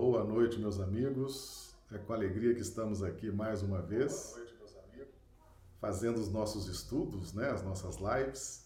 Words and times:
Boa 0.00 0.22
noite, 0.22 0.60
meus 0.60 0.78
amigos. 0.78 1.74
É 1.90 1.98
com 1.98 2.12
alegria 2.12 2.54
que 2.54 2.60
estamos 2.60 3.02
aqui 3.02 3.32
mais 3.32 3.64
uma 3.64 3.82
vez. 3.82 4.28
Boa 4.28 4.38
noite, 4.38 4.54
meus 4.56 4.76
amigos. 4.76 5.14
Fazendo 5.80 6.20
os 6.20 6.28
nossos 6.28 6.68
estudos, 6.68 7.32
né, 7.32 7.50
as 7.50 7.64
nossas 7.64 7.96
lives. 7.96 8.64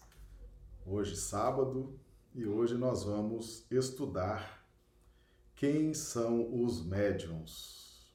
Hoje 0.85 1.15
sábado 1.15 1.99
e 2.35 2.45
hoje 2.45 2.75
nós 2.75 3.03
vamos 3.03 3.65
estudar 3.71 4.63
quem 5.55 5.91
são 5.95 6.63
os 6.63 6.85
médiums. 6.85 8.13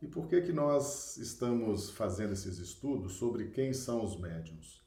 E 0.00 0.08
por 0.08 0.26
que 0.26 0.40
que 0.40 0.52
nós 0.52 1.18
estamos 1.18 1.90
fazendo 1.90 2.32
esses 2.32 2.56
estudos 2.56 3.12
sobre 3.16 3.48
quem 3.50 3.74
são 3.74 4.02
os 4.02 4.18
médiums? 4.18 4.82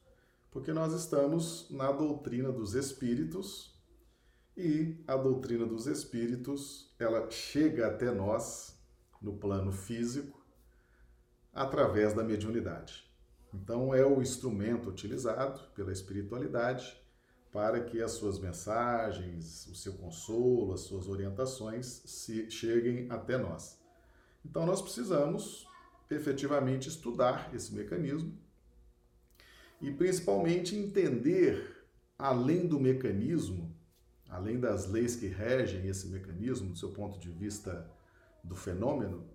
Porque 0.50 0.72
nós 0.72 0.92
estamos 0.92 1.70
na 1.70 1.92
doutrina 1.92 2.50
dos 2.50 2.74
espíritos 2.74 3.71
e 4.56 5.02
a 5.06 5.16
doutrina 5.16 5.66
dos 5.66 5.86
espíritos, 5.86 6.94
ela 6.98 7.30
chega 7.30 7.86
até 7.86 8.10
nós 8.10 8.78
no 9.20 9.36
plano 9.36 9.72
físico 9.72 10.44
através 11.52 12.12
da 12.12 12.22
mediunidade. 12.22 13.10
Então 13.54 13.94
é 13.94 14.04
o 14.04 14.20
instrumento 14.20 14.88
utilizado 14.88 15.60
pela 15.74 15.92
espiritualidade 15.92 17.00
para 17.50 17.82
que 17.84 18.00
as 18.02 18.12
suas 18.12 18.38
mensagens, 18.38 19.66
o 19.66 19.74
seu 19.74 19.92
consolo, 19.94 20.72
as 20.72 20.80
suas 20.80 21.06
orientações 21.06 21.86
se 22.06 22.50
cheguem 22.50 23.06
até 23.10 23.36
nós. 23.36 23.78
Então 24.44 24.64
nós 24.64 24.80
precisamos 24.80 25.66
efetivamente 26.10 26.88
estudar 26.88 27.54
esse 27.54 27.74
mecanismo 27.74 28.36
e 29.80 29.90
principalmente 29.90 30.74
entender 30.76 31.84
além 32.18 32.66
do 32.66 32.80
mecanismo 32.80 33.71
além 34.32 34.58
das 34.58 34.88
leis 34.88 35.14
que 35.14 35.26
regem 35.26 35.86
esse 35.86 36.06
mecanismo, 36.08 36.70
do 36.70 36.78
seu 36.78 36.88
ponto 36.88 37.18
de 37.18 37.30
vista 37.30 37.86
do 38.42 38.56
fenômeno, 38.56 39.26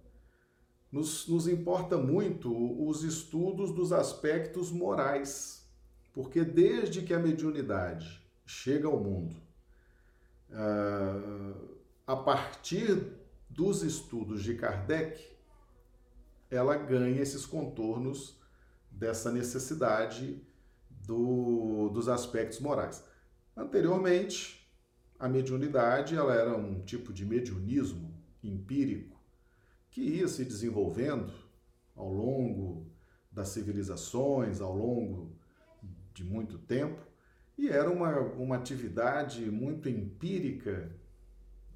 nos, 0.91 1.27
nos 1.27 1.47
importa 1.47 1.97
muito 1.97 2.51
os 2.83 3.03
estudos 3.03 3.71
dos 3.71 3.93
aspectos 3.93 4.71
morais, 4.71 5.69
porque 6.13 6.43
desde 6.43 7.03
que 7.03 7.13
a 7.13 7.19
mediunidade 7.19 8.25
chega 8.43 8.87
ao 8.87 8.99
mundo, 8.99 9.35
uh, 10.49 11.77
a 12.07 12.15
partir 12.15 13.13
dos 13.47 13.83
estudos 13.83 14.41
de 14.41 14.55
Kardec, 14.55 15.23
ela 16.49 16.75
ganha 16.75 17.21
esses 17.21 17.45
contornos 17.45 18.35
dessa 18.89 19.31
necessidade 19.31 20.41
do, 20.89 21.89
dos 21.89 22.09
aspectos 22.09 22.59
morais. 22.59 23.05
Anteriormente, 23.55 24.66
a 25.19 25.27
mediunidade 25.27 26.15
ela 26.15 26.33
era 26.33 26.55
um 26.55 26.81
tipo 26.81 27.11
de 27.11 27.25
mediunismo 27.25 28.13
empírico 28.43 29.17
que 29.89 30.01
ia 30.01 30.27
se 30.27 30.45
desenvolvendo 30.45 31.33
ao 31.95 32.11
longo 32.11 32.85
das 33.31 33.49
civilizações, 33.49 34.61
ao 34.61 34.75
longo 34.75 35.35
de 36.13 36.23
muito 36.23 36.57
tempo, 36.59 37.01
e 37.57 37.69
era 37.69 37.89
uma, 37.89 38.19
uma 38.19 38.55
atividade 38.55 39.49
muito 39.49 39.89
empírica, 39.89 40.91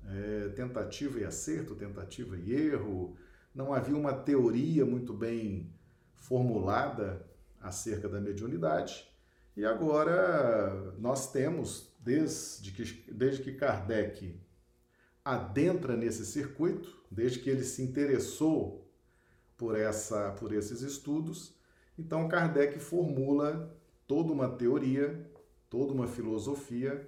é, 0.08 0.50
tentativa 0.50 1.20
e 1.20 1.24
acerto, 1.24 1.76
tentativa 1.76 2.38
e 2.38 2.54
erro, 2.54 3.16
não 3.54 3.74
havia 3.74 3.96
uma 3.96 4.14
teoria 4.14 4.86
muito 4.86 5.14
bem 5.14 5.72
formulada 6.16 7.26
acerca 7.60 8.08
da 8.08 8.20
mediunidade, 8.20 9.08
e 9.56 9.66
agora 9.66 10.94
nós 11.00 11.32
temos 11.32 11.91
desde 12.02 12.72
que, 12.72 13.12
desde 13.12 13.44
que 13.44 13.54
Kardec 13.54 14.40
adentra 15.24 15.96
nesse 15.96 16.26
circuito, 16.26 17.02
desde 17.10 17.40
que 17.40 17.50
ele 17.50 17.64
se 17.64 17.84
interessou 17.84 18.92
por, 19.56 19.78
essa, 19.78 20.32
por 20.32 20.52
esses 20.52 20.82
estudos, 20.82 21.56
então 21.98 22.28
Kardec 22.28 22.80
formula 22.80 23.78
toda 24.08 24.34
uma 24.34 24.50
teoria, 24.50 25.30
toda 25.70 25.94
uma 25.94 26.08
filosofia 26.08 27.08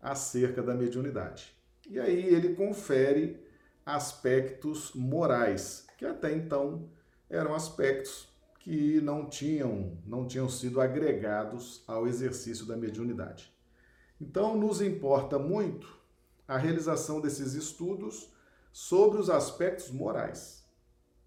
acerca 0.00 0.62
da 0.62 0.74
mediunidade. 0.74 1.54
E 1.88 2.00
aí 2.00 2.24
ele 2.26 2.54
confere 2.54 3.40
aspectos 3.86 4.92
morais, 4.94 5.86
que 5.96 6.04
até 6.04 6.32
então 6.34 6.90
eram 7.30 7.54
aspectos 7.54 8.28
que 8.58 9.00
não 9.00 9.28
tinham, 9.28 9.98
não 10.06 10.26
tinham 10.26 10.48
sido 10.48 10.80
agregados 10.80 11.84
ao 11.86 12.08
exercício 12.08 12.66
da 12.66 12.76
mediunidade. 12.76 13.53
Então, 14.20 14.56
nos 14.56 14.80
importa 14.80 15.38
muito 15.38 15.86
a 16.46 16.56
realização 16.56 17.20
desses 17.20 17.54
estudos 17.54 18.32
sobre 18.72 19.18
os 19.18 19.30
aspectos 19.30 19.90
morais. 19.90 20.64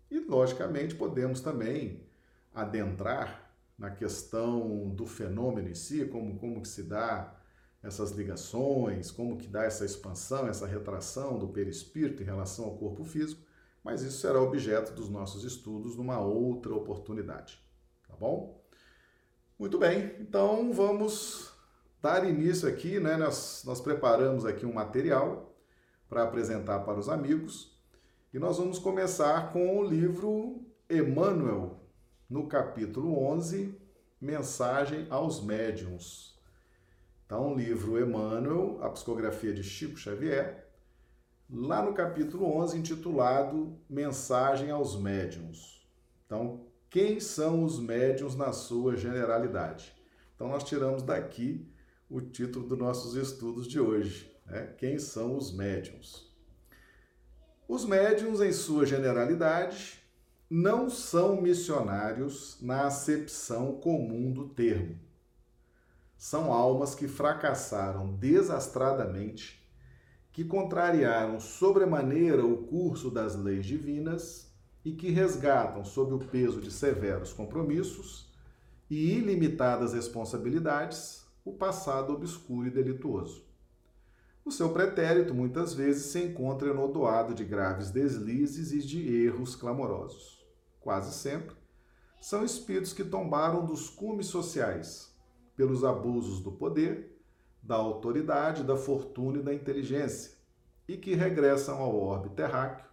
E, 0.10 0.20
logicamente, 0.20 0.96
podemos 0.96 1.42
também 1.42 2.06
adentrar 2.54 3.52
na 3.78 3.92
questão 3.92 4.90
do 4.90 5.06
fenômeno 5.06 5.70
em 5.70 5.76
si, 5.76 6.06
como, 6.06 6.38
como 6.40 6.62
que 6.62 6.68
se 6.68 6.84
dá 6.84 7.36
essas 7.84 8.12
ligações, 8.12 9.12
como 9.12 9.38
que 9.38 9.48
dá 9.48 9.64
essa 9.64 9.86
expansão, 9.86 10.48
essa 10.48 10.66
retração 10.66 11.38
do 11.38 11.48
perispírito 11.48 12.24
em 12.24 12.26
relação 12.26 12.66
ao 12.66 12.78
corpo 12.78 13.04
físico, 13.04 13.42
mas 13.84 14.02
isso 14.02 14.20
será 14.20 14.42
objeto 14.42 14.94
dos 14.94 15.10
nossos 15.10 15.44
estudos 15.44 15.96
numa 15.96 16.20
outra 16.20 16.74
oportunidade, 16.74 17.62
tá 18.08 18.16
bom? 18.16 18.62
Muito 19.58 19.78
bem, 19.78 20.16
então 20.20 20.74
vamos 20.74 21.54
dar 22.08 22.26
início 22.26 22.70
aqui, 22.70 23.02
né, 23.02 23.18
nós, 23.18 23.64
nós 23.66 23.82
preparamos 23.82 24.46
aqui 24.46 24.66
um 24.66 24.72
material 24.72 25.54
para 26.08 26.24
apresentar 26.24 26.80
para 26.80 26.98
os 26.98 27.10
amigos 27.10 27.78
e 28.34 28.40
nós 28.40 28.58
vamos 28.58 28.80
começar 28.80 29.52
com 29.52 29.78
o 29.78 29.84
livro 29.84 30.66
Emmanuel, 30.90 31.82
no 32.30 32.48
capítulo 32.48 33.22
11, 33.28 33.78
Mensagem 34.22 35.06
aos 35.10 35.44
Médiuns. 35.44 36.40
Então, 37.26 37.52
o 37.52 37.56
livro 37.58 38.02
Emmanuel, 38.02 38.80
a 38.82 38.90
psicografia 38.90 39.54
de 39.54 39.62
Chico 39.62 39.98
Xavier, 39.98 40.66
lá 41.50 41.84
no 41.84 41.94
capítulo 41.94 42.46
11, 42.58 42.78
intitulado 42.78 43.78
Mensagem 43.90 44.72
aos 44.72 44.98
Médiuns. 44.98 45.86
Então, 46.26 46.68
quem 46.90 47.20
são 47.20 47.66
os 47.66 47.78
médiuns 47.82 48.34
na 48.34 48.54
sua 48.54 48.96
generalidade? 48.96 49.94
Então, 50.34 50.48
nós 50.48 50.64
tiramos 50.64 51.04
daqui 51.04 51.70
o 52.10 52.22
título 52.22 52.68
dos 52.68 52.78
nossos 52.78 53.16
estudos 53.16 53.68
de 53.68 53.80
hoje. 53.80 54.32
Né? 54.46 54.74
Quem 54.78 54.98
são 54.98 55.36
os 55.36 55.54
médiums? 55.54 56.26
Os 57.68 57.86
médiums, 57.86 58.40
em 58.40 58.54
sua 58.54 58.86
generalidade, 58.86 60.02
não 60.50 60.90
são 60.90 61.42
missionários 61.42 62.58
na 62.62 62.86
acepção 62.86 63.74
comum 63.74 64.32
do 64.32 64.48
termo. 64.48 64.98
São 66.16 66.54
almas 66.54 66.96
que 66.96 67.08
fracassaram 67.08 68.16
desastradamente, 68.16 69.62
que 70.32 70.46
contrariaram 70.46 71.40
sobremaneira 71.40 72.46
o 72.46 72.64
curso 72.64 73.12
das 73.12 73.36
leis 73.36 73.66
divinas 73.66 74.50
e 74.86 74.94
que 74.94 75.12
resgatam, 75.12 75.84
sob 75.84 76.14
o 76.14 76.20
peso 76.20 76.62
de 76.62 76.72
severos 76.72 77.34
compromissos 77.34 78.32
e 78.90 79.12
ilimitadas 79.18 79.94
responsabilidades, 79.94 81.27
o 81.48 81.54
passado 81.54 82.12
obscuro 82.12 82.68
e 82.68 82.72
delituoso. 82.72 83.48
O 84.44 84.52
seu 84.52 84.70
pretérito 84.74 85.34
muitas 85.34 85.74
vezes 85.74 86.08
se 86.08 86.22
encontra 86.22 86.72
enodoado 86.72 87.34
de 87.34 87.46
graves 87.46 87.90
deslizes 87.90 88.74
e 88.74 88.80
de 88.80 89.26
erros 89.26 89.56
clamorosos. 89.56 90.46
Quase 90.82 91.14
sempre, 91.14 91.56
são 92.20 92.44
espíritos 92.44 92.92
que 92.92 93.04
tombaram 93.04 93.66
dos 93.66 93.90
cumes 93.90 94.28
sociais, 94.28 95.16
pelos 95.56 95.86
abusos 95.86 96.42
do 96.42 96.52
poder, 96.52 97.18
da 97.64 97.76
autoridade, 97.76 98.64
da 98.64 98.76
fortuna 98.76 99.40
e 99.40 99.44
da 99.44 99.54
inteligência, 99.54 100.38
e 100.86 100.98
que 100.98 101.14
regressam 101.14 101.78
ao 101.78 101.96
orbe 101.96 102.30
terráqueo 102.30 102.88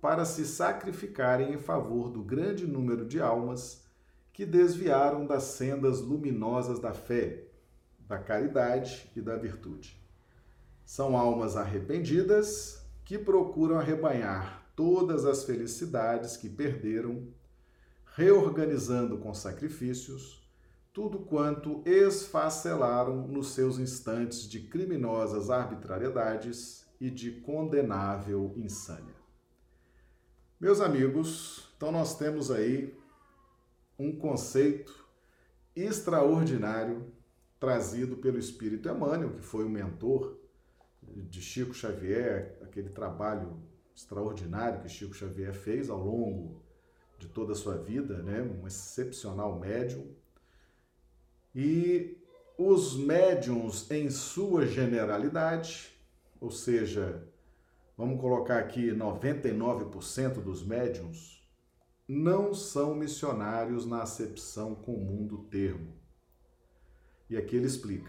para 0.00 0.24
se 0.24 0.46
sacrificarem 0.46 1.52
em 1.52 1.58
favor 1.58 2.10
do 2.10 2.22
grande 2.22 2.64
número 2.64 3.04
de 3.06 3.20
almas 3.20 3.84
que 4.32 4.46
desviaram 4.46 5.26
das 5.26 5.42
sendas 5.44 6.00
luminosas 6.00 6.78
da 6.78 6.94
fé 6.94 7.47
da 8.08 8.18
caridade 8.18 9.10
e 9.14 9.20
da 9.20 9.36
virtude. 9.36 10.02
São 10.84 11.16
almas 11.16 11.56
arrependidas 11.56 12.82
que 13.04 13.18
procuram 13.18 13.78
arrebanhar 13.78 14.66
todas 14.74 15.24
as 15.24 15.44
felicidades 15.44 16.36
que 16.36 16.48
perderam, 16.48 17.28
reorganizando 18.14 19.18
com 19.18 19.34
sacrifícios 19.34 20.38
tudo 20.92 21.20
quanto 21.20 21.82
esfacelaram 21.86 23.28
nos 23.28 23.52
seus 23.52 23.78
instantes 23.78 24.48
de 24.48 24.60
criminosas 24.60 25.50
arbitrariedades 25.50 26.86
e 27.00 27.08
de 27.08 27.30
condenável 27.30 28.52
insânia. 28.56 29.14
Meus 30.58 30.80
amigos, 30.80 31.72
então 31.76 31.92
nós 31.92 32.18
temos 32.18 32.50
aí 32.50 32.98
um 33.96 34.18
conceito 34.18 35.06
extraordinário 35.76 37.12
trazido 37.58 38.16
pelo 38.16 38.38
Espírito 38.38 38.88
Emmanuel, 38.88 39.34
que 39.34 39.42
foi 39.42 39.64
o 39.64 39.68
mentor 39.68 40.38
de 41.02 41.40
Chico 41.40 41.74
Xavier, 41.74 42.58
aquele 42.62 42.90
trabalho 42.90 43.60
extraordinário 43.94 44.80
que 44.80 44.88
Chico 44.88 45.14
Xavier 45.14 45.52
fez 45.52 45.90
ao 45.90 45.98
longo 45.98 46.62
de 47.18 47.26
toda 47.26 47.52
a 47.52 47.56
sua 47.56 47.76
vida, 47.76 48.22
né? 48.22 48.42
um 48.42 48.66
excepcional 48.66 49.58
médium. 49.58 50.06
E 51.54 52.16
os 52.56 52.96
médiums, 52.96 53.90
em 53.90 54.08
sua 54.10 54.66
generalidade, 54.66 55.92
ou 56.40 56.50
seja, 56.50 57.26
vamos 57.96 58.20
colocar 58.20 58.58
aqui 58.58 58.92
99% 58.92 60.40
dos 60.40 60.64
médiums, 60.64 61.38
não 62.06 62.54
são 62.54 62.94
missionários 62.94 63.84
na 63.84 64.02
acepção 64.02 64.74
comum 64.74 65.26
do 65.26 65.38
termo. 65.38 65.92
E 67.28 67.36
aqui 67.36 67.56
ele 67.56 67.66
explica: 67.66 68.08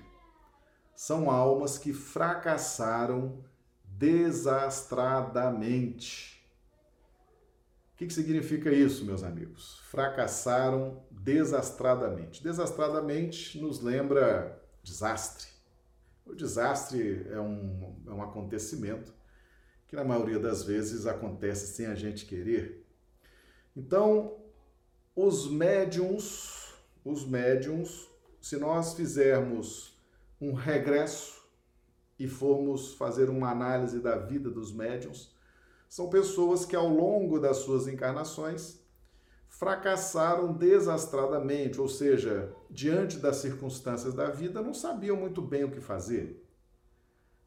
são 0.95 1.31
almas 1.31 1.77
que 1.77 1.93
fracassaram 1.93 3.43
desastradamente. 3.85 6.39
O 7.93 7.97
que, 7.99 8.07
que 8.07 8.13
significa 8.13 8.71
isso, 8.71 9.05
meus 9.05 9.23
amigos? 9.23 9.79
Fracassaram 9.89 11.03
desastradamente. 11.11 12.43
Desastradamente 12.43 13.59
nos 13.59 13.81
lembra 13.81 14.61
desastre. 14.83 15.47
O 16.25 16.35
desastre 16.35 17.25
é 17.29 17.39
um, 17.39 17.95
é 18.07 18.11
um 18.11 18.21
acontecimento 18.21 19.13
que, 19.87 19.95
na 19.95 20.03
maioria 20.03 20.39
das 20.39 20.63
vezes, 20.63 21.05
acontece 21.05 21.73
sem 21.73 21.85
a 21.87 21.95
gente 21.95 22.25
querer. 22.25 22.85
Então, 23.75 24.37
os 25.15 25.49
médiums, 25.49 26.73
os 27.03 27.25
médiums, 27.25 28.08
se 28.41 28.57
nós 28.57 28.93
fizermos 28.93 29.97
um 30.39 30.53
regresso 30.53 31.43
e 32.17 32.27
formos 32.27 32.93
fazer 32.93 33.29
uma 33.29 33.49
análise 33.49 33.99
da 33.99 34.17
vida 34.17 34.49
dos 34.49 34.71
médiums, 34.71 35.33
são 35.87 36.09
pessoas 36.09 36.65
que 36.65 36.75
ao 36.75 36.87
longo 36.87 37.39
das 37.39 37.57
suas 37.57 37.87
encarnações 37.87 38.79
fracassaram 39.47 40.53
desastradamente, 40.53 41.81
ou 41.81 41.87
seja, 41.87 42.53
diante 42.69 43.17
das 43.17 43.37
circunstâncias 43.37 44.13
da 44.13 44.29
vida, 44.29 44.61
não 44.61 44.73
sabiam 44.73 45.17
muito 45.17 45.41
bem 45.41 45.63
o 45.63 45.71
que 45.71 45.81
fazer, 45.81 46.45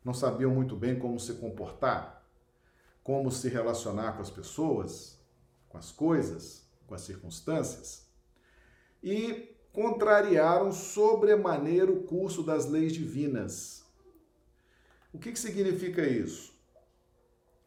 não 0.05 0.13
sabiam 0.13 0.51
muito 0.51 0.77
bem 0.77 0.99
como 0.99 1.21
se 1.21 1.35
comportar, 1.35 2.27
como 3.05 3.31
se 3.31 3.49
relacionar 3.49 4.13
com 4.15 4.23
as 4.23 4.31
pessoas, 4.31 5.21
com 5.69 5.79
as 5.79 5.93
coisas, 5.93 6.69
com 6.87 6.95
as 6.95 7.03
circunstâncias, 7.03 8.07
e 9.03 9.52
contrariaram 9.73 10.73
sobremaneira 10.73 11.91
o 11.91 12.03
curso 12.03 12.43
das 12.43 12.67
leis 12.67 12.93
divinas 12.93 13.83
o 15.13 15.19
que, 15.19 15.31
que 15.31 15.39
significa 15.39 16.03
isso? 16.03 16.55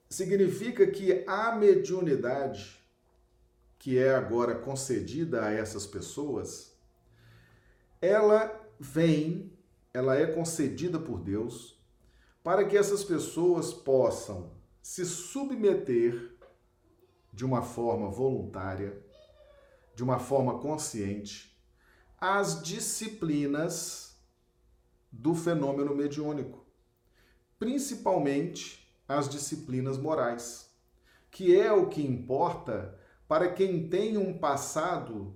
Significa 0.10 0.88
que 0.88 1.24
a 1.28 1.56
mediunidade 1.56 2.84
que 3.78 4.00
é 4.00 4.16
agora 4.16 4.56
concedida 4.56 5.46
a 5.46 5.52
essas 5.52 5.86
pessoas, 5.86 6.76
ela 8.02 8.68
vem, 8.80 9.54
ela 9.94 10.16
é 10.16 10.26
concedida 10.26 10.98
por 10.98 11.22
Deus 11.22 11.80
para 12.44 12.66
que 12.66 12.76
essas 12.76 13.04
pessoas 13.04 13.72
possam 13.72 14.52
se 14.82 15.06
submeter 15.06 16.36
de 17.32 17.46
uma 17.46 17.62
forma 17.62 18.10
voluntária, 18.10 19.00
de 19.94 20.04
uma 20.04 20.18
forma 20.18 20.60
consciente, 20.60 21.55
às 22.20 22.62
disciplinas 22.62 24.18
do 25.12 25.34
fenômeno 25.34 25.96
mediúnico 25.96 26.66
principalmente 27.58 28.88
as 29.08 29.30
disciplinas 29.30 29.98
morais, 29.98 30.70
que 31.32 31.58
é 31.58 31.72
o 31.72 31.88
que 31.88 32.06
importa 32.06 32.98
para 33.28 33.52
quem 33.52 33.88
tem 33.88 34.18
um 34.18 34.38
passado 34.38 35.36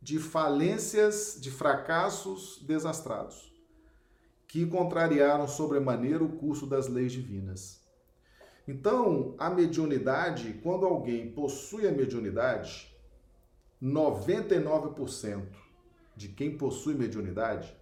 de 0.00 0.18
falências, 0.18 1.38
de 1.40 1.50
fracassos 1.50 2.60
desastrados, 2.66 3.52
que 4.48 4.66
contrariaram 4.66 5.46
sobremaneira 5.46 6.22
o 6.22 6.36
curso 6.36 6.66
das 6.66 6.88
leis 6.88 7.12
divinas. 7.12 7.80
Então, 8.66 9.34
a 9.38 9.48
mediunidade, 9.48 10.60
quando 10.62 10.86
alguém 10.86 11.32
possui 11.32 11.86
a 11.86 11.92
mediunidade, 11.92 12.92
99% 13.82 15.61
de 16.22 16.28
quem 16.28 16.56
possui 16.56 16.94
mediunidade 16.94 17.76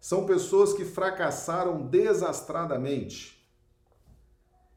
são 0.00 0.24
pessoas 0.24 0.72
que 0.72 0.82
fracassaram 0.82 1.86
desastradamente, 1.86 3.46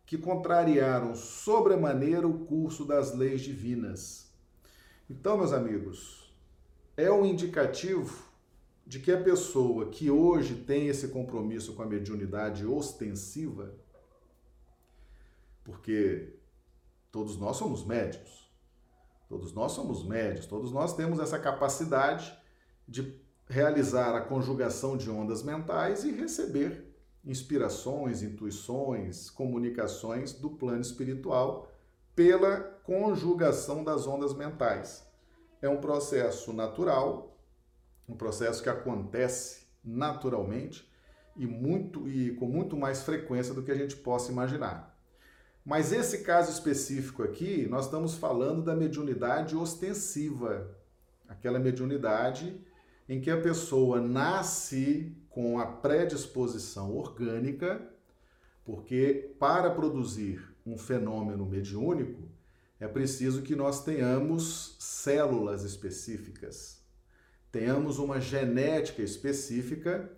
que 0.06 0.18
contrariaram 0.18 1.16
sobremaneira 1.16 2.28
o 2.28 2.40
curso 2.46 2.84
das 2.84 3.16
leis 3.16 3.42
divinas. 3.42 4.30
Então, 5.10 5.38
meus 5.38 5.54
amigos, 5.54 6.36
é 6.98 7.10
um 7.10 7.26
indicativo 7.26 8.22
de 8.86 9.00
que 9.00 9.14
a 9.14 9.24
pessoa 9.24 9.90
que 9.90 10.12
hoje 10.12 10.56
tem 10.56 10.90
esse 10.90 11.08
compromisso 11.08 11.74
com 11.74 11.84
a 11.84 11.86
mediunidade 11.86 12.66
ostensiva, 12.66 13.74
porque 15.64 16.36
todos 17.10 17.38
nós 17.38 17.56
somos 17.56 17.86
médios, 17.86 18.52
todos 19.30 19.54
nós 19.54 19.72
somos 19.72 20.06
médios, 20.06 20.46
todos 20.46 20.74
nós 20.74 20.94
temos 20.94 21.18
essa 21.20 21.40
capacidade 21.40 22.43
de 22.88 23.20
realizar 23.48 24.16
a 24.16 24.22
conjugação 24.22 24.98
de 24.98 25.10
ondas 25.10 25.44
mentais 25.44 26.04
e 26.04 26.12
receber 26.12 26.94
inspirações, 27.26 28.22
intuições, 28.22 29.30
comunicações 29.30 30.34
do 30.34 30.50
plano 30.50 30.82
espiritual 30.82 31.72
pela 32.16 32.58
conjugação 32.84 33.84
das 33.84 34.06
ondas 34.06 34.34
mentais. 34.34 35.08
É 35.62 35.70
um 35.70 35.80
processo 35.80 36.52
natural, 36.52 37.38
um 38.08 38.16
processo 38.16 38.62
que 38.62 38.70
acontece 38.70 39.66
naturalmente 39.84 40.90
e 41.36 41.48
muito 41.48 42.08
e 42.08 42.36
com 42.36 42.46
muito 42.46 42.76
mais 42.76 43.02
frequência 43.04 43.54
do 43.54 43.64
que 43.64 43.72
a 43.72 43.76
gente 43.76 43.96
possa 43.96 44.32
imaginar. 44.32 44.94
Mas 45.66 45.94
esse 45.94 46.20
caso 46.20 46.52
específico 46.52 47.24
aqui, 47.24 47.66
nós 47.70 47.86
estamos 47.86 48.16
falando 48.16 48.62
da 48.62 48.76
mediunidade 48.76 49.56
ostensiva, 49.56 50.70
aquela 51.28 51.58
mediunidade 51.58 52.62
em 53.08 53.20
que 53.20 53.30
a 53.30 53.40
pessoa 53.40 54.00
nasce 54.00 55.16
com 55.30 55.60
a 55.60 55.66
predisposição 55.66 56.96
orgânica, 56.96 57.82
porque 58.64 59.36
para 59.40 59.70
produzir 59.70 60.54
um 60.66 60.78
fenômeno 60.78 61.46
mediúnico 61.46 62.30
é 62.80 62.88
preciso 62.88 63.42
que 63.42 63.56
nós 63.56 63.84
tenhamos 63.84 64.76
células 64.80 65.64
específicas, 65.64 66.82
tenhamos 67.52 67.98
uma 68.00 68.20
genética 68.20 69.02
específica 69.02 70.12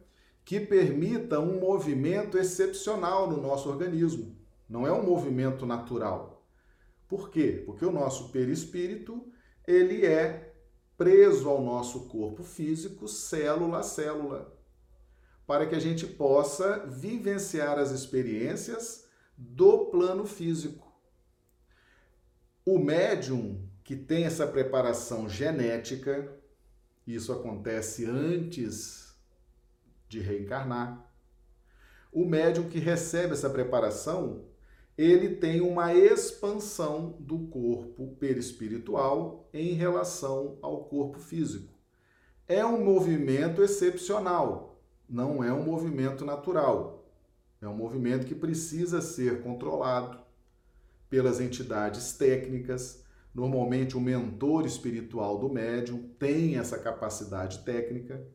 que 0.43 0.59
permita 0.59 1.39
um 1.39 1.59
movimento 1.59 2.37
excepcional 2.37 3.29
no 3.29 3.41
nosso 3.41 3.67
organismo. 3.67 4.37
Não 4.69 4.85
é 4.85 4.91
um 4.91 5.03
movimento 5.03 5.65
natural. 5.65 6.47
Por 7.07 7.29
quê? 7.29 7.63
Porque 7.65 7.85
o 7.85 7.91
nosso 7.91 8.29
perispírito, 8.29 9.25
ele 9.67 10.05
é 10.05 10.54
preso 10.97 11.49
ao 11.49 11.61
nosso 11.61 12.07
corpo 12.07 12.43
físico, 12.43 13.07
célula 13.07 13.79
a 13.79 13.83
célula, 13.83 14.53
para 15.45 15.65
que 15.65 15.75
a 15.75 15.79
gente 15.79 16.07
possa 16.07 16.85
vivenciar 16.85 17.77
as 17.77 17.91
experiências 17.91 19.07
do 19.37 19.85
plano 19.87 20.25
físico. 20.25 20.91
O 22.65 22.79
médium 22.79 23.69
que 23.83 23.95
tem 23.95 24.25
essa 24.25 24.47
preparação 24.47 25.29
genética, 25.29 26.35
isso 27.05 27.31
acontece 27.31 28.05
antes 28.05 29.15
de 30.09 30.19
reencarnar. 30.19 31.05
O 32.11 32.25
médium 32.25 32.67
que 32.67 32.79
recebe 32.79 33.33
essa 33.33 33.49
preparação 33.49 34.45
ele 34.97 35.35
tem 35.35 35.59
uma 35.59 35.93
expansão 35.93 37.17
do 37.19 37.39
corpo 37.47 38.15
perispiritual 38.17 39.49
em 39.53 39.73
relação 39.73 40.57
ao 40.61 40.85
corpo 40.85 41.19
físico. 41.19 41.73
É 42.47 42.65
um 42.65 42.83
movimento 42.83 43.61
excepcional, 43.61 44.81
não 45.09 45.43
é 45.43 45.51
um 45.51 45.63
movimento 45.63 46.23
natural. 46.23 47.03
É 47.61 47.67
um 47.67 47.75
movimento 47.75 48.25
que 48.25 48.35
precisa 48.35 49.01
ser 49.01 49.41
controlado 49.41 50.19
pelas 51.09 51.39
entidades 51.39 52.13
técnicas. 52.13 53.03
Normalmente, 53.33 53.97
o 53.97 54.01
mentor 54.01 54.65
espiritual 54.65 55.39
do 55.39 55.49
médium 55.49 56.09
tem 56.19 56.57
essa 56.57 56.77
capacidade 56.77 57.59
técnica 57.59 58.25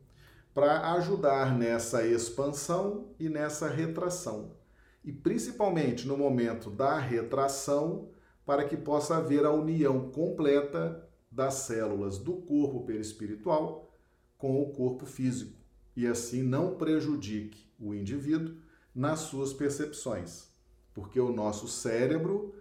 para 0.52 0.93
ajudar 0.95 1.57
nessa 1.57 2.05
expansão 2.05 3.14
e 3.19 3.29
nessa 3.29 3.69
retração 3.69 4.60
e 5.04 5.12
principalmente 5.12 6.07
no 6.07 6.16
momento 6.16 6.71
da 6.71 6.99
retração, 6.99 8.11
para 8.45 8.64
que 8.64 8.76
possa 8.76 9.16
haver 9.16 9.45
a 9.45 9.52
união 9.52 10.11
completa 10.11 11.09
das 11.30 11.54
células 11.54 12.19
do 12.19 12.35
corpo 12.35 12.85
perispiritual 12.85 13.95
com 14.37 14.61
o 14.61 14.73
corpo 14.73 15.07
físico 15.07 15.61
e 15.95 16.07
assim 16.07 16.42
não 16.42 16.75
prejudique 16.76 17.71
o 17.78 17.95
indivíduo 17.95 18.57
nas 18.95 19.21
suas 19.21 19.52
percepções. 19.52 20.49
porque 20.92 21.21
o 21.21 21.33
nosso 21.33 21.69
cérebro 21.69 22.52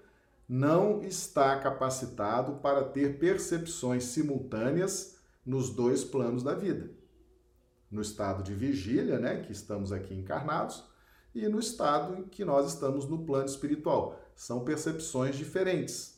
não 0.47 1.01
está 1.01 1.57
capacitado 1.59 2.53
para 2.61 2.83
ter 2.83 3.17
percepções 3.19 4.03
simultâneas 4.05 5.17
nos 5.45 5.69
dois 5.69 6.03
planos 6.03 6.43
da 6.43 6.53
vida. 6.53 6.91
No 7.89 8.01
estado 8.01 8.43
de 8.43 8.53
vigília, 8.53 9.19
né, 9.19 9.41
que 9.41 9.51
estamos 9.51 9.91
aqui 9.91 10.13
encarnados, 10.13 10.88
e 11.33 11.47
no 11.47 11.59
estado 11.59 12.15
em 12.17 12.23
que 12.23 12.43
nós 12.43 12.73
estamos 12.73 13.07
no 13.07 13.25
plano 13.25 13.45
espiritual. 13.45 14.19
São 14.35 14.63
percepções 14.63 15.35
diferentes. 15.35 16.17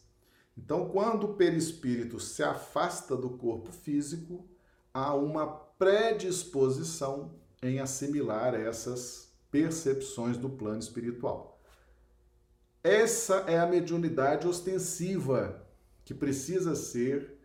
Então, 0.57 0.89
quando 0.89 1.25
o 1.25 1.33
perispírito 1.33 2.19
se 2.19 2.43
afasta 2.43 3.15
do 3.15 3.31
corpo 3.31 3.71
físico, 3.71 4.45
há 4.93 5.13
uma 5.15 5.47
predisposição 5.47 7.33
em 7.61 7.79
assimilar 7.79 8.53
essas 8.53 9.31
percepções 9.49 10.37
do 10.37 10.49
plano 10.49 10.79
espiritual. 10.79 11.59
Essa 12.83 13.43
é 13.47 13.59
a 13.59 13.67
mediunidade 13.67 14.47
ostensiva 14.47 15.67
que 16.03 16.13
precisa 16.13 16.75
ser 16.75 17.37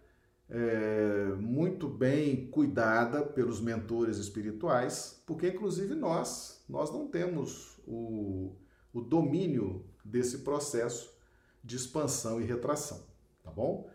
é, 0.49 1.35
muito 1.39 1.89
bem 1.89 2.47
cuidada 2.47 3.23
pelos 3.23 3.61
mentores 3.61 4.17
espirituais, 4.17 5.23
porque 5.27 5.49
inclusive 5.49 5.95
nós, 5.95 6.56
nós 6.69 6.91
não 6.93 7.07
temos 7.07 7.79
o, 7.87 8.55
o 8.93 9.01
domínio 9.01 9.85
desse 10.05 10.39
processo 10.39 11.15
de 11.63 11.77
expansão 11.77 12.41
e 12.41 12.45
retração, 12.45 13.05
tá 13.43 13.51
bom? 13.51 13.89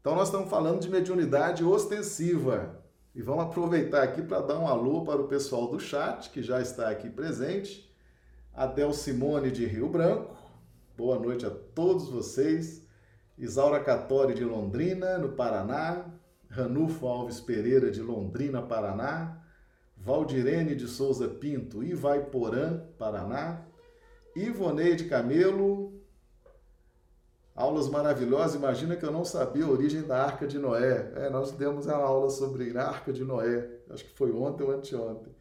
Então 0.00 0.14
nós 0.14 0.28
estamos 0.28 0.48
falando 0.48 0.80
de 0.80 0.88
mediunidade 0.88 1.62
ostensiva 1.62 2.82
e 3.14 3.20
vamos 3.20 3.44
aproveitar 3.44 4.02
aqui 4.02 4.22
para 4.22 4.40
dar 4.40 4.58
um 4.58 4.66
alô 4.66 5.04
para 5.04 5.20
o 5.20 5.28
pessoal 5.28 5.68
do 5.68 5.78
chat 5.78 6.30
que 6.30 6.42
já 6.42 6.60
está 6.60 6.88
aqui 6.88 7.10
presente. 7.10 7.90
Adel 8.54 8.92
Simone 8.92 9.50
de 9.50 9.66
Rio 9.66 9.88
Branco, 9.88 10.36
boa 10.96 11.18
noite 11.18 11.44
a 11.44 11.50
todos 11.50 12.08
vocês. 12.08 12.88
Isaura 13.36 13.82
Catori 13.82 14.34
de 14.34 14.44
Londrina, 14.44 15.16
no 15.16 15.30
Paraná, 15.30 16.04
Ranulfo 16.48 17.06
Alves 17.06 17.40
Pereira 17.40 17.90
de 17.90 18.02
Londrina, 18.02 18.60
Paraná, 18.60 19.42
Valdirene 20.00 20.74
de 20.74 20.88
Souza 20.88 21.28
Pinto, 21.28 21.82
Ivaiporã, 21.82 22.80
Paraná, 22.98 23.66
Ivoneide 24.34 25.04
Camelo, 25.04 26.00
aulas 27.54 27.88
maravilhosas, 27.88 28.54
imagina 28.54 28.96
que 28.96 29.04
eu 29.04 29.12
não 29.12 29.24
sabia 29.24 29.66
a 29.66 29.70
origem 29.70 30.02
da 30.02 30.24
Arca 30.24 30.46
de 30.46 30.58
Noé. 30.58 31.12
É, 31.16 31.28
nós 31.28 31.52
demos 31.52 31.84
uma 31.84 31.96
aula 31.96 32.30
sobre 32.30 32.76
a 32.78 32.88
Arca 32.88 33.12
de 33.12 33.24
Noé, 33.24 33.68
acho 33.90 34.04
que 34.04 34.16
foi 34.16 34.32
ontem 34.32 34.64
ou 34.64 34.70
anteontem. 34.70 35.34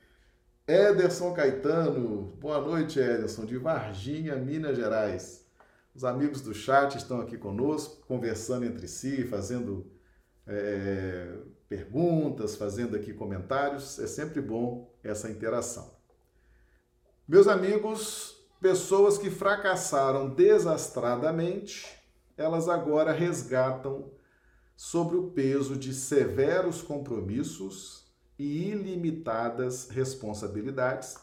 Ederson 0.68 1.34
Caetano, 1.34 2.36
boa 2.40 2.60
noite 2.60 3.00
Ederson, 3.00 3.46
de 3.46 3.58
Varginha, 3.58 4.36
Minas 4.36 4.76
Gerais. 4.76 5.48
Os 5.96 6.04
amigos 6.04 6.42
do 6.42 6.54
chat 6.54 6.96
estão 6.96 7.22
aqui 7.22 7.38
conosco, 7.38 8.06
conversando 8.06 8.66
entre 8.66 8.88
si, 8.88 9.24
fazendo 9.24 9.90
é, 10.46 11.34
perguntas, 11.70 12.56
fazendo 12.56 12.96
aqui 12.96 13.14
comentários. 13.14 14.00
É 14.00 14.08
sempre 14.08 14.42
bom 14.42 14.92
essa 15.04 15.30
interação. 15.30 15.94
Meus 17.28 17.48
amigos, 17.48 18.36
pessoas 18.60 19.18
que 19.18 19.30
fracassaram 19.30 20.30
desastradamente, 20.34 21.88
elas 22.36 22.68
agora 22.68 23.12
resgatam 23.12 24.12
sobre 24.76 25.16
o 25.16 25.32
peso 25.32 25.76
de 25.76 25.94
severos 25.94 26.82
compromissos 26.82 28.06
e 28.38 28.70
ilimitadas 28.70 29.90
responsabilidades 29.90 31.18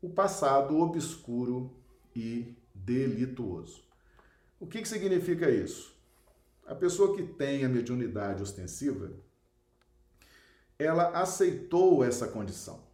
o 0.00 0.08
passado 0.08 0.78
obscuro 0.78 1.76
e 2.14 2.56
delituoso. 2.74 3.82
O 4.60 4.66
que, 4.66 4.80
que 4.80 4.88
significa 4.88 5.50
isso? 5.50 5.96
A 6.66 6.74
pessoa 6.74 7.16
que 7.16 7.22
tem 7.22 7.64
a 7.64 7.68
mediunidade 7.68 8.42
ostensiva, 8.42 9.10
ela 10.78 11.08
aceitou 11.10 12.04
essa 12.04 12.28
condição. 12.28 12.86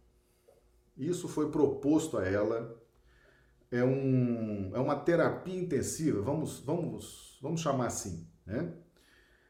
Isso 0.97 1.27
foi 1.27 1.51
proposto 1.51 2.17
a 2.17 2.25
ela. 2.25 2.81
É, 3.69 3.83
um, 3.83 4.71
é 4.73 4.79
uma 4.79 4.95
terapia 4.95 5.59
intensiva, 5.59 6.21
vamos, 6.21 6.59
vamos, 6.59 7.37
vamos 7.41 7.61
chamar 7.61 7.87
assim. 7.87 8.27
Né? 8.45 8.73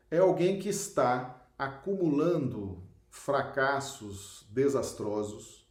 É 0.10 0.18
alguém 0.18 0.60
que 0.60 0.70
está 0.70 1.48
acumulando 1.58 2.84
fracassos 3.10 4.46
desastrosos, 4.50 5.70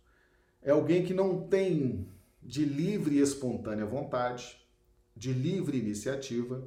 é 0.62 0.70
alguém 0.70 1.04
que 1.04 1.12
não 1.12 1.46
tem 1.46 2.08
de 2.42 2.64
livre 2.64 3.16
e 3.16 3.20
espontânea 3.20 3.84
vontade, 3.84 4.58
de 5.16 5.32
livre 5.32 5.78
iniciativa, 5.78 6.66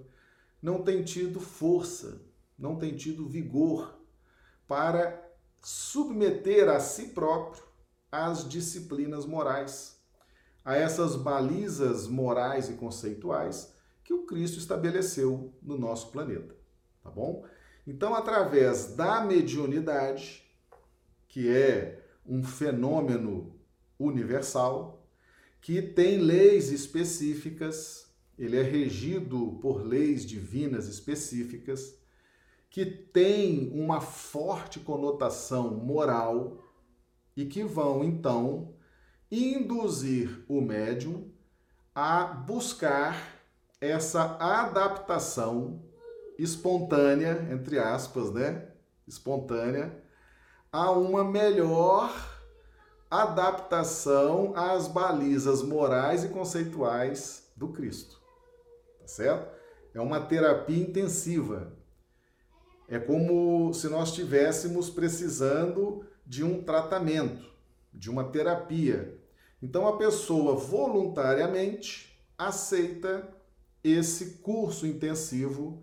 não 0.62 0.84
tem 0.84 1.04
tido 1.04 1.40
força, 1.40 2.22
não 2.58 2.78
tem 2.78 2.96
tido 2.96 3.28
vigor 3.28 4.00
para 4.68 5.27
submeter 5.62 6.70
a 6.70 6.80
si 6.80 7.08
próprio 7.10 7.64
às 8.12 8.48
disciplinas 8.48 9.26
morais, 9.26 10.00
a 10.64 10.76
essas 10.76 11.16
balizas 11.16 12.08
morais 12.08 12.70
e 12.70 12.74
conceituais 12.74 13.74
que 14.04 14.14
o 14.14 14.26
Cristo 14.26 14.58
estabeleceu 14.58 15.54
no 15.62 15.78
nosso 15.78 16.12
planeta, 16.12 16.56
tá 17.04 17.10
bom? 17.10 17.46
Então, 17.86 18.16
através 18.16 18.96
da 18.96 19.22
mediunidade, 19.22 20.44
que 21.28 21.50
é 21.50 22.04
um 22.26 22.44
fenômeno 22.44 23.56
universal, 24.00 25.06
que 25.62 25.82
tem 25.82 26.20
leis 26.20 26.72
específicas 26.72 28.08
ele 28.38 28.56
é 28.56 28.62
regido 28.62 29.58
por 29.62 29.84
leis 29.84 30.26
divinas 30.26 30.88
específicas 30.88 31.97
que 32.70 32.86
têm 32.86 33.72
uma 33.74 34.02
forte 34.02 34.80
conotação 34.80 35.72
moral 35.72 36.64
e 37.36 37.46
que 37.46 37.64
vão 37.64 38.04
então 38.04 38.76
induzir 39.32 40.44
o 40.48 40.62
médium 40.62 41.32
a 41.94 42.26
buscar 42.26 43.42
essa 43.80 44.38
adaptação 44.40 45.84
espontânea, 46.38 47.48
entre 47.52 47.80
aspas, 47.80 48.32
né? 48.32 48.70
Espontânea, 49.08 50.04
a 50.72 50.92
uma 50.92 51.24
melhor 51.24 52.14
adaptação 53.10 54.54
às 54.56 54.88
balizas 54.88 55.64
morais 55.64 56.24
e 56.24 56.30
conceituais 56.30 57.52
do 57.56 57.70
Cristo 57.70 58.18
certo? 59.08 59.56
É 59.94 60.02
uma 60.02 60.20
terapia 60.20 60.78
intensiva. 60.78 61.74
É 62.88 62.98
como 63.00 63.74
se 63.74 63.90
nós 63.90 64.10
estivéssemos 64.10 64.90
precisando 64.90 66.06
de 66.26 66.44
um 66.44 66.64
tratamento, 66.64 67.50
de 67.94 68.10
uma 68.10 68.24
terapia. 68.24 69.20
Então 69.62 69.88
a 69.88 69.98
pessoa 69.98 70.56
voluntariamente 70.56 72.18
aceita 72.38 73.28
esse 73.84 74.38
curso 74.38 74.86
intensivo 74.86 75.82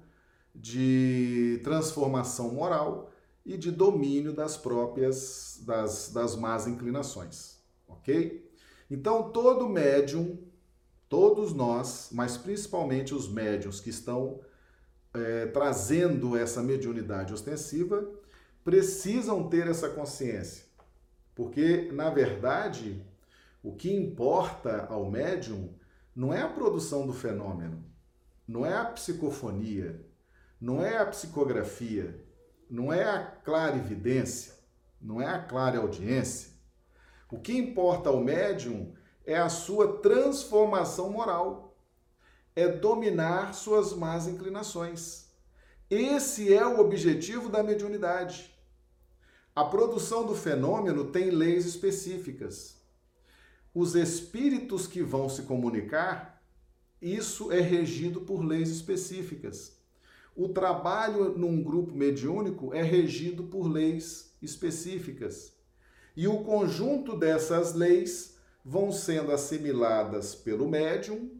de 0.54 1.60
transformação 1.64 2.52
moral 2.52 3.10
e 3.44 3.56
de 3.56 3.70
domínio 3.70 4.32
das 4.32 4.56
próprias 4.56 5.60
das, 5.66 6.10
das 6.10 6.36
más 6.36 6.66
inclinações, 6.66 7.58
ok? 7.88 8.48
Então 8.90 9.30
todo 9.30 9.68
médium 9.68 10.38
todos 11.08 11.52
nós, 11.52 12.08
mas 12.12 12.36
principalmente 12.36 13.14
os 13.14 13.28
médiums 13.28 13.80
que 13.80 13.90
estão 13.90 14.40
é, 15.14 15.46
trazendo 15.46 16.36
essa 16.36 16.62
mediunidade 16.62 17.32
ostensiva, 17.32 18.06
precisam 18.64 19.48
ter 19.48 19.66
essa 19.68 19.88
consciência. 19.88 20.64
Porque, 21.34 21.90
na 21.92 22.10
verdade, 22.10 23.04
o 23.62 23.74
que 23.74 23.94
importa 23.94 24.86
ao 24.90 25.10
médium 25.10 25.72
não 26.14 26.32
é 26.32 26.42
a 26.42 26.48
produção 26.48 27.06
do 27.06 27.12
fenômeno, 27.12 27.84
não 28.46 28.64
é 28.64 28.76
a 28.76 28.84
psicofonia, 28.84 30.04
não 30.60 30.84
é 30.84 30.98
a 30.98 31.06
psicografia, 31.06 32.20
não 32.70 32.92
é 32.92 33.04
a 33.04 33.24
clarividência, 33.24 34.54
não 35.00 35.20
é 35.20 35.26
a 35.26 35.42
clara 35.42 35.78
audiência. 35.78 36.52
O 37.30 37.38
que 37.38 37.56
importa 37.56 38.10
ao 38.10 38.20
médium 38.20 38.94
é 39.26 39.36
a 39.36 39.48
sua 39.48 39.98
transformação 39.98 41.10
moral, 41.10 41.63
é 42.56 42.68
dominar 42.68 43.52
suas 43.54 43.92
más 43.92 44.28
inclinações. 44.28 45.24
Esse 45.90 46.52
é 46.52 46.64
o 46.66 46.78
objetivo 46.78 47.48
da 47.48 47.62
mediunidade. 47.62 48.54
A 49.54 49.64
produção 49.64 50.24
do 50.24 50.34
fenômeno 50.34 51.06
tem 51.06 51.30
leis 51.30 51.66
específicas. 51.66 52.76
Os 53.74 53.94
espíritos 53.94 54.86
que 54.86 55.02
vão 55.02 55.28
se 55.28 55.42
comunicar, 55.42 56.42
isso 57.02 57.50
é 57.50 57.60
regido 57.60 58.20
por 58.20 58.44
leis 58.44 58.70
específicas. 58.70 59.76
O 60.36 60.48
trabalho 60.48 61.36
num 61.36 61.62
grupo 61.62 61.94
mediúnico 61.94 62.72
é 62.72 62.82
regido 62.82 63.44
por 63.44 63.68
leis 63.68 64.36
específicas. 64.40 65.52
E 66.16 66.26
o 66.28 66.42
conjunto 66.44 67.16
dessas 67.16 67.74
leis 67.74 68.36
vão 68.64 68.90
sendo 68.90 69.32
assimiladas 69.32 70.34
pelo 70.34 70.68
médium 70.68 71.30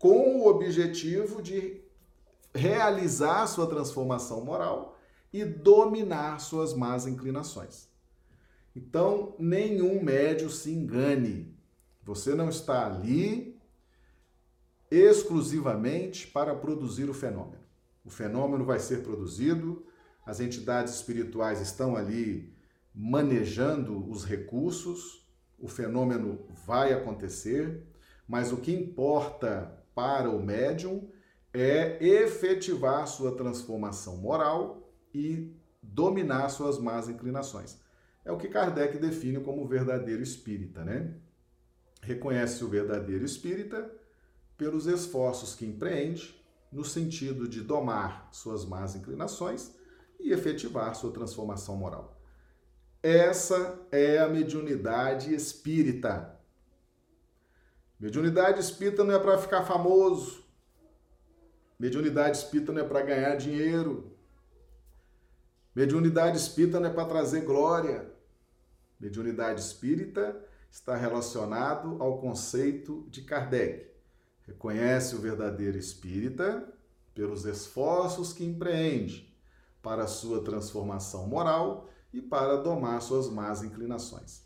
com 0.00 0.38
o 0.38 0.46
objetivo 0.48 1.42
de 1.42 1.78
realizar 2.54 3.46
sua 3.46 3.66
transformação 3.66 4.42
moral 4.42 4.98
e 5.30 5.44
dominar 5.44 6.40
suas 6.40 6.72
más 6.72 7.06
inclinações. 7.06 7.86
Então, 8.74 9.36
nenhum 9.38 10.02
médio 10.02 10.48
se 10.48 10.72
engane. 10.72 11.54
Você 12.02 12.34
não 12.34 12.48
está 12.48 12.86
ali 12.86 13.60
exclusivamente 14.90 16.26
para 16.26 16.56
produzir 16.56 17.10
o 17.10 17.14
fenômeno. 17.14 17.62
O 18.02 18.08
fenômeno 18.08 18.64
vai 18.64 18.80
ser 18.80 19.02
produzido, 19.02 19.84
as 20.24 20.40
entidades 20.40 20.94
espirituais 20.94 21.60
estão 21.60 21.94
ali 21.94 22.56
manejando 22.94 24.10
os 24.10 24.24
recursos, 24.24 25.28
o 25.58 25.68
fenômeno 25.68 26.46
vai 26.66 26.94
acontecer, 26.94 27.86
mas 28.26 28.50
o 28.50 28.56
que 28.56 28.72
importa 28.72 29.78
para 29.94 30.30
o 30.30 30.42
médium 30.42 31.08
é 31.52 32.02
efetivar 32.04 33.06
sua 33.06 33.36
transformação 33.36 34.16
moral 34.16 34.92
e 35.12 35.52
dominar 35.82 36.48
suas 36.48 36.78
más 36.78 37.08
inclinações. 37.08 37.78
É 38.24 38.30
o 38.30 38.36
que 38.36 38.48
Kardec 38.48 38.98
define 38.98 39.40
como 39.40 39.66
verdadeiro 39.66 40.22
espírita, 40.22 40.84
né? 40.84 41.14
Reconhece 42.02 42.64
o 42.64 42.68
verdadeiro 42.68 43.24
espírita 43.24 43.90
pelos 44.56 44.86
esforços 44.86 45.54
que 45.54 45.66
empreende 45.66 46.38
no 46.70 46.84
sentido 46.84 47.48
de 47.48 47.62
domar 47.62 48.28
suas 48.30 48.64
más 48.64 48.94
inclinações 48.94 49.74
e 50.18 50.32
efetivar 50.32 50.94
sua 50.94 51.10
transformação 51.10 51.76
moral. 51.76 52.20
Essa 53.02 53.80
é 53.90 54.18
a 54.18 54.28
mediunidade 54.28 55.34
espírita. 55.34 56.38
Mediunidade 58.00 58.60
espírita 58.60 59.04
não 59.04 59.14
é 59.14 59.18
para 59.18 59.36
ficar 59.36 59.62
famoso. 59.64 60.42
Mediunidade 61.78 62.38
espírita 62.38 62.72
não 62.72 62.80
é 62.80 62.88
para 62.88 63.02
ganhar 63.02 63.36
dinheiro. 63.36 64.16
Mediunidade 65.74 66.38
espírita 66.38 66.80
não 66.80 66.88
é 66.88 66.92
para 66.92 67.04
trazer 67.04 67.42
glória. 67.42 68.10
Mediunidade 68.98 69.60
espírita 69.60 70.42
está 70.70 70.96
relacionado 70.96 72.02
ao 72.02 72.18
conceito 72.18 73.06
de 73.10 73.20
Kardec. 73.20 73.90
Reconhece 74.46 75.14
o 75.14 75.20
verdadeiro 75.20 75.76
espírita 75.76 76.72
pelos 77.14 77.44
esforços 77.44 78.32
que 78.32 78.46
empreende 78.46 79.30
para 79.82 80.06
sua 80.06 80.42
transformação 80.42 81.26
moral 81.26 81.90
e 82.14 82.22
para 82.22 82.56
domar 82.56 83.02
suas 83.02 83.28
más 83.28 83.62
inclinações. 83.62 84.42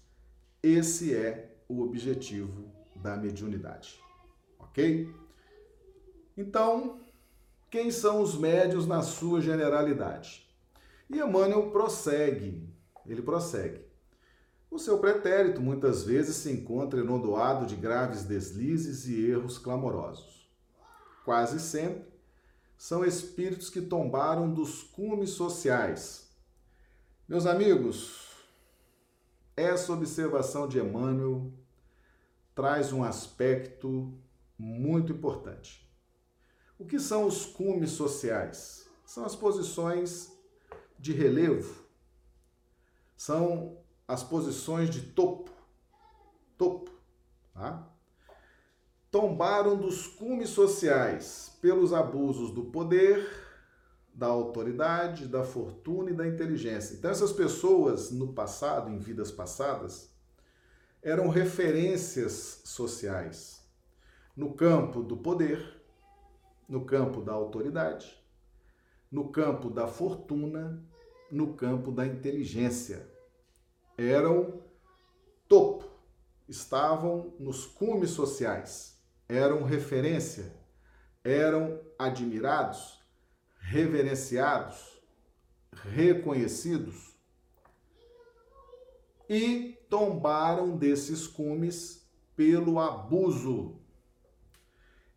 Esse 0.60 1.14
é 1.14 1.56
o 1.68 1.82
objetivo 1.82 2.83
da 3.04 3.18
mediunidade. 3.18 4.02
Ok? 4.58 5.14
Então, 6.34 7.00
quem 7.70 7.90
são 7.90 8.22
os 8.22 8.34
médios 8.34 8.86
na 8.86 9.02
sua 9.02 9.42
generalidade? 9.42 10.50
E 11.10 11.18
Emmanuel 11.18 11.70
prossegue, 11.70 12.66
ele 13.04 13.20
prossegue. 13.20 13.84
O 14.70 14.78
seu 14.78 14.98
pretérito 14.98 15.60
muitas 15.60 16.02
vezes 16.02 16.36
se 16.36 16.50
encontra 16.50 17.00
enondoado 17.00 17.66
de 17.66 17.76
graves 17.76 18.24
deslizes 18.24 19.06
e 19.06 19.30
erros 19.30 19.58
clamorosos. 19.58 20.50
Quase 21.26 21.60
sempre 21.60 22.08
são 22.76 23.04
espíritos 23.04 23.68
que 23.68 23.82
tombaram 23.82 24.52
dos 24.52 24.82
cumes 24.82 25.30
sociais, 25.30 26.30
meus 27.28 27.46
amigos, 27.46 28.32
essa 29.56 29.92
observação 29.92 30.66
de 30.66 30.78
Emmanuel 30.78 31.52
traz 32.54 32.92
um 32.92 33.02
aspecto 33.02 34.12
muito 34.58 35.12
importante. 35.12 35.84
O 36.78 36.84
que 36.84 36.98
são 36.98 37.26
os 37.26 37.44
cumes 37.44 37.90
sociais? 37.90 38.88
São 39.04 39.24
as 39.24 39.36
posições 39.36 40.32
de 40.98 41.12
relevo, 41.12 41.84
são 43.16 43.78
as 44.08 44.22
posições 44.22 44.88
de 44.88 45.02
topo, 45.02 45.50
topo, 46.56 46.90
tá? 47.52 47.90
Tombaram 49.10 49.76
dos 49.76 50.06
cumes 50.06 50.50
sociais 50.50 51.56
pelos 51.60 51.92
abusos 51.92 52.50
do 52.50 52.64
poder, 52.64 53.28
da 54.12 54.26
autoridade, 54.26 55.26
da 55.26 55.44
fortuna 55.44 56.10
e 56.10 56.14
da 56.14 56.26
inteligência. 56.26 56.94
Então, 56.94 57.10
essas 57.10 57.32
pessoas 57.32 58.10
no 58.10 58.32
passado, 58.32 58.90
em 58.90 58.98
vidas 58.98 59.30
passadas, 59.30 60.13
eram 61.04 61.28
referências 61.28 62.62
sociais 62.64 63.62
no 64.34 64.54
campo 64.54 65.02
do 65.02 65.18
poder, 65.18 65.80
no 66.66 66.86
campo 66.86 67.20
da 67.20 67.32
autoridade, 67.32 68.18
no 69.12 69.28
campo 69.30 69.68
da 69.68 69.86
fortuna, 69.86 70.82
no 71.30 71.54
campo 71.54 71.92
da 71.92 72.06
inteligência. 72.06 73.06
Eram 73.98 74.62
topo, 75.46 75.88
estavam 76.48 77.34
nos 77.38 77.66
cumes 77.66 78.10
sociais, 78.10 78.98
eram 79.28 79.62
referência, 79.62 80.52
eram 81.22 81.80
admirados 81.98 83.04
reverenciados, 83.58 85.00
reconhecidos 85.72 87.14
e 89.28 89.73
tombaram 89.94 90.76
desses 90.76 91.24
cumes 91.24 92.04
pelo 92.34 92.80
abuso. 92.80 93.76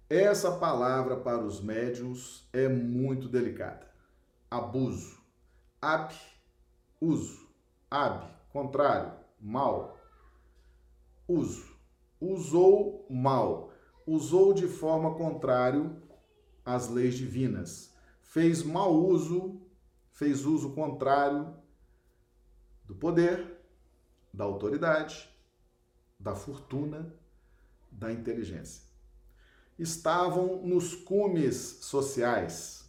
Essa 0.07 0.51
palavra 0.51 1.17
para 1.17 1.43
os 1.43 1.59
médiuns 1.59 2.47
é 2.53 2.69
muito 2.69 3.27
delicada. 3.27 3.91
Abuso. 4.51 5.17
Ab, 5.81 6.13
uso. 7.01 7.49
Ab, 7.89 8.31
contrário, 8.53 9.13
mal. 9.41 9.97
Uso. 11.27 11.75
Usou 12.21 13.07
mal. 13.09 13.73
Usou 14.05 14.53
de 14.53 14.67
forma 14.67 15.15
contrária 15.15 15.91
às 16.63 16.87
leis 16.87 17.15
divinas 17.15 17.97
fez 18.21 18.61
mau 18.61 18.93
uso, 18.93 19.59
fez 20.11 20.45
uso 20.45 20.75
contrário 20.75 21.55
do 22.85 22.93
poder, 22.93 23.56
da 24.37 24.43
autoridade, 24.43 25.27
da 26.19 26.35
fortuna, 26.35 27.11
da 27.91 28.11
inteligência. 28.11 28.83
Estavam 29.79 30.61
nos 30.63 30.93
cumes 30.93 31.55
sociais 31.81 32.87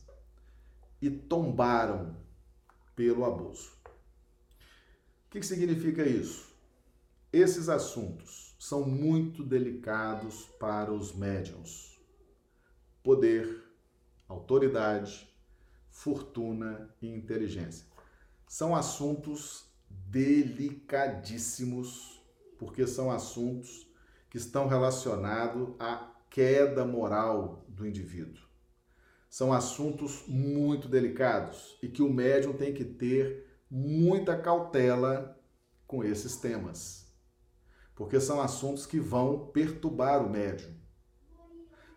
e 1.00 1.11
tombaram 1.11 2.14
pelo 2.94 3.24
abuso. 3.24 3.70
O 5.26 5.30
que 5.30 5.42
significa 5.42 6.06
isso? 6.06 6.52
Esses 7.32 7.70
assuntos 7.70 8.54
são 8.58 8.84
muito 8.87 9.42
delicados 9.42 10.44
para 10.61 10.92
os 10.92 11.14
médiums. 11.14 11.98
Poder, 13.02 13.64
autoridade, 14.28 15.26
fortuna 15.88 16.94
e 17.00 17.08
inteligência. 17.08 17.87
São 18.46 18.76
assuntos 18.76 19.67
delicadíssimos, 19.90 22.22
porque 22.59 22.87
são 22.87 23.11
assuntos 23.11 23.87
que 24.31 24.38
estão 24.38 24.68
relacionados 24.68 25.74
à 25.79 26.11
queda 26.31 26.85
moral 26.85 27.64
do 27.68 27.87
indivíduo. 27.87 28.48
São 29.31 29.53
assuntos 29.53 30.24
muito 30.27 30.88
delicados 30.88 31.79
e 31.83 31.88
que 31.88 32.03
o 32.03 32.12
médium 32.12 32.55
tem 32.55 32.72
que 32.72 32.85
ter 32.85 33.46
muita 33.70 34.37
cautela 34.37 35.38
com 35.87 36.03
esses 36.03 36.37
temas, 36.37 37.07
porque 37.94 38.20
são 38.20 38.40
assuntos 38.40 38.87
que 38.87 38.98
vão 38.98 39.48
perturbar 39.48 40.24
o 40.24 40.31
médium. 40.31 40.74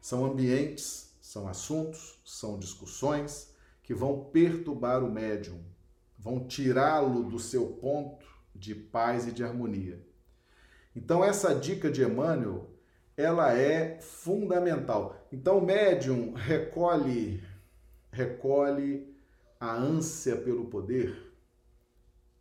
São 0.02 0.26
ambientes, 0.26 1.16
são 1.22 1.48
assuntos, 1.48 2.20
são 2.26 2.60
discussões 2.60 3.56
que 3.84 3.94
vão 3.94 4.26
perturbar 4.26 5.04
o 5.04 5.12
médium, 5.12 5.64
vão 6.22 6.46
tirá-lo 6.48 7.24
do 7.24 7.40
seu 7.40 7.68
ponto 7.68 8.26
de 8.56 8.76
paz 8.76 9.28
e 9.28 9.32
de 9.32 9.44
harmonia. 9.44 10.00
Então 10.96 11.24
essa 11.24 11.56
dica 11.56 11.90
de 11.90 12.04
Emmanuel, 12.04 12.70
ela 13.18 13.54
é 13.54 14.00
fundamental. 14.00 15.28
Então 15.32 15.58
o 15.58 15.66
médium 15.66 16.34
recolhe 16.34 17.44
recolhe 18.12 19.10
a 19.60 19.74
ânsia 19.74 20.36
pelo 20.36 20.66
poder. 20.66 21.34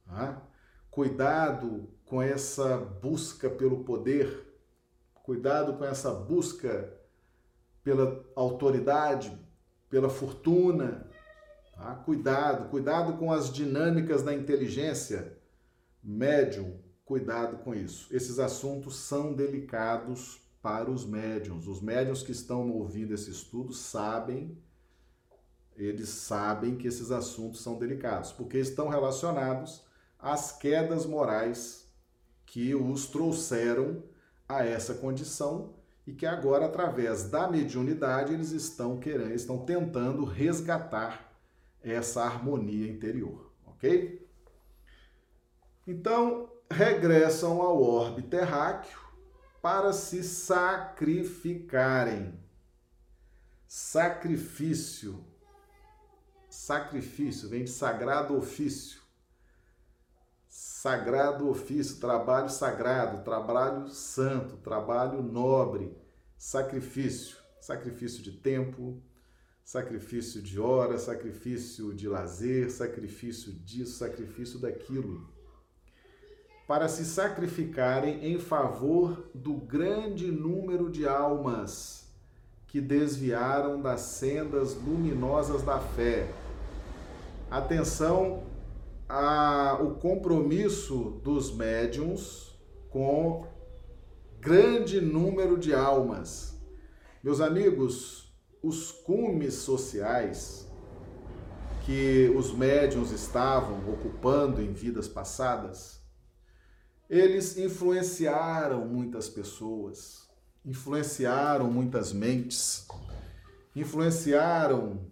Tá? 0.05 0.43
Cuidado 0.91 1.89
com 2.05 2.21
essa 2.21 2.77
busca 2.77 3.49
pelo 3.49 3.85
poder, 3.85 4.47
cuidado 5.23 5.75
com 5.75 5.85
essa 5.85 6.13
busca 6.13 6.93
pela 7.85 8.25
autoridade, 8.35 9.33
pela 9.89 10.11
fortuna, 10.11 11.09
Tá? 11.81 11.95
Cuidado, 11.95 12.69
cuidado 12.69 13.17
com 13.17 13.33
as 13.33 13.51
dinâmicas 13.51 14.23
da 14.23 14.35
inteligência. 14.35 15.39
Médium, 16.03 16.79
cuidado 17.07 17.57
com 17.65 17.75
isso. 17.75 18.15
Esses 18.15 18.39
assuntos 18.39 18.97
são 18.97 19.33
delicados 19.33 20.43
para 20.61 20.91
os 20.91 21.07
médiums. 21.07 21.67
Os 21.67 21.81
médiums 21.81 22.23
que 22.23 22.33
estão 22.33 22.71
ouvindo 22.71 23.15
esse 23.15 23.31
estudo 23.31 23.73
sabem, 23.73 24.59
eles 25.75 26.11
sabem 26.11 26.77
que 26.77 26.87
esses 26.87 27.11
assuntos 27.11 27.63
são 27.63 27.79
delicados, 27.79 28.31
porque 28.31 28.59
estão 28.59 28.89
relacionados 28.89 29.83
às 30.19 30.53
quedas 30.53 31.07
morais 31.07 31.91
que 32.45 32.75
os 32.75 33.07
trouxeram 33.07 34.03
a 34.47 34.67
essa 34.67 34.93
condição 34.93 35.77
e 36.07 36.13
que 36.13 36.27
agora, 36.27 36.67
através 36.67 37.31
da 37.31 37.49
mediunidade, 37.49 38.35
eles 38.35 38.51
estão 38.51 38.99
querendo, 38.99 39.33
estão 39.33 39.65
tentando 39.65 40.25
resgatar 40.25 41.30
essa 41.83 42.25
harmonia 42.25 42.91
interior, 42.91 43.53
ok? 43.67 44.27
Então, 45.87 46.51
regressam 46.71 47.61
ao 47.61 47.83
orbe 47.83 48.23
terráqueo 48.23 48.99
para 49.61 49.93
se 49.93 50.23
sacrificarem. 50.23 52.39
Sacrifício. 53.67 55.25
Sacrifício 56.49 57.49
vem 57.49 57.65
de 57.65 57.71
sagrado 57.71 58.37
ofício. 58.37 59.01
Sagrado 60.49 61.49
ofício, 61.49 61.99
trabalho 62.01 62.49
sagrado, 62.49 63.23
trabalho 63.23 63.89
santo, 63.89 64.57
trabalho 64.57 65.23
nobre, 65.23 65.97
sacrifício, 66.37 67.37
sacrifício 67.61 68.21
de 68.23 68.33
tempo, 68.33 69.01
sacrifício 69.71 70.43
de 70.43 70.59
hora, 70.59 70.99
sacrifício 70.99 71.95
de 71.95 72.09
lazer, 72.09 72.73
sacrifício 72.73 73.53
disso, 73.53 73.99
sacrifício 73.99 74.59
daquilo 74.59 75.29
para 76.67 76.89
se 76.89 77.05
sacrificarem 77.05 78.33
em 78.33 78.37
favor 78.41 79.31
do 79.33 79.55
grande 79.55 80.27
número 80.27 80.91
de 80.91 81.07
almas 81.07 82.13
que 82.67 82.81
desviaram 82.81 83.81
das 83.81 84.01
sendas 84.01 84.75
luminosas 84.75 85.63
da 85.63 85.79
fé. 85.79 86.29
Atenção 87.49 88.43
ao 89.09 89.95
compromisso 89.97 91.21
dos 91.23 91.55
médiums 91.55 92.59
com 92.89 93.47
grande 94.41 95.01
número 95.01 95.57
de 95.57 95.73
almas. 95.73 96.61
Meus 97.23 97.41
amigos, 97.41 98.30
os 98.63 98.93
cumes 98.93 99.55
sociais 99.55 100.67
que 101.85 102.33
os 102.37 102.53
médiums 102.53 103.11
estavam 103.11 103.79
ocupando 103.91 104.61
em 104.61 104.73
vidas 104.73 105.09
passadas 105.09 106.01
eles 107.11 107.59
influenciaram 107.59 108.87
muitas 108.87 109.29
pessoas, 109.29 110.29
influenciaram 110.65 111.69
muitas 111.69 112.13
mentes, 112.13 112.87
influenciaram, 113.75 115.11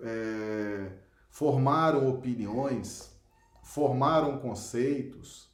é, 0.00 0.90
formaram 1.28 2.08
opiniões, 2.08 3.10
formaram 3.62 4.38
conceitos, 4.38 5.50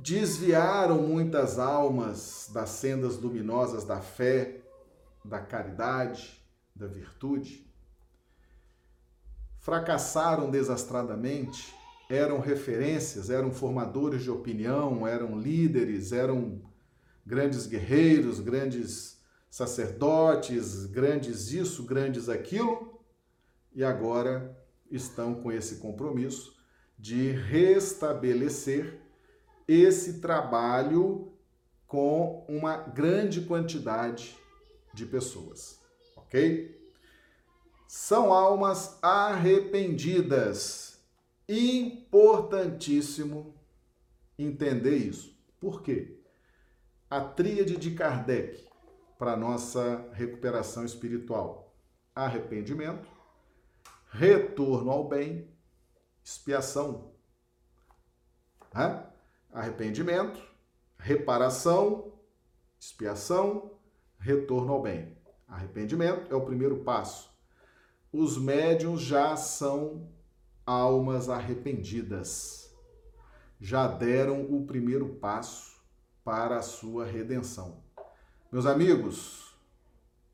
desviaram 0.00 1.02
muitas 1.02 1.58
almas 1.58 2.48
das 2.50 2.70
sendas 2.70 3.18
luminosas 3.18 3.84
da 3.84 4.00
fé, 4.00 4.62
da 5.24 5.40
caridade, 5.40 6.42
da 6.74 6.86
virtude, 6.86 7.66
fracassaram 9.58 10.50
desastradamente 10.50 11.74
eram 12.08 12.40
referências, 12.40 13.30
eram 13.30 13.50
formadores 13.50 14.22
de 14.22 14.30
opinião, 14.30 15.06
eram 15.06 15.38
líderes, 15.38 16.12
eram 16.12 16.60
grandes 17.24 17.66
guerreiros, 17.66 18.40
grandes 18.40 19.18
sacerdotes, 19.50 20.86
grandes 20.86 21.52
isso, 21.52 21.84
grandes 21.84 22.28
aquilo, 22.28 23.00
e 23.72 23.82
agora 23.82 24.56
estão 24.90 25.34
com 25.34 25.50
esse 25.50 25.76
compromisso 25.76 26.54
de 26.98 27.30
restabelecer 27.30 29.00
esse 29.66 30.20
trabalho 30.20 31.32
com 31.86 32.44
uma 32.48 32.76
grande 32.76 33.42
quantidade 33.42 34.36
de 34.94 35.04
pessoas, 35.04 35.78
ok? 36.16 36.82
São 37.86 38.32
almas 38.32 38.98
arrependidas 39.02 40.84
Importantíssimo 41.48 43.54
entender 44.38 44.96
isso. 44.96 45.36
Por 45.60 45.82
quê? 45.82 46.18
A 47.10 47.20
tríade 47.20 47.76
de 47.76 47.94
Kardec 47.94 48.66
para 49.18 49.36
nossa 49.36 50.08
recuperação 50.12 50.86
espiritual: 50.86 51.76
arrependimento, 52.14 53.06
retorno 54.08 54.90
ao 54.90 55.06
bem, 55.06 55.46
expiação. 56.24 57.12
Hã? 58.74 59.04
Arrependimento, 59.52 60.42
reparação, 60.98 62.14
expiação, 62.80 63.73
retorno 64.18 64.72
ao 64.72 64.82
bem. 64.82 65.16
Arrependimento 65.46 66.32
é 66.32 66.36
o 66.36 66.44
primeiro 66.44 66.78
passo. 66.78 67.30
Os 68.12 68.38
médiums 68.38 69.00
já 69.00 69.36
são 69.36 70.08
almas 70.66 71.28
arrependidas 71.28 72.64
já 73.64 73.86
deram 73.86 74.42
o 74.42 74.66
primeiro 74.66 75.08
passo 75.14 75.82
para 76.22 76.58
a 76.58 76.62
sua 76.62 77.06
redenção. 77.06 77.82
Meus 78.52 78.66
amigos, 78.66 79.56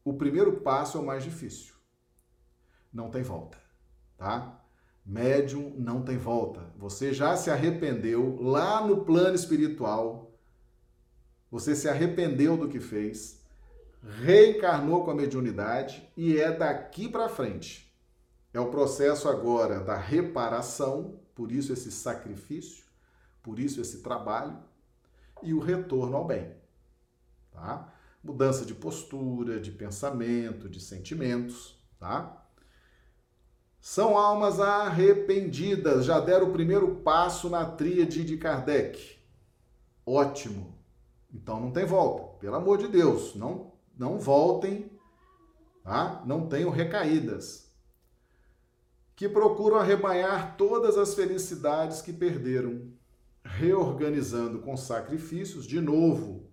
o 0.05 0.15
primeiro 0.15 0.61
passo 0.61 0.99
é 0.99 1.01
o 1.01 1.07
mais 1.07 1.23
difícil. 1.23 1.75
Não 2.93 3.09
tem 3.09 3.23
volta, 3.23 3.57
tá? 4.19 4.61
Médium 5.07 5.73
não 5.79 6.03
tem 6.03 6.19
volta. 6.19 6.73
Você 6.77 7.13
já 7.13 7.37
se 7.37 7.51
arrependeu 7.51 8.37
lá 8.41 8.85
no 8.85 9.05
plano 9.05 9.37
espiritual. 9.37 10.37
Você 11.53 11.77
se 11.77 11.89
arrependeu 11.89 12.57
do 12.57 12.69
que 12.69 12.81
fez, 12.81 13.40
reencarnou 14.03 15.05
com 15.05 15.11
a 15.11 15.15
mediunidade 15.15 16.09
e 16.17 16.39
é 16.39 16.51
daqui 16.51 17.09
para 17.09 17.29
frente 17.29 17.91
é 18.53 18.59
o 18.59 18.71
processo 18.71 19.29
agora 19.29 19.81
da 19.81 19.97
reparação, 19.97 21.21
por 21.35 21.53
isso 21.53 21.73
esse 21.73 21.91
sacrifício, 21.91 22.85
por 23.43 23.59
isso 23.59 23.81
esse 23.81 24.03
trabalho, 24.03 24.59
e 25.43 25.55
o 25.55 25.61
retorno 25.61 26.17
ao 26.17 26.27
bem. 26.27 26.53
Tá? 27.53 27.93
Mudança 28.23 28.67
de 28.67 28.75
postura, 28.75 29.61
de 29.61 29.71
pensamento, 29.71 30.69
de 30.69 30.81
sentimentos, 30.81 31.81
tá? 31.99 32.37
São 33.81 34.19
almas 34.19 34.61
arrependidas, 34.61 36.05
já 36.05 36.21
deram 36.21 36.51
o 36.51 36.53
primeiro 36.53 36.97
passo 36.97 37.49
na 37.49 37.65
tríade 37.65 38.25
de 38.25 38.37
Kardec. 38.37 39.19
Ótimo. 40.05 40.79
Então 41.33 41.59
não 41.59 41.71
tem 41.71 41.87
volta. 41.87 42.39
Pelo 42.39 42.57
amor 42.57 42.77
de 42.77 42.89
Deus, 42.89 43.35
não 43.35 43.73
não 44.01 44.19
voltem, 44.19 44.91
tá? 45.85 46.23
Não 46.25 46.49
tenham 46.49 46.71
recaídas 46.71 47.71
que 49.15 49.29
procuram 49.29 49.77
arrebanhar 49.77 50.57
todas 50.57 50.97
as 50.97 51.13
felicidades 51.13 52.01
que 52.01 52.11
perderam, 52.11 52.91
reorganizando 53.45 54.61
com 54.61 54.75
sacrifícios 54.75 55.67
de 55.67 55.83
novo. 55.83 56.49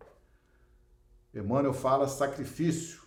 Emmanuel 1.33 1.73
fala 1.73 2.09
sacrifício. 2.09 3.01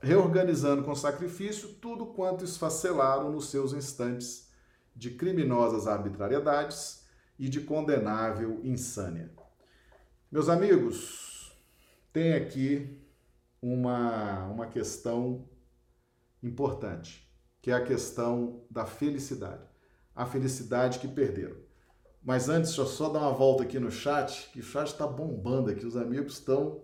Reorganizando 0.00 0.84
com 0.84 0.94
sacrifício 0.94 1.70
tudo 1.80 2.06
quanto 2.06 2.44
esfacelaram 2.44 3.32
nos 3.32 3.50
seus 3.50 3.72
instantes 3.72 4.48
de 4.94 5.10
criminosas 5.10 5.88
arbitrariedades 5.88 7.04
e 7.36 7.48
de 7.48 7.62
condenável 7.62 8.60
insânia. 8.62 9.32
Meus 10.30 10.48
amigos, 10.48 11.33
tem 12.14 12.32
aqui 12.32 12.96
uma, 13.60 14.46
uma 14.46 14.66
questão 14.68 15.48
importante 16.40 17.28
que 17.60 17.72
é 17.72 17.74
a 17.74 17.82
questão 17.82 18.62
da 18.70 18.86
felicidade. 18.86 19.66
A 20.14 20.24
felicidade 20.24 21.00
que 21.00 21.08
perderam. 21.08 21.56
Mas 22.22 22.48
antes, 22.48 22.70
deixa 22.70 22.82
eu 22.82 22.86
só 22.86 23.08
dar 23.08 23.20
uma 23.20 23.32
volta 23.32 23.64
aqui 23.64 23.80
no 23.80 23.90
chat, 23.90 24.48
que 24.52 24.60
o 24.60 24.62
chat 24.62 24.86
está 24.86 25.06
bombando 25.06 25.70
aqui, 25.70 25.84
os 25.84 25.96
amigos 25.96 26.34
estão. 26.34 26.82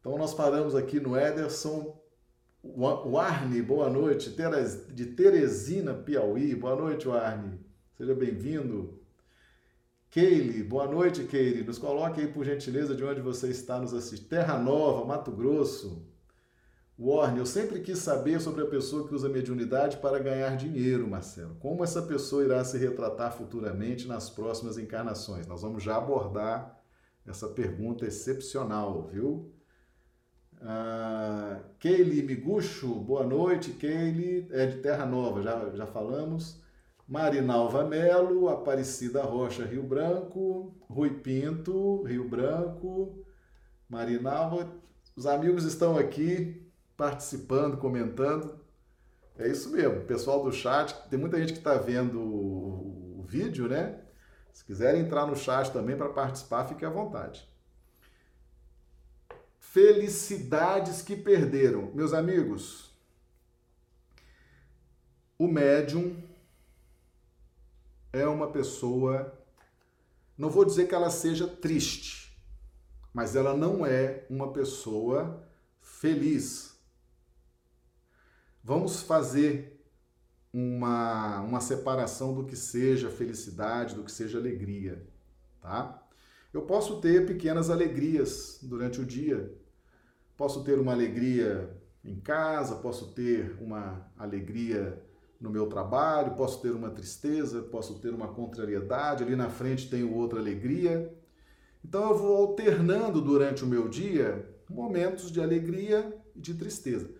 Então 0.00 0.18
nós 0.18 0.34
paramos 0.34 0.74
aqui 0.74 0.98
no 0.98 1.16
Ederson. 1.16 2.02
O 2.62 3.18
Arne, 3.18 3.62
boa 3.62 3.88
noite, 3.88 4.34
de 4.92 5.06
Teresina, 5.06 5.94
Piauí. 5.94 6.54
Boa 6.54 6.74
noite, 6.74 7.08
Arne. 7.08 7.60
Seja 7.96 8.14
bem-vindo. 8.14 9.01
Keile, 10.12 10.62
boa 10.62 10.86
noite, 10.86 11.24
Keile. 11.24 11.64
Nos 11.64 11.78
coloque 11.78 12.20
aí, 12.20 12.26
por 12.26 12.44
gentileza, 12.44 12.94
de 12.94 13.02
onde 13.02 13.22
você 13.22 13.48
está 13.48 13.80
nos 13.80 13.94
assistindo. 13.94 14.28
Terra 14.28 14.58
Nova, 14.58 15.06
Mato 15.06 15.32
Grosso. 15.32 16.06
Warner, 16.98 17.38
eu 17.38 17.46
sempre 17.46 17.80
quis 17.80 17.96
saber 18.00 18.38
sobre 18.38 18.62
a 18.62 18.66
pessoa 18.66 19.08
que 19.08 19.14
usa 19.14 19.26
mediunidade 19.30 19.96
para 19.96 20.18
ganhar 20.18 20.54
dinheiro, 20.54 21.08
Marcelo. 21.08 21.54
Como 21.54 21.82
essa 21.82 22.02
pessoa 22.02 22.44
irá 22.44 22.62
se 22.62 22.76
retratar 22.76 23.32
futuramente 23.32 24.06
nas 24.06 24.28
próximas 24.28 24.76
encarnações? 24.76 25.46
Nós 25.46 25.62
vamos 25.62 25.82
já 25.82 25.96
abordar 25.96 26.78
essa 27.26 27.48
pergunta 27.48 28.04
excepcional, 28.04 29.08
viu? 29.10 29.50
Ah, 30.60 31.58
Keili 31.78 32.22
Migucho, 32.22 32.96
boa 32.96 33.24
noite. 33.26 33.70
Keili 33.70 34.46
é 34.50 34.66
de 34.66 34.76
Terra 34.82 35.06
Nova, 35.06 35.40
já, 35.40 35.70
já 35.70 35.86
falamos. 35.86 36.61
Marinalva 37.06 37.84
Melo, 37.84 38.48
Aparecida 38.48 39.22
Rocha, 39.22 39.64
Rio 39.64 39.82
Branco. 39.82 40.74
Rui 40.88 41.10
Pinto, 41.10 42.02
Rio 42.04 42.28
Branco. 42.28 43.24
Marinalva, 43.88 44.70
os 45.14 45.26
amigos 45.26 45.64
estão 45.64 45.98
aqui 45.98 46.66
participando, 46.96 47.76
comentando. 47.76 48.58
É 49.38 49.48
isso 49.48 49.70
mesmo, 49.70 50.02
pessoal 50.02 50.42
do 50.42 50.52
chat, 50.52 50.94
tem 51.08 51.18
muita 51.18 51.38
gente 51.38 51.52
que 51.52 51.58
está 51.58 51.74
vendo 51.74 52.20
o, 52.20 53.24
vídeo, 53.26 53.66
né? 53.66 53.98
Se 54.52 54.62
quiserem 54.64 55.00
entrar 55.00 55.26
no 55.26 55.34
chat 55.34 55.72
também 55.72 55.96
para 55.96 56.10
participar, 56.10 56.68
fique 56.68 56.84
à 56.84 56.90
vontade. 56.90 57.48
Felicidades 59.58 61.00
que 61.00 61.16
perderam. 61.16 61.90
Meus 61.94 62.12
amigos, 62.12 62.94
o 65.38 65.48
médium 65.48 66.14
é 68.12 68.26
uma 68.26 68.50
pessoa, 68.50 69.32
não 70.36 70.50
vou 70.50 70.64
dizer 70.64 70.86
que 70.86 70.94
ela 70.94 71.10
seja 71.10 71.46
triste, 71.46 72.36
mas 73.12 73.36
ela 73.36 73.56
não 73.56 73.86
é 73.86 74.26
uma 74.28 74.52
pessoa 74.52 75.46
feliz. 75.80 76.76
Vamos 78.62 79.02
fazer 79.02 79.80
uma, 80.52 81.40
uma 81.40 81.60
separação 81.60 82.34
do 82.34 82.44
que 82.44 82.56
seja 82.56 83.10
felicidade, 83.10 83.94
do 83.94 84.04
que 84.04 84.12
seja 84.12 84.38
alegria, 84.38 85.06
tá? 85.60 85.98
Eu 86.52 86.62
posso 86.62 87.00
ter 87.00 87.26
pequenas 87.26 87.70
alegrias 87.70 88.58
durante 88.62 89.00
o 89.00 89.06
dia, 89.06 89.58
Posso 90.42 90.64
ter 90.64 90.78
uma 90.78 90.92
alegria 90.92 91.70
em 92.04 92.18
casa, 92.18 92.74
posso 92.74 93.12
ter 93.12 93.56
uma 93.60 94.10
alegria 94.18 95.00
no 95.42 95.50
meu 95.50 95.66
trabalho, 95.66 96.36
posso 96.36 96.62
ter 96.62 96.70
uma 96.70 96.88
tristeza, 96.88 97.62
posso 97.62 97.98
ter 97.98 98.14
uma 98.14 98.28
contrariedade, 98.28 99.24
ali 99.24 99.34
na 99.34 99.50
frente 99.50 99.90
tenho 99.90 100.14
outra 100.14 100.38
alegria. 100.38 101.12
Então 101.84 102.10
eu 102.10 102.16
vou 102.16 102.36
alternando 102.36 103.20
durante 103.20 103.64
o 103.64 103.66
meu 103.66 103.88
dia 103.88 104.48
momentos 104.70 105.32
de 105.32 105.40
alegria 105.40 106.16
e 106.36 106.40
de 106.40 106.54
tristeza. 106.54 107.10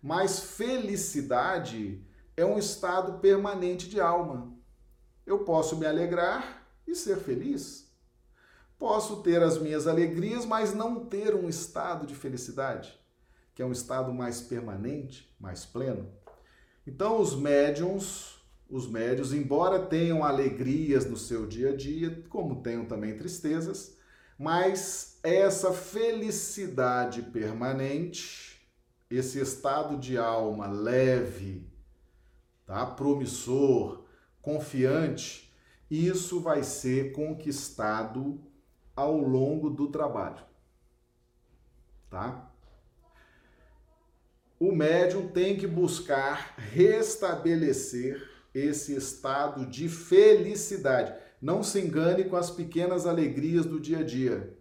Mas 0.00 0.38
felicidade 0.38 2.06
é 2.36 2.44
um 2.44 2.56
estado 2.56 3.18
permanente 3.18 3.88
de 3.88 4.00
alma. 4.00 4.56
Eu 5.26 5.40
posso 5.40 5.76
me 5.76 5.84
alegrar 5.84 6.64
e 6.86 6.94
ser 6.94 7.16
feliz. 7.16 7.92
Posso 8.78 9.22
ter 9.22 9.42
as 9.42 9.58
minhas 9.58 9.88
alegrias, 9.88 10.44
mas 10.44 10.72
não 10.72 11.04
ter 11.04 11.34
um 11.34 11.48
estado 11.48 12.06
de 12.06 12.14
felicidade, 12.14 12.96
que 13.54 13.62
é 13.62 13.66
um 13.66 13.72
estado 13.72 14.12
mais 14.12 14.40
permanente, 14.40 15.34
mais 15.38 15.64
pleno. 15.64 16.21
Então, 16.86 17.20
os 17.20 17.34
médiums, 17.34 18.42
os 18.68 18.88
médios, 18.88 19.32
embora 19.32 19.86
tenham 19.86 20.24
alegrias 20.24 21.06
no 21.06 21.16
seu 21.16 21.46
dia 21.46 21.70
a 21.70 21.76
dia, 21.76 22.24
como 22.28 22.62
tenham 22.62 22.84
também 22.84 23.16
tristezas, 23.16 23.96
mas 24.38 25.18
essa 25.22 25.72
felicidade 25.72 27.22
permanente, 27.22 28.60
esse 29.08 29.38
estado 29.38 29.96
de 29.96 30.18
alma 30.18 30.66
leve, 30.66 31.70
tá? 32.66 32.84
promissor, 32.86 34.04
confiante, 34.40 35.54
isso 35.90 36.40
vai 36.40 36.64
ser 36.64 37.12
conquistado 37.12 38.40
ao 38.96 39.16
longo 39.18 39.70
do 39.70 39.88
trabalho. 39.88 40.42
Tá? 42.10 42.51
O 44.64 44.70
médium 44.70 45.26
tem 45.26 45.56
que 45.56 45.66
buscar 45.66 46.54
restabelecer 46.56 48.22
esse 48.54 48.94
estado 48.94 49.66
de 49.66 49.88
felicidade. 49.88 51.12
Não 51.40 51.64
se 51.64 51.80
engane 51.80 52.22
com 52.22 52.36
as 52.36 52.48
pequenas 52.48 53.04
alegrias 53.04 53.66
do 53.66 53.80
dia 53.80 53.98
a 53.98 54.02
dia, 54.04 54.56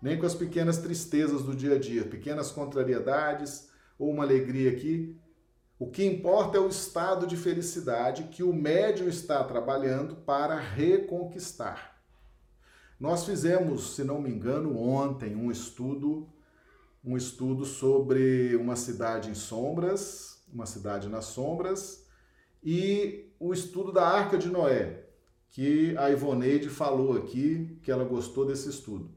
nem 0.00 0.18
com 0.18 0.24
as 0.24 0.34
pequenas 0.34 0.78
tristezas 0.78 1.42
do 1.42 1.54
dia 1.54 1.74
a 1.74 1.78
dia, 1.78 2.06
pequenas 2.06 2.50
contrariedades 2.50 3.68
ou 3.98 4.10
uma 4.10 4.24
alegria 4.24 4.70
aqui. 4.70 5.14
O 5.78 5.90
que 5.90 6.02
importa 6.02 6.56
é 6.56 6.60
o 6.60 6.68
estado 6.68 7.26
de 7.26 7.36
felicidade 7.36 8.28
que 8.30 8.42
o 8.42 8.50
médium 8.50 9.08
está 9.08 9.44
trabalhando 9.44 10.16
para 10.16 10.58
reconquistar. 10.58 12.00
Nós 12.98 13.26
fizemos, 13.26 13.94
se 13.94 14.02
não 14.02 14.22
me 14.22 14.30
engano, 14.30 14.74
ontem 14.74 15.36
um 15.36 15.50
estudo, 15.50 16.32
um 17.06 17.16
estudo 17.16 17.64
sobre 17.64 18.56
uma 18.56 18.74
cidade 18.74 19.30
em 19.30 19.34
sombras, 19.34 20.42
uma 20.52 20.66
cidade 20.66 21.08
nas 21.08 21.26
sombras, 21.26 22.04
e 22.64 23.30
o 23.38 23.54
estudo 23.54 23.92
da 23.92 24.04
Arca 24.04 24.36
de 24.36 24.48
Noé, 24.48 25.04
que 25.50 25.96
a 25.96 26.10
Ivoneide 26.10 26.68
falou 26.68 27.16
aqui, 27.16 27.78
que 27.84 27.92
ela 27.92 28.04
gostou 28.04 28.44
desse 28.44 28.68
estudo, 28.68 29.08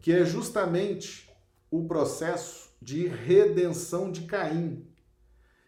que 0.00 0.12
é 0.12 0.24
justamente 0.24 1.30
o 1.70 1.86
processo 1.86 2.70
de 2.80 3.06
redenção 3.06 4.10
de 4.10 4.22
Caim. 4.22 4.86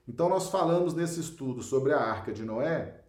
Então 0.08 0.30
nós 0.30 0.48
falamos 0.48 0.94
nesse 0.94 1.20
estudo 1.20 1.62
sobre 1.62 1.92
a 1.92 1.98
Arca 2.00 2.32
de 2.32 2.46
Noé, 2.46 3.01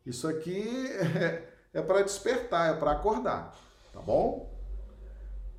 Isso 0.04 0.26
aqui 0.26 0.88
é, 1.20 1.48
é 1.74 1.82
para 1.82 2.02
despertar, 2.02 2.74
é 2.74 2.78
para 2.78 2.92
acordar, 2.92 3.54
tá 3.92 4.00
bom? 4.00 4.56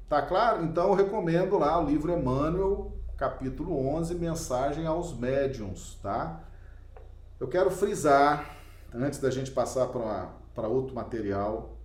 Tá 0.07 0.23
claro? 0.23 0.63
Então 0.63 0.89
eu 0.89 0.95
recomendo 0.95 1.57
lá 1.59 1.79
o 1.79 1.85
livro 1.85 2.11
Emmanuel, 2.11 2.99
capítulo 3.15 3.87
11, 3.95 4.15
Mensagem 4.15 4.87
aos 4.87 5.15
Médiuns, 5.15 5.99
tá? 6.01 6.43
Eu 7.39 7.47
quero 7.47 7.69
frisar, 7.69 8.57
antes 8.93 9.19
da 9.19 9.29
gente 9.29 9.51
passar 9.51 9.87
para 9.87 10.67
outro 10.67 10.95
material, 10.95 11.78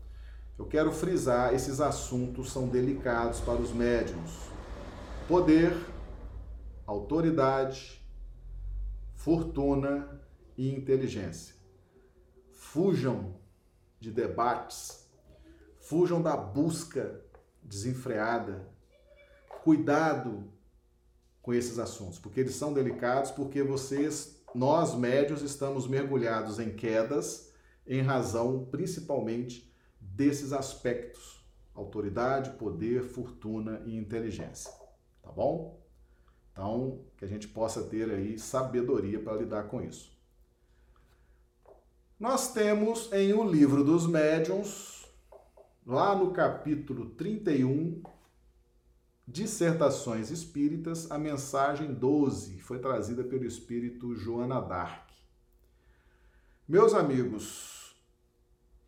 eu 0.56 0.66
quero 0.66 0.92
frisar, 0.92 1.52
esses 1.52 1.80
assuntos 1.80 2.52
são 2.52 2.68
delicados 2.68 3.40
para 3.40 3.60
os 3.60 3.72
médiums. 3.72 4.30
Poder, 5.26 5.76
autoridade, 6.86 8.00
fortuna 9.14 10.20
e 10.56 10.72
inteligência. 10.72 11.56
Fujam 12.52 13.34
de 13.98 14.12
debates, 14.12 15.10
fujam 15.80 16.22
da 16.22 16.36
busca 16.36 17.20
desenfreada. 17.62 18.72
Cuidado 19.64 20.52
com 21.42 21.52
esses 21.52 21.78
assuntos, 21.78 22.18
porque 22.18 22.40
eles 22.40 22.54
são 22.54 22.72
delicados, 22.72 23.30
porque 23.30 23.62
vocês, 23.62 24.42
nós 24.54 24.94
médios, 24.94 25.42
estamos 25.42 25.88
mergulhados 25.88 26.58
em 26.58 26.74
quedas 26.74 27.52
em 27.86 28.00
razão 28.00 28.64
principalmente 28.70 29.73
desses 30.14 30.52
aspectos: 30.52 31.44
autoridade, 31.74 32.50
poder, 32.50 33.02
fortuna 33.02 33.82
e 33.84 33.96
inteligência. 33.96 34.70
Tá 35.22 35.30
bom? 35.30 35.82
Então, 36.52 37.04
que 37.16 37.24
a 37.24 37.28
gente 37.28 37.48
possa 37.48 37.82
ter 37.82 38.10
aí 38.10 38.38
sabedoria 38.38 39.20
para 39.20 39.36
lidar 39.36 39.64
com 39.64 39.82
isso. 39.82 40.14
Nós 42.18 42.52
temos 42.52 43.12
em 43.12 43.32
O 43.32 43.42
Livro 43.42 43.82
dos 43.82 44.06
Médiuns, 44.06 45.04
lá 45.84 46.14
no 46.14 46.32
capítulo 46.32 47.10
31, 47.10 48.02
Dissertações 49.26 50.30
Espíritas, 50.30 51.10
a 51.10 51.18
mensagem 51.18 51.92
12 51.92 52.60
foi 52.60 52.78
trazida 52.78 53.24
pelo 53.24 53.44
espírito 53.44 54.14
Joana 54.14 54.60
Dark. 54.60 55.10
Meus 56.68 56.94
amigos, 56.94 57.83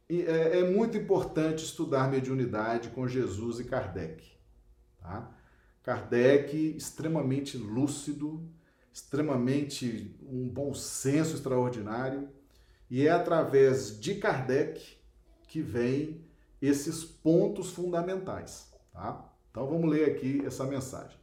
é, 0.08 0.60
é 0.60 0.70
muito 0.70 0.96
importante 0.96 1.64
estudar 1.64 2.10
mediunidade 2.10 2.90
com 2.90 3.08
Jesus 3.08 3.58
e 3.58 3.64
Kardec. 3.64 4.24
Tá? 5.00 5.30
Kardec, 5.82 6.76
extremamente 6.76 7.56
lúcido, 7.56 8.48
extremamente 8.92 10.16
um 10.22 10.48
bom 10.48 10.74
senso 10.74 11.34
extraordinário, 11.34 12.28
e 12.88 13.06
é 13.06 13.10
através 13.10 14.00
de 14.00 14.14
Kardec 14.14 14.96
que 15.48 15.60
vem 15.60 16.24
esses 16.60 17.04
pontos 17.04 17.70
fundamentais, 17.70 18.72
tá? 18.92 19.32
Então 19.50 19.66
vamos 19.66 19.90
ler 19.90 20.10
aqui 20.10 20.42
essa 20.44 20.64
mensagem. 20.64 21.18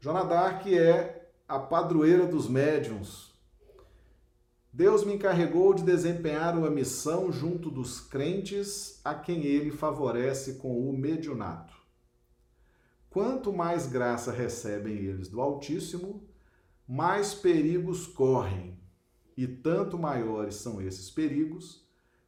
Joana 0.00 0.24
Dark 0.24 0.66
é 0.66 1.28
a 1.48 1.58
padroeira 1.58 2.26
dos 2.26 2.48
médiums. 2.48 3.31
Deus 4.72 5.04
me 5.04 5.14
encarregou 5.14 5.74
de 5.74 5.82
desempenhar 5.82 6.56
uma 6.56 6.70
missão 6.70 7.30
junto 7.30 7.70
dos 7.70 8.00
crentes 8.00 9.00
a 9.04 9.14
quem 9.14 9.44
ele 9.44 9.70
favorece 9.70 10.54
com 10.54 10.88
o 10.88 10.96
mediunato. 10.96 11.74
Quanto 13.10 13.52
mais 13.52 13.86
graça 13.86 14.32
recebem 14.32 14.94
eles 14.96 15.28
do 15.28 15.40
Altíssimo, 15.40 16.26
mais 16.88 17.34
perigos 17.34 18.06
correm, 18.06 18.78
e 19.36 19.46
tanto 19.46 19.98
maiores 19.98 20.54
são 20.54 20.80
esses 20.80 21.10
perigos 21.10 21.86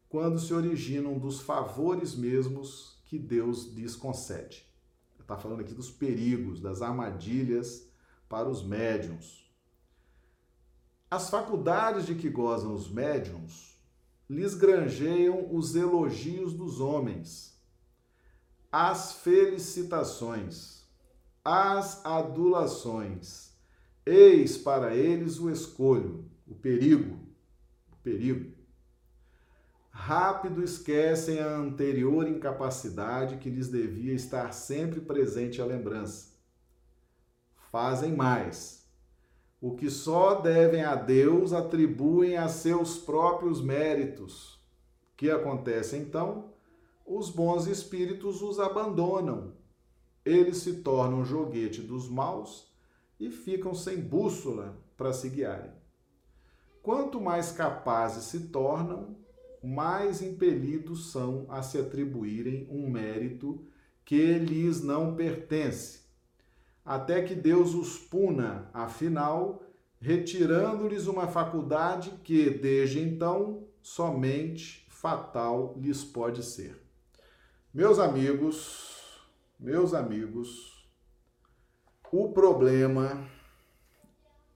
quando 0.08 0.38
se 0.38 0.52
originam 0.52 1.18
dos 1.18 1.40
favores 1.40 2.14
mesmos 2.14 3.02
que 3.06 3.18
Deus 3.18 3.72
lhes 3.72 3.96
concede 3.96 4.74
está 5.24 5.36
falando 5.36 5.60
aqui 5.60 5.74
dos 5.74 5.90
perigos, 5.90 6.60
das 6.60 6.82
armadilhas 6.82 7.88
para 8.28 8.48
os 8.48 8.62
médiums. 8.62 9.43
As 11.14 11.30
faculdades 11.30 12.06
de 12.06 12.16
que 12.16 12.28
gozam 12.28 12.74
os 12.74 12.90
médiums 12.90 13.80
lhes 14.28 14.52
granjeiam 14.52 15.54
os 15.54 15.76
elogios 15.76 16.52
dos 16.54 16.80
homens, 16.80 17.56
as 18.72 19.12
felicitações, 19.12 20.82
as 21.44 22.04
adulações. 22.04 23.52
Eis 24.04 24.58
para 24.58 24.96
eles 24.96 25.38
o 25.38 25.48
escolho, 25.48 26.28
o 26.48 26.54
perigo, 26.56 27.16
o 27.92 27.96
perigo 28.02 28.52
rápido 29.90 30.64
esquecem 30.64 31.38
a 31.38 31.56
anterior 31.56 32.26
incapacidade 32.26 33.36
que 33.36 33.48
lhes 33.48 33.68
devia 33.68 34.14
estar 34.14 34.52
sempre 34.52 35.00
presente 35.00 35.62
à 35.62 35.64
lembrança. 35.64 36.34
Fazem 37.70 38.16
mais. 38.16 38.83
O 39.66 39.74
que 39.74 39.88
só 39.88 40.42
devem 40.42 40.84
a 40.84 40.94
Deus 40.94 41.54
atribuem 41.54 42.36
a 42.36 42.48
seus 42.48 42.98
próprios 42.98 43.62
méritos. 43.62 44.56
O 44.56 45.16
que 45.16 45.30
acontece 45.30 45.96
então? 45.96 46.52
Os 47.06 47.30
bons 47.30 47.66
espíritos 47.66 48.42
os 48.42 48.60
abandonam. 48.60 49.54
Eles 50.22 50.58
se 50.58 50.82
tornam 50.82 51.24
joguete 51.24 51.80
dos 51.80 52.10
maus 52.10 52.70
e 53.18 53.30
ficam 53.30 53.72
sem 53.72 54.02
bússola 54.02 54.78
para 54.98 55.14
se 55.14 55.30
guiarem. 55.30 55.72
Quanto 56.82 57.18
mais 57.18 57.50
capazes 57.50 58.24
se 58.24 58.48
tornam, 58.48 59.16
mais 59.62 60.20
impelidos 60.20 61.10
são 61.10 61.46
a 61.48 61.62
se 61.62 61.78
atribuírem 61.78 62.68
um 62.70 62.86
mérito 62.90 63.64
que 64.04 64.34
lhes 64.34 64.82
não 64.82 65.14
pertence, 65.16 66.03
até 66.84 67.22
que 67.22 67.34
Deus 67.34 67.74
os 67.74 67.98
puna, 67.98 68.68
afinal, 68.72 69.62
retirando-lhes 70.00 71.06
uma 71.06 71.26
faculdade 71.26 72.10
que, 72.22 72.50
desde 72.50 73.00
então, 73.00 73.66
somente 73.80 74.86
fatal 74.90 75.74
lhes 75.78 76.04
pode 76.04 76.42
ser. 76.42 76.80
Meus 77.72 77.98
amigos, 77.98 79.22
meus 79.58 79.94
amigos, 79.94 80.88
o 82.12 82.32
problema 82.32 83.26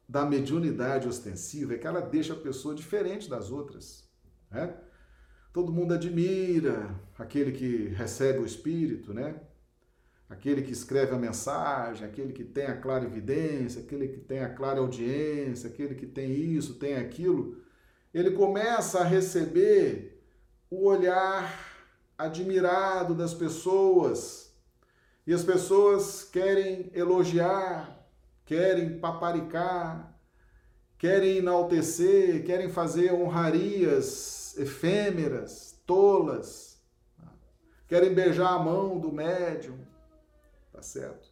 da 0.09 0.25
mediunidade 0.25 1.09
ostensiva 1.09 1.75
é 1.75 1.79
que 1.79 1.87
ela 1.87 2.01
deixa 2.01 2.33
a 2.33 2.37
pessoa 2.37 2.75
diferente 2.75 3.29
das 3.29 3.51
outras. 3.51 4.09
Né? 4.51 4.75
todo 5.53 5.73
mundo 5.73 5.93
admira 5.93 6.95
aquele 7.19 7.51
que 7.51 7.89
recebe 7.89 8.39
o 8.39 8.47
Espírito, 8.47 9.13
né? 9.13 9.41
Aquele 10.29 10.61
que 10.63 10.73
escreve 10.73 11.15
a 11.15 11.19
mensagem, 11.19 12.07
aquele 12.07 12.33
que 12.33 12.45
tem 12.45 12.67
a 12.67 12.77
clara 12.77 13.05
evidência, 13.05 13.81
aquele 13.81 14.09
que 14.09 14.19
tem 14.19 14.41
a 14.41 14.53
clara 14.53 14.81
audiência, 14.81 15.71
aquele 15.71 15.95
que 15.95 16.07
tem 16.07 16.31
isso, 16.31 16.75
tem 16.75 16.97
aquilo. 16.97 17.63
Ele 18.13 18.33
começa 18.33 19.01
a 19.01 19.05
receber 19.05 20.23
o 20.71 20.87
olhar 20.87 21.79
admirado 22.19 23.15
das 23.15 23.33
pessoas. 23.33 24.53
E 25.27 25.33
as 25.33 25.45
pessoas 25.45 26.25
querem 26.25 26.91
elogiar, 26.95 28.07
querem 28.45 28.99
paparicar, 28.99 30.15
querem 30.99 31.39
enaltecer, 31.39 32.45
querem 32.45 32.69
fazer 32.69 33.13
honrarias 33.13 34.59
efêmeras, 34.59 35.81
tolas, 35.87 36.83
querem 37.87 38.13
beijar 38.13 38.55
a 38.55 38.59
mão 38.59 38.99
do 38.99 39.13
médium, 39.13 39.79
tá 40.79 40.83
certo? 40.83 41.29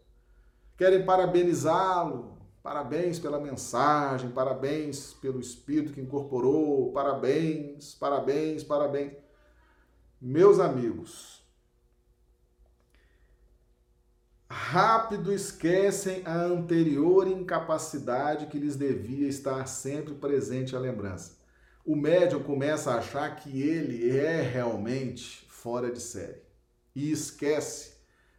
Querem 0.76 1.04
parabenizá-lo, 1.04 2.36
parabéns 2.62 3.18
pela 3.18 3.40
mensagem, 3.40 4.30
parabéns 4.30 5.14
pelo 5.14 5.40
espírito 5.40 5.92
que 5.92 6.00
incorporou, 6.00 6.92
parabéns, 6.92 7.94
parabéns, 7.94 8.64
parabéns. 8.64 9.12
Meus 10.20 10.58
amigos, 10.58 11.42
rápido 14.50 15.32
esquecem 15.32 16.22
a 16.26 16.34
anterior 16.34 17.28
incapacidade 17.28 18.46
que 18.46 18.58
lhes 18.58 18.76
devia 18.76 19.28
estar 19.28 19.66
sempre 19.66 20.14
presente 20.14 20.74
à 20.74 20.78
lembrança 20.78 21.36
o 21.86 21.94
médium 21.94 22.42
começa 22.42 22.90
a 22.90 22.98
achar 22.98 23.36
que 23.36 23.62
ele 23.62 24.10
é 24.10 24.40
realmente 24.40 25.46
fora 25.48 25.88
de 25.88 26.00
série 26.00 26.42
e 26.96 27.12
esquece 27.12 27.95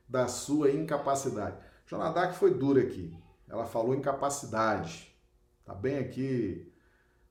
da 0.07 0.27
sua 0.27 0.71
incapacidade. 0.71 1.57
Joana 1.85 2.33
foi 2.33 2.53
dura 2.53 2.81
aqui. 2.81 3.17
Ela 3.47 3.65
falou 3.65 3.95
incapacidade. 3.95 5.15
Tá 5.65 5.73
bem 5.73 5.97
aqui, 5.97 6.71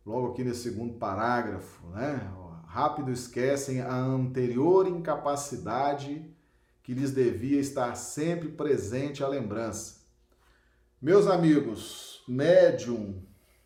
logo 0.05 0.33
aqui 0.33 0.45
nesse 0.45 0.65
segundo 0.65 0.95
parágrafo, 0.95 1.87
né? 1.89 2.33
Rápido 2.67 3.11
esquecem 3.11 3.81
a 3.81 3.95
anterior 3.95 4.87
incapacidade 4.87 6.31
que 6.83 6.93
lhes 6.93 7.11
devia 7.11 7.59
estar 7.59 7.95
sempre 7.97 8.51
presente 8.51 9.25
à 9.25 9.29
lembrança. 9.29 10.03
Meus 11.01 11.27
amigos, 11.27 12.23
médium 12.29 13.23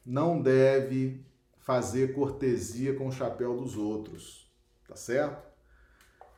não 0.07 0.41
deve 0.41 1.25
fazer 1.59 2.15
cortesia 2.15 2.95
com 2.95 3.09
o 3.09 3.13
chapéu 3.13 3.57
dos 3.57 3.77
outros, 3.77 4.51
tá 4.89 4.97
certo? 4.97 5.45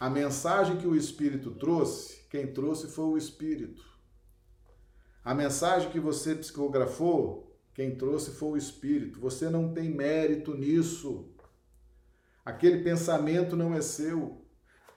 A 0.00 0.10
mensagem 0.10 0.78
que 0.78 0.86
o 0.86 0.96
Espírito 0.96 1.52
trouxe, 1.52 2.21
quem 2.33 2.47
trouxe 2.47 2.89
foi 2.89 3.05
o 3.05 3.18
Espírito. 3.18 3.85
A 5.22 5.35
mensagem 5.35 5.91
que 5.91 6.01
você 6.01 6.35
psicografou, 6.35 7.55
quem 7.74 7.95
trouxe 7.95 8.30
foi 8.30 8.53
o 8.53 8.57
Espírito. 8.57 9.20
Você 9.20 9.51
não 9.51 9.74
tem 9.74 9.91
mérito 9.91 10.55
nisso. 10.57 11.28
Aquele 12.43 12.83
pensamento 12.83 13.55
não 13.55 13.74
é 13.74 13.83
seu. 13.83 14.41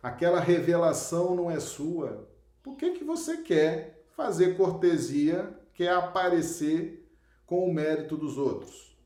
Aquela 0.01 0.39
revelação 0.39 1.35
não 1.35 1.51
é 1.51 1.59
sua. 1.59 2.25
Por 2.63 2.77
que, 2.77 2.91
que 2.91 3.03
você 3.03 3.41
quer 3.41 4.05
fazer 4.15 4.55
cortesia, 4.55 5.59
quer 5.73 5.91
aparecer 5.91 7.05
com 7.45 7.69
o 7.69 7.73
mérito 7.73 8.15
dos 8.15 8.37
outros? 8.37 8.97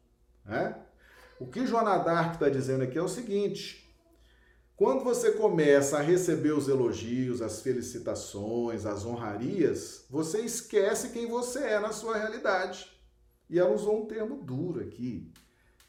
É? 0.45 0.75
O 1.39 1.47
que 1.47 1.65
Joana 1.65 1.97
Dark 1.97 2.35
está 2.35 2.47
dizendo 2.47 2.83
aqui 2.83 2.95
é 2.95 3.01
o 3.01 3.09
seguinte: 3.09 3.88
quando 4.79 5.03
você 5.03 5.33
começa 5.33 5.97
a 5.97 6.01
receber 6.01 6.53
os 6.53 6.69
elogios, 6.69 7.41
as 7.41 7.61
felicitações, 7.61 8.85
as 8.85 9.05
honrarias, 9.05 10.05
você 10.09 10.39
esquece 10.39 11.09
quem 11.09 11.27
você 11.27 11.59
é 11.59 11.79
na 11.81 11.91
sua 11.91 12.15
realidade. 12.17 12.89
E 13.49 13.59
ela 13.59 13.75
usou 13.75 14.01
um 14.01 14.05
termo 14.05 14.41
duro 14.41 14.79
aqui. 14.79 15.33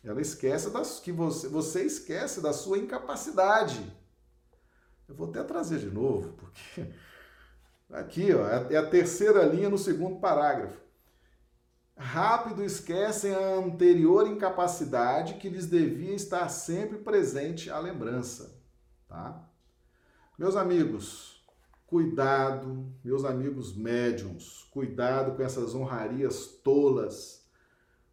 Ela 0.02 0.20
esquece 0.20 0.70
das 0.70 0.98
que 0.98 1.12
você, 1.12 1.46
você 1.46 1.84
esquece 1.84 2.40
da 2.40 2.52
sua 2.52 2.78
incapacidade. 2.78 3.80
Eu 5.08 5.14
vou 5.14 5.28
até 5.28 5.44
trazer 5.44 5.78
de 5.78 5.88
novo, 5.88 6.32
porque 6.32 6.92
aqui 7.90 8.34
ó, 8.34 8.44
é 8.44 8.76
a 8.76 8.90
terceira 8.90 9.44
linha 9.44 9.70
no 9.70 9.78
segundo 9.78 10.18
parágrafo. 10.18 10.80
Rápido 11.96 12.64
esquecem 12.64 13.36
a 13.36 13.54
anterior 13.54 14.26
incapacidade 14.26 15.34
que 15.34 15.48
lhes 15.48 15.66
devia 15.66 16.12
estar 16.12 16.48
sempre 16.48 16.98
presente 16.98 17.70
a 17.70 17.78
lembrança, 17.78 18.59
tá? 19.10 19.46
Meus 20.38 20.56
amigos, 20.56 21.44
cuidado, 21.86 22.90
meus 23.04 23.26
amigos 23.26 23.76
médiums, 23.76 24.66
cuidado 24.70 25.36
com 25.36 25.42
essas 25.42 25.74
honrarias 25.74 26.46
tolas 26.46 27.40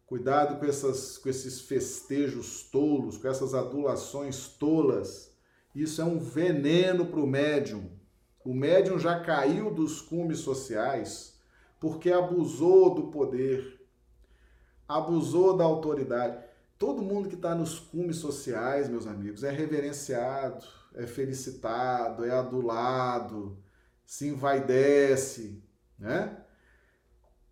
Cuidado 0.08 0.58
com, 0.58 0.64
essas, 0.64 1.18
com 1.18 1.28
esses 1.28 1.60
festejos 1.60 2.62
tolos, 2.62 3.18
com 3.18 3.28
essas 3.28 3.52
adulações 3.52 4.48
tolas. 4.48 5.36
Isso 5.74 6.00
é 6.00 6.04
um 6.04 6.18
veneno 6.18 7.04
para 7.04 7.20
o 7.20 7.26
médium. 7.26 7.90
O 8.42 8.54
médium 8.54 8.98
já 8.98 9.20
caiu 9.20 9.70
dos 9.70 10.00
cumes 10.00 10.38
sociais 10.38 11.38
porque 11.78 12.10
abusou 12.10 12.94
do 12.94 13.08
poder, 13.08 13.86
abusou 14.88 15.54
da 15.54 15.64
autoridade. 15.64 16.42
Todo 16.78 17.02
mundo 17.02 17.28
que 17.28 17.34
está 17.34 17.54
nos 17.54 17.78
cumes 17.78 18.16
sociais, 18.16 18.88
meus 18.88 19.06
amigos, 19.06 19.44
é 19.44 19.50
reverenciado, 19.50 20.64
é 20.98 21.06
felicitado, 21.06 22.24
é 22.24 22.30
adulado, 22.32 23.56
se 24.04 24.26
envaidece, 24.26 25.62
né? 25.96 26.44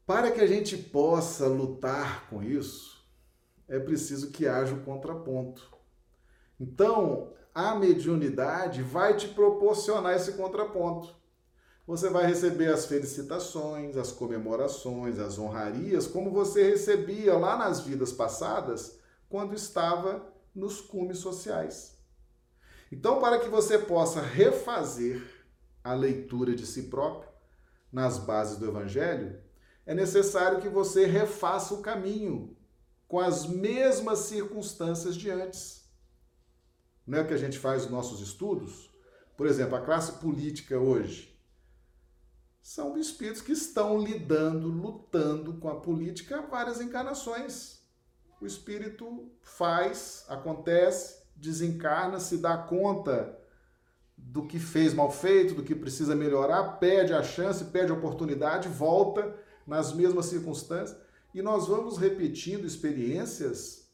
Para 0.05 0.33
que 0.33 0.41
a 0.41 0.47
gente 0.47 0.77
possa 0.77 1.47
lutar 1.47 2.29
com 2.29 2.43
isso, 2.43 3.07
é 3.69 3.79
preciso 3.79 4.33
que 4.33 4.49
haja 4.49 4.75
o 4.75 4.83
contraponto. 4.83 5.71
Então, 6.59 7.35
a 7.55 7.75
mediunidade 7.75 8.83
vai 8.83 9.17
te 9.17 9.29
proporcionar 9.29 10.17
esse 10.17 10.33
contraponto. 10.33 11.15
Você 11.87 12.11
vai 12.11 12.27
receber 12.27 12.73
as 12.73 12.87
felicitações, 12.87 13.97
as 13.97 14.11
comemorações, 14.11 15.21
as 15.21 15.39
honrarias, 15.39 16.09
como 16.09 16.33
você 16.33 16.69
recebia 16.69 17.37
lá 17.37 17.57
nas 17.57 17.81
vidas 17.81 18.13
passadas, 18.13 18.99
quando 19.29 19.55
estava 19.55 20.27
nos 20.53 20.81
cumes 20.81 21.19
sociais. 21.19 21.96
Então, 22.91 23.21
para 23.21 23.39
que 23.39 23.49
você 23.49 23.79
possa 23.79 24.21
refazer 24.21 25.23
a 25.83 25.93
leitura 25.93 26.55
de 26.55 26.67
si 26.67 26.85
próprio 26.85 27.29
nas 27.93 28.19
bases 28.19 28.59
do 28.59 28.67
Evangelho, 28.67 29.41
é 29.85 29.95
necessário 29.95 30.61
que 30.61 30.69
você 30.69 31.07
refaça 31.07 31.75
o 31.75 31.83
caminho 31.83 32.57
com 33.09 33.21
as 33.21 33.47
mesmas 33.47 34.21
circunstâncias 34.21 35.17
de 35.17 35.31
antes. 35.31 35.85
Não 37.07 37.19
é 37.19 37.23
o 37.23 37.27
que 37.27 37.35
a 37.35 37.39
gente 37.39 37.59
faz 37.59 37.83
nos 37.83 37.93
nossos 37.93 38.21
estudos? 38.21 38.91
Por 39.37 39.47
exemplo, 39.47 39.77
a 39.77 39.81
classe 39.81 40.13
política 40.13 40.79
hoje 40.79 41.37
são 42.61 42.99
espíritos 42.99 43.43
que 43.43 43.53
estão 43.53 43.97
lidando, 43.97 44.67
lutando 44.67 45.55
com 45.59 45.69
a 45.69 45.81
política 45.81 46.39
há 46.39 46.43
várias 46.43 46.81
encarnações. 46.81 47.81
O 48.41 48.47
espírito 48.47 49.31
faz, 49.41 50.25
acontece, 50.29 51.23
desencarna, 51.37 52.19
se 52.19 52.39
dá 52.39 52.57
conta 52.57 53.39
do 54.17 54.47
que 54.47 54.59
fez 54.59 54.95
mal 54.95 55.11
feito, 55.11 55.55
do 55.55 55.63
que 55.63 55.75
precisa 55.75 56.17
melhorar, 56.17 56.79
pede 56.79 57.13
a 57.13 57.23
chance, 57.23 57.65
pede 57.67 57.93
a 57.93 57.95
oportunidade, 57.95 58.69
volta 58.69 59.35
nas 59.67 59.93
mesmas 59.93 60.27
circunstâncias, 60.27 60.97
e 61.35 61.43
nós 61.43 61.67
vamos 61.67 61.99
repetindo 61.99 62.67
experiências 62.67 63.91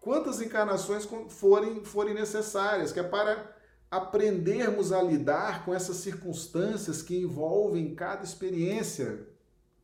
quantas 0.00 0.40
encarnações 0.40 1.06
forem, 1.28 1.84
forem 1.84 2.14
necessárias, 2.14 2.92
que 2.92 3.00
é 3.00 3.02
para 3.02 3.54
aprendermos 3.90 4.92
a 4.92 5.02
lidar 5.02 5.64
com 5.64 5.74
essas 5.74 5.96
circunstâncias 5.96 7.02
que 7.02 7.16
envolvem 7.16 7.94
cada 7.94 8.24
experiência, 8.24 9.26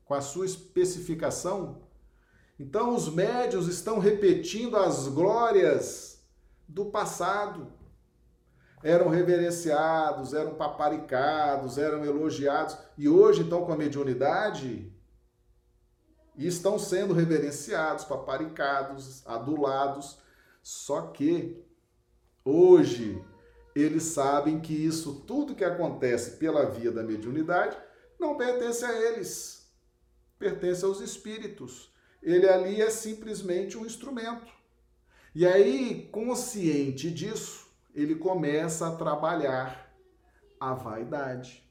com 0.04 0.14
a 0.14 0.20
sua 0.20 0.46
especificação. 0.46 1.82
Então, 2.58 2.94
os 2.94 3.12
médios 3.12 3.66
estão 3.66 3.98
repetindo 3.98 4.76
as 4.76 5.08
glórias 5.08 6.13
do 6.68 6.86
passado. 6.86 7.72
Eram 8.82 9.08
reverenciados, 9.08 10.34
eram 10.34 10.54
paparicados, 10.54 11.78
eram 11.78 12.04
elogiados. 12.04 12.76
E 12.98 13.08
hoje, 13.08 13.42
então, 13.42 13.64
com 13.64 13.72
a 13.72 13.76
mediunidade, 13.76 14.92
estão 16.36 16.78
sendo 16.78 17.14
reverenciados, 17.14 18.04
paparicados, 18.04 19.26
adulados. 19.26 20.18
Só 20.62 21.08
que 21.08 21.62
hoje 22.44 23.22
eles 23.74 24.04
sabem 24.04 24.60
que 24.60 24.72
isso 24.72 25.20
tudo 25.26 25.54
que 25.54 25.64
acontece 25.64 26.32
pela 26.32 26.66
via 26.66 26.92
da 26.92 27.02
mediunidade 27.02 27.76
não 28.18 28.36
pertence 28.36 28.84
a 28.84 28.92
eles, 28.92 29.70
pertence 30.38 30.84
aos 30.84 31.00
espíritos. 31.00 31.92
Ele 32.22 32.48
ali 32.48 32.80
é 32.80 32.88
simplesmente 32.88 33.76
um 33.76 33.84
instrumento. 33.84 34.52
E 35.34 35.46
aí, 35.46 36.08
consciente 36.12 37.10
disso, 37.10 37.66
ele 37.94 38.14
começa 38.14 38.88
a 38.88 38.96
trabalhar 38.96 39.92
a 40.60 40.74
vaidade 40.74 41.64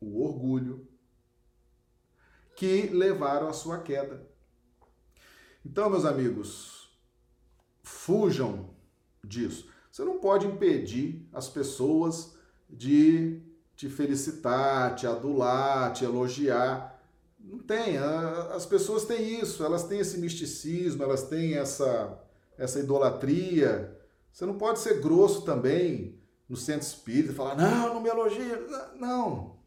o 0.00 0.22
orgulho, 0.22 0.86
que 2.54 2.88
levaram 2.88 3.48
à 3.48 3.52
sua 3.52 3.78
queda. 3.78 4.26
Então, 5.64 5.90
meus 5.90 6.04
amigos, 6.04 6.90
fujam 7.82 8.70
disso. 9.24 9.68
Você 9.90 10.04
não 10.04 10.18
pode 10.18 10.46
impedir 10.46 11.28
as 11.32 11.48
pessoas 11.48 12.36
de 12.68 13.42
te 13.76 13.88
felicitar, 13.88 14.94
te 14.94 15.06
adular, 15.06 15.92
te 15.92 16.04
elogiar. 16.04 17.00
Não 17.38 17.58
tem. 17.58 17.96
As 17.96 18.66
pessoas 18.66 19.04
têm 19.04 19.40
isso, 19.40 19.64
elas 19.64 19.84
têm 19.84 20.00
esse 20.00 20.18
misticismo, 20.18 21.02
elas 21.02 21.24
têm 21.24 21.54
essa, 21.54 22.20
essa 22.58 22.80
idolatria. 22.80 23.96
Você 24.32 24.44
não 24.44 24.58
pode 24.58 24.80
ser 24.80 25.00
grosso 25.00 25.42
também 25.42 26.20
no 26.48 26.56
centro 26.56 26.86
espírita 26.86 27.32
e 27.32 27.34
falar, 27.34 27.56
não, 27.56 27.94
não 27.94 28.00
me 28.00 28.08
elogia. 28.08 28.58
Não, 28.96 29.58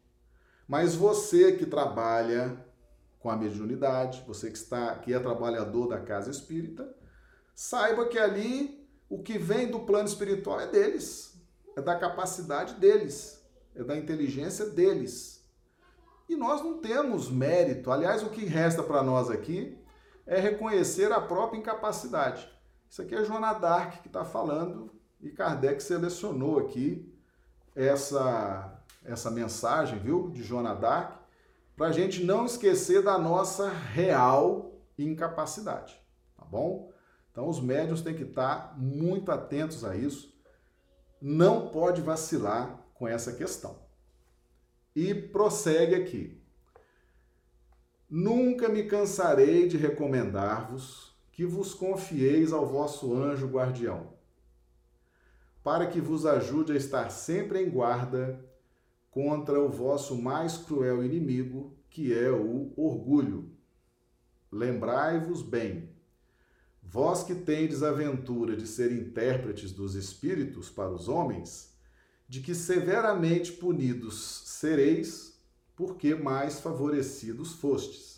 mas 0.72 0.94
você 0.94 1.52
que 1.52 1.66
trabalha 1.66 2.56
com 3.18 3.30
a 3.30 3.36
mediunidade, 3.36 4.24
você 4.26 4.50
que 4.50 4.56
está 4.56 4.94
que 4.96 5.12
é 5.12 5.18
trabalhador 5.18 5.86
da 5.86 6.00
casa 6.00 6.30
espírita, 6.30 6.96
saiba 7.54 8.06
que 8.06 8.18
ali 8.18 8.88
o 9.08 9.22
que 9.22 9.38
vem 9.38 9.70
do 9.70 9.80
plano 9.80 10.08
espiritual 10.08 10.60
é 10.60 10.66
deles, 10.66 11.34
é 11.76 11.82
da 11.82 11.94
capacidade 11.94 12.74
deles, 12.74 13.44
é 13.74 13.84
da 13.84 13.96
inteligência 13.96 14.66
deles. 14.66 15.46
E 16.28 16.36
nós 16.36 16.62
não 16.62 16.78
temos 16.78 17.30
mérito. 17.30 17.90
Aliás, 17.90 18.22
o 18.22 18.30
que 18.30 18.44
resta 18.46 18.82
para 18.82 19.02
nós 19.02 19.28
aqui 19.30 19.78
é 20.26 20.40
reconhecer 20.40 21.12
a 21.12 21.20
própria 21.20 21.58
incapacidade. 21.58 22.48
Isso 22.92 23.00
aqui 23.00 23.14
é 23.14 23.24
Joana 23.24 23.54
Dark 23.54 24.02
que 24.02 24.08
está 24.08 24.22
falando 24.22 24.92
e 25.18 25.30
Kardec 25.30 25.82
selecionou 25.82 26.58
aqui 26.58 27.10
essa 27.74 28.84
essa 29.02 29.30
mensagem, 29.30 29.98
viu, 29.98 30.28
de 30.28 30.42
Joana 30.42 30.74
Dark, 30.74 31.22
para 31.74 31.86
a 31.86 31.92
gente 31.92 32.22
não 32.22 32.44
esquecer 32.44 33.02
da 33.02 33.16
nossa 33.16 33.70
real 33.70 34.78
incapacidade, 34.98 35.98
tá 36.36 36.44
bom? 36.44 36.92
Então 37.30 37.48
os 37.48 37.62
médios 37.62 38.02
têm 38.02 38.14
que 38.14 38.24
estar 38.24 38.78
muito 38.78 39.32
atentos 39.32 39.86
a 39.86 39.96
isso, 39.96 40.38
não 41.18 41.70
pode 41.70 42.02
vacilar 42.02 42.78
com 42.92 43.08
essa 43.08 43.32
questão. 43.32 43.74
E 44.94 45.14
prossegue 45.14 45.94
aqui. 45.94 46.44
Nunca 48.08 48.68
me 48.68 48.84
cansarei 48.84 49.66
de 49.66 49.78
recomendar-vos 49.78 51.11
que 51.32 51.46
vos 51.46 51.72
confieis 51.72 52.52
ao 52.52 52.66
vosso 52.66 53.14
anjo 53.14 53.48
guardião, 53.48 54.12
para 55.64 55.86
que 55.86 56.00
vos 56.00 56.26
ajude 56.26 56.72
a 56.72 56.76
estar 56.76 57.10
sempre 57.10 57.62
em 57.62 57.70
guarda 57.70 58.44
contra 59.10 59.58
o 59.58 59.68
vosso 59.68 60.20
mais 60.20 60.58
cruel 60.58 61.02
inimigo, 61.02 61.74
que 61.88 62.12
é 62.12 62.30
o 62.30 62.72
orgulho. 62.76 63.50
Lembrai-vos 64.50 65.42
bem, 65.42 65.88
vós 66.82 67.22
que 67.22 67.34
tendes 67.34 67.82
a 67.82 67.92
ventura 67.92 68.54
de 68.54 68.66
ser 68.66 68.92
intérpretes 68.92 69.72
dos 69.72 69.94
espíritos 69.94 70.68
para 70.68 70.90
os 70.90 71.08
homens, 71.08 71.74
de 72.28 72.40
que 72.40 72.54
severamente 72.54 73.52
punidos 73.52 74.42
sereis, 74.46 75.40
porque 75.74 76.14
mais 76.14 76.60
favorecidos 76.60 77.52
fostes. 77.54 78.11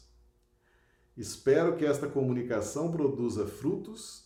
Espero 1.17 1.77
que 1.77 1.85
esta 1.85 2.09
comunicação 2.09 2.91
produza 2.91 3.47
frutos 3.47 4.25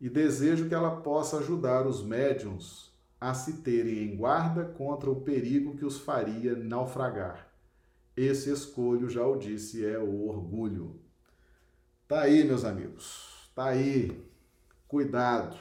e 0.00 0.08
desejo 0.08 0.68
que 0.68 0.74
ela 0.74 1.02
possa 1.02 1.38
ajudar 1.38 1.86
os 1.86 2.02
médiums 2.02 2.90
a 3.20 3.34
se 3.34 3.58
terem 3.58 4.04
em 4.04 4.16
guarda 4.16 4.64
contra 4.64 5.10
o 5.10 5.20
perigo 5.20 5.76
que 5.76 5.84
os 5.84 5.98
faria 5.98 6.56
naufragar. 6.56 7.52
Esse 8.16 8.50
escolho, 8.50 9.10
já 9.10 9.26
o 9.26 9.36
disse, 9.36 9.84
é 9.84 9.98
o 9.98 10.26
orgulho. 10.26 11.00
Tá 12.08 12.22
aí, 12.22 12.42
meus 12.42 12.64
amigos. 12.64 13.50
Tá 13.54 13.66
aí. 13.66 14.24
Cuidado. 14.88 15.56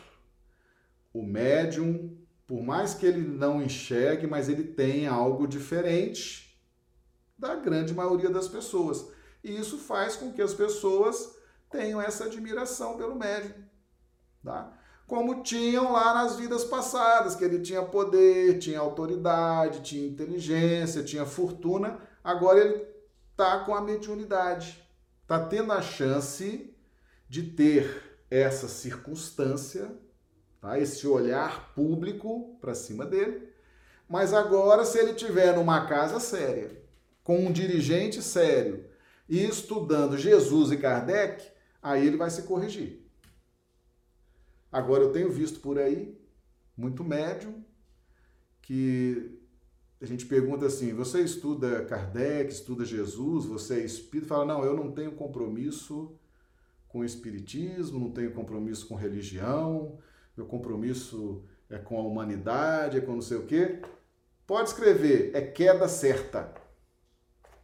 O 1.14 1.22
médium, 1.22 2.18
por 2.48 2.64
mais 2.64 2.94
que 2.94 3.06
ele 3.06 3.22
não 3.22 3.62
enxergue, 3.62 4.26
mas 4.26 4.48
ele 4.48 4.64
tem 4.64 5.06
algo 5.06 5.46
diferente 5.46 6.58
da 7.38 7.56
grande 7.56 7.94
maioria 7.94 8.30
das 8.30 8.48
pessoas. 8.48 9.12
E 9.44 9.58
isso 9.58 9.78
faz 9.78 10.16
com 10.16 10.32
que 10.32 10.42
as 10.42 10.54
pessoas 10.54 11.36
tenham 11.70 12.02
essa 12.02 12.26
admiração 12.26 12.98
pelo 12.98 13.16
médium. 13.16 13.54
Tá? 14.44 14.74
Como 15.08 15.42
tinham 15.44 15.92
lá 15.92 16.14
nas 16.14 16.36
vidas 16.36 16.64
passadas, 16.64 17.36
que 17.36 17.44
ele 17.44 17.60
tinha 17.60 17.82
poder, 17.82 18.60
tinha 18.60 18.80
autoridade, 18.80 19.82
tinha 19.82 20.08
inteligência, 20.08 21.04
tinha 21.04 21.26
fortuna, 21.26 22.00
agora 22.24 22.60
ele 22.60 22.86
está 23.32 23.60
com 23.62 23.74
a 23.74 23.82
mediunidade. 23.82 24.84
Está 25.22 25.46
tendo 25.46 25.72
a 25.72 25.82
chance 25.82 26.74
de 27.28 27.44
ter 27.44 28.24
essa 28.30 28.68
circunstância, 28.68 29.92
tá? 30.62 30.80
esse 30.80 31.08
olhar 31.08 31.74
público 31.74 32.58
para 32.60 32.74
cima 32.74 33.06
dele. 33.06 33.50
Mas 34.08 34.34
agora, 34.34 34.84
se 34.84 34.98
ele 34.98 35.14
tiver 35.14 35.56
numa 35.56 35.86
casa 35.86 36.20
séria, 36.20 36.82
com 37.24 37.46
um 37.46 37.52
dirigente 37.52 38.24
sério 38.24 38.89
e 39.30 39.46
estudando 39.46 40.18
Jesus 40.18 40.72
e 40.72 40.78
Kardec, 40.78 41.46
aí 41.82 42.06
ele 42.06 42.18
vai 42.18 42.30
se 42.30 42.44
corrigir. 42.44 43.06
Agora 44.72 45.04
eu 45.04 45.12
tenho 45.12 45.32
visto 45.32 45.60
por 45.60 45.78
aí 45.78 46.20
muito 46.76 47.04
médium 47.04 47.64
que 48.62 49.40
a 50.02 50.06
gente 50.06 50.26
pergunta 50.26 50.66
assim: 50.66 50.94
você 50.94 51.22
estuda 51.22 51.86
Kardec, 51.86 52.52
estuda 52.52 52.86
Jesus, 52.86 53.46
você 53.46 53.82
é 53.82 53.86
espírito? 53.86 54.28
Fala, 54.28 54.46
não, 54.46 54.64
eu 54.64 54.76
não 54.76 54.92
tenho 54.92 55.12
compromisso 55.12 56.18
com 56.88 57.00
o 57.00 57.06
espiritismo, 57.06 58.00
não 58.00 58.12
tenho 58.12 58.32
compromisso 58.32 58.88
com 58.88 58.96
religião, 58.96 60.00
meu 60.36 60.46
compromisso 60.46 61.44
é 61.70 61.78
com 61.78 62.00
a 62.00 62.04
humanidade, 62.04 62.98
é 62.98 63.02
com 63.02 63.14
não 63.14 63.22
sei 63.22 63.38
o 63.38 63.46
quê. 63.46 63.82
Pode 64.48 64.70
escrever, 64.70 65.32
é 65.36 65.42
queda 65.42 65.88
certa. 65.88 66.52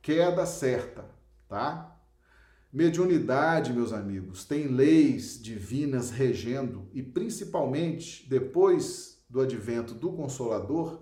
Queda 0.02 0.46
certa, 0.46 1.10
tá? 1.56 1.98
Mediunidade, 2.70 3.72
meus 3.72 3.94
amigos, 3.94 4.44
tem 4.44 4.68
leis 4.68 5.42
divinas 5.42 6.12
regendo 6.12 6.90
e 6.94 7.02
principalmente 7.02 8.28
depois 8.28 9.24
do 9.30 9.40
advento 9.40 9.94
do 9.94 10.12
Consolador, 10.12 11.02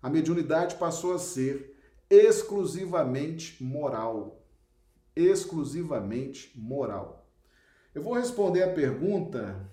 a 0.00 0.08
mediunidade 0.08 0.76
passou 0.76 1.14
a 1.14 1.18
ser 1.18 1.76
exclusivamente 2.08 3.60
moral. 3.60 4.46
Exclusivamente 5.16 6.52
moral. 6.56 7.28
Eu 7.92 8.00
vou 8.00 8.14
responder 8.14 8.62
a 8.62 8.72
pergunta 8.72 9.68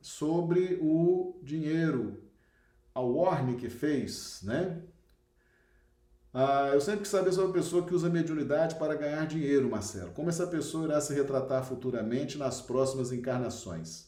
sobre 0.00 0.76
o 0.82 1.38
dinheiro. 1.40 2.20
A 2.92 3.00
Warnick 3.00 3.70
fez, 3.70 4.40
né? 4.42 4.82
Ah, 6.40 6.70
eu 6.72 6.80
sempre 6.80 7.00
quis 7.00 7.08
saber 7.08 7.32
sobre 7.32 7.50
a 7.50 7.54
pessoa 7.54 7.84
que 7.84 7.92
usa 7.92 8.08
mediunidade 8.08 8.76
para 8.76 8.94
ganhar 8.94 9.26
dinheiro, 9.26 9.68
Marcelo. 9.68 10.12
Como 10.12 10.28
essa 10.28 10.46
pessoa 10.46 10.84
irá 10.84 11.00
se 11.00 11.12
retratar 11.12 11.64
futuramente 11.64 12.38
nas 12.38 12.60
próximas 12.60 13.10
encarnações? 13.10 14.06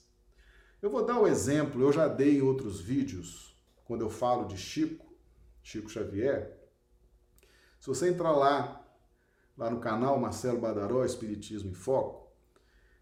Eu 0.80 0.90
vou 0.90 1.04
dar 1.04 1.18
o 1.18 1.24
um 1.24 1.26
exemplo, 1.26 1.82
eu 1.82 1.92
já 1.92 2.06
dei 2.06 2.38
em 2.38 2.40
outros 2.40 2.80
vídeos, 2.80 3.60
quando 3.84 4.02
eu 4.02 4.08
falo 4.08 4.46
de 4.46 4.56
Chico, 4.56 5.12
Chico 5.60 5.90
Xavier. 5.90 6.56
Se 7.80 7.88
você 7.88 8.10
entrar 8.10 8.30
lá, 8.30 8.80
lá 9.58 9.68
no 9.68 9.80
canal 9.80 10.16
Marcelo 10.16 10.60
Badaró, 10.60 11.04
Espiritismo 11.04 11.72
em 11.72 11.74
Foco, 11.74 12.32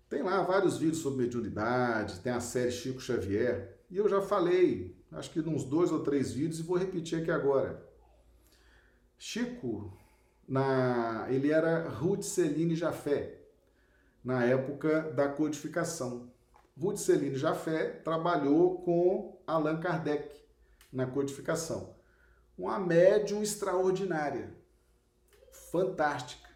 tem 0.08 0.22
lá 0.22 0.40
vários 0.40 0.78
vídeos 0.78 1.02
sobre 1.02 1.24
mediunidade, 1.24 2.20
tem 2.20 2.32
a 2.32 2.40
série 2.40 2.70
Chico 2.70 2.98
Xavier, 2.98 3.78
e 3.90 3.98
eu 3.98 4.08
já 4.08 4.22
falei, 4.22 4.98
acho 5.12 5.30
que 5.30 5.40
uns 5.40 5.64
dois 5.64 5.92
ou 5.92 6.02
três 6.02 6.32
vídeos, 6.32 6.60
e 6.60 6.62
vou 6.62 6.78
repetir 6.78 7.20
aqui 7.20 7.30
agora. 7.30 7.87
Chico, 9.30 9.92
na, 10.48 11.26
ele 11.28 11.52
era 11.52 11.86
Ruth 11.86 12.22
Celine 12.22 12.74
Jafé, 12.74 13.42
na 14.24 14.42
época 14.46 15.02
da 15.12 15.28
codificação. 15.28 16.32
Ruth 16.80 16.96
Celine 16.96 17.36
Jafé 17.36 17.90
trabalhou 17.90 18.80
com 18.80 19.38
Allan 19.46 19.80
Kardec 19.80 20.34
na 20.90 21.06
codificação. 21.06 21.94
Uma 22.56 22.78
médium 22.78 23.42
extraordinária, 23.42 24.56
fantástica. 25.70 26.48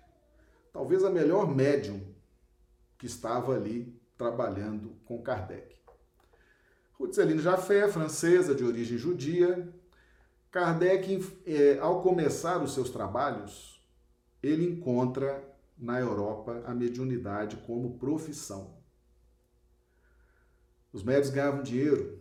Talvez 0.73 1.05
a 1.05 1.11
melhor 1.11 1.47
médium 1.47 2.01
que 2.97 3.05
estava 3.05 3.55
ali 3.55 4.01
trabalhando 4.17 4.97
com 5.05 5.23
Kardec. 5.23 5.77
Ruth 6.95 7.13
Celine 7.13 7.43
Jafé, 7.43 7.87
francesa 7.87 8.55
de 8.55 8.65
origem 8.65 8.97
judia, 8.97 9.71
Kardec, 10.53 11.41
é, 11.47 11.79
ao 11.79 12.03
começar 12.03 12.63
os 12.63 12.75
seus 12.75 12.91
trabalhos, 12.91 13.83
ele 14.43 14.67
encontra 14.67 15.43
na 15.79 15.99
Europa 15.99 16.63
a 16.67 16.75
mediunidade 16.75 17.57
como 17.67 17.97
profissão. 17.97 18.75
Os 20.93 21.03
médicos 21.03 21.31
ganhavam 21.31 21.63
dinheiro, 21.63 22.21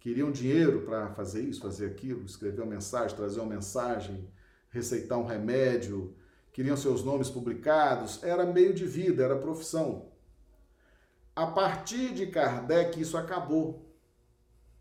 queriam 0.00 0.32
dinheiro 0.32 0.82
para 0.82 1.14
fazer 1.14 1.42
isso, 1.42 1.60
fazer 1.60 1.86
aquilo, 1.86 2.24
escrever 2.24 2.60
uma 2.60 2.74
mensagem, 2.74 3.16
trazer 3.16 3.38
uma 3.38 3.54
mensagem, 3.54 4.28
receitar 4.68 5.16
um 5.16 5.24
remédio, 5.24 6.16
queriam 6.52 6.76
seus 6.76 7.04
nomes 7.04 7.30
publicados, 7.30 8.20
era 8.24 8.44
meio 8.44 8.74
de 8.74 8.84
vida, 8.84 9.22
era 9.22 9.38
profissão. 9.38 10.10
A 11.36 11.46
partir 11.46 12.12
de 12.12 12.26
Kardec, 12.26 13.00
isso 13.00 13.16
acabou. 13.16 13.94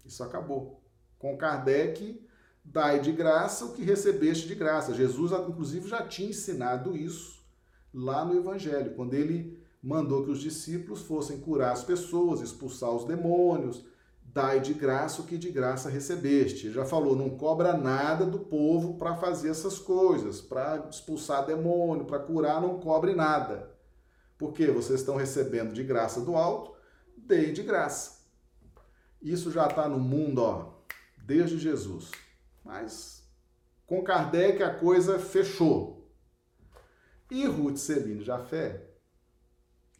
Isso 0.03 0.23
acabou. 0.23 0.81
Com 1.19 1.37
Kardec, 1.37 2.25
Dai 2.69 2.99
de 2.99 3.13
graça 3.13 3.63
o 3.63 3.73
que 3.73 3.81
recebeste 3.81 4.45
de 4.45 4.53
graça. 4.53 4.93
Jesus, 4.93 5.31
inclusive, 5.31 5.87
já 5.87 6.05
tinha 6.05 6.29
ensinado 6.29 6.97
isso 6.97 7.41
lá 7.93 8.25
no 8.25 8.37
Evangelho, 8.37 8.93
quando 8.93 9.13
ele 9.13 9.65
mandou 9.81 10.25
que 10.25 10.31
os 10.31 10.41
discípulos 10.41 11.01
fossem 11.01 11.39
curar 11.39 11.71
as 11.71 11.83
pessoas, 11.83 12.41
expulsar 12.41 12.91
os 12.91 13.05
demônios. 13.05 13.85
Dai 14.21 14.59
de 14.59 14.73
graça 14.73 15.21
o 15.21 15.25
que 15.25 15.37
de 15.37 15.49
graça 15.49 15.89
recebeste. 15.89 16.67
Ele 16.67 16.75
já 16.75 16.85
falou, 16.85 17.15
não 17.15 17.29
cobra 17.29 17.75
nada 17.75 18.25
do 18.25 18.39
povo 18.39 18.97
para 18.97 19.15
fazer 19.15 19.49
essas 19.49 19.79
coisas, 19.79 20.41
para 20.41 20.89
expulsar 20.91 21.45
demônio, 21.45 22.05
para 22.05 22.19
curar, 22.19 22.61
não 22.61 22.79
cobre 22.79 23.15
nada. 23.15 23.71
Porque 24.37 24.67
vocês 24.67 24.99
estão 24.99 25.15
recebendo 25.15 25.73
de 25.73 25.83
graça 25.83 26.19
do 26.19 26.35
alto, 26.35 26.73
dei 27.15 27.53
de 27.53 27.63
graça. 27.63 28.19
Isso 29.21 29.51
já 29.51 29.67
está 29.67 29.87
no 29.87 29.97
mundo, 29.97 30.43
ó, 30.43 30.73
desde 31.25 31.57
Jesus. 31.57 32.11
Mas 32.67 33.25
com 33.85 34.03
Kardec 34.03 34.61
a 34.61 34.75
coisa 34.75 35.17
fechou. 35.17 36.11
E 37.31 37.45
Ruth 37.45 37.77
Celine 37.77 38.21
Jafé 38.21 38.89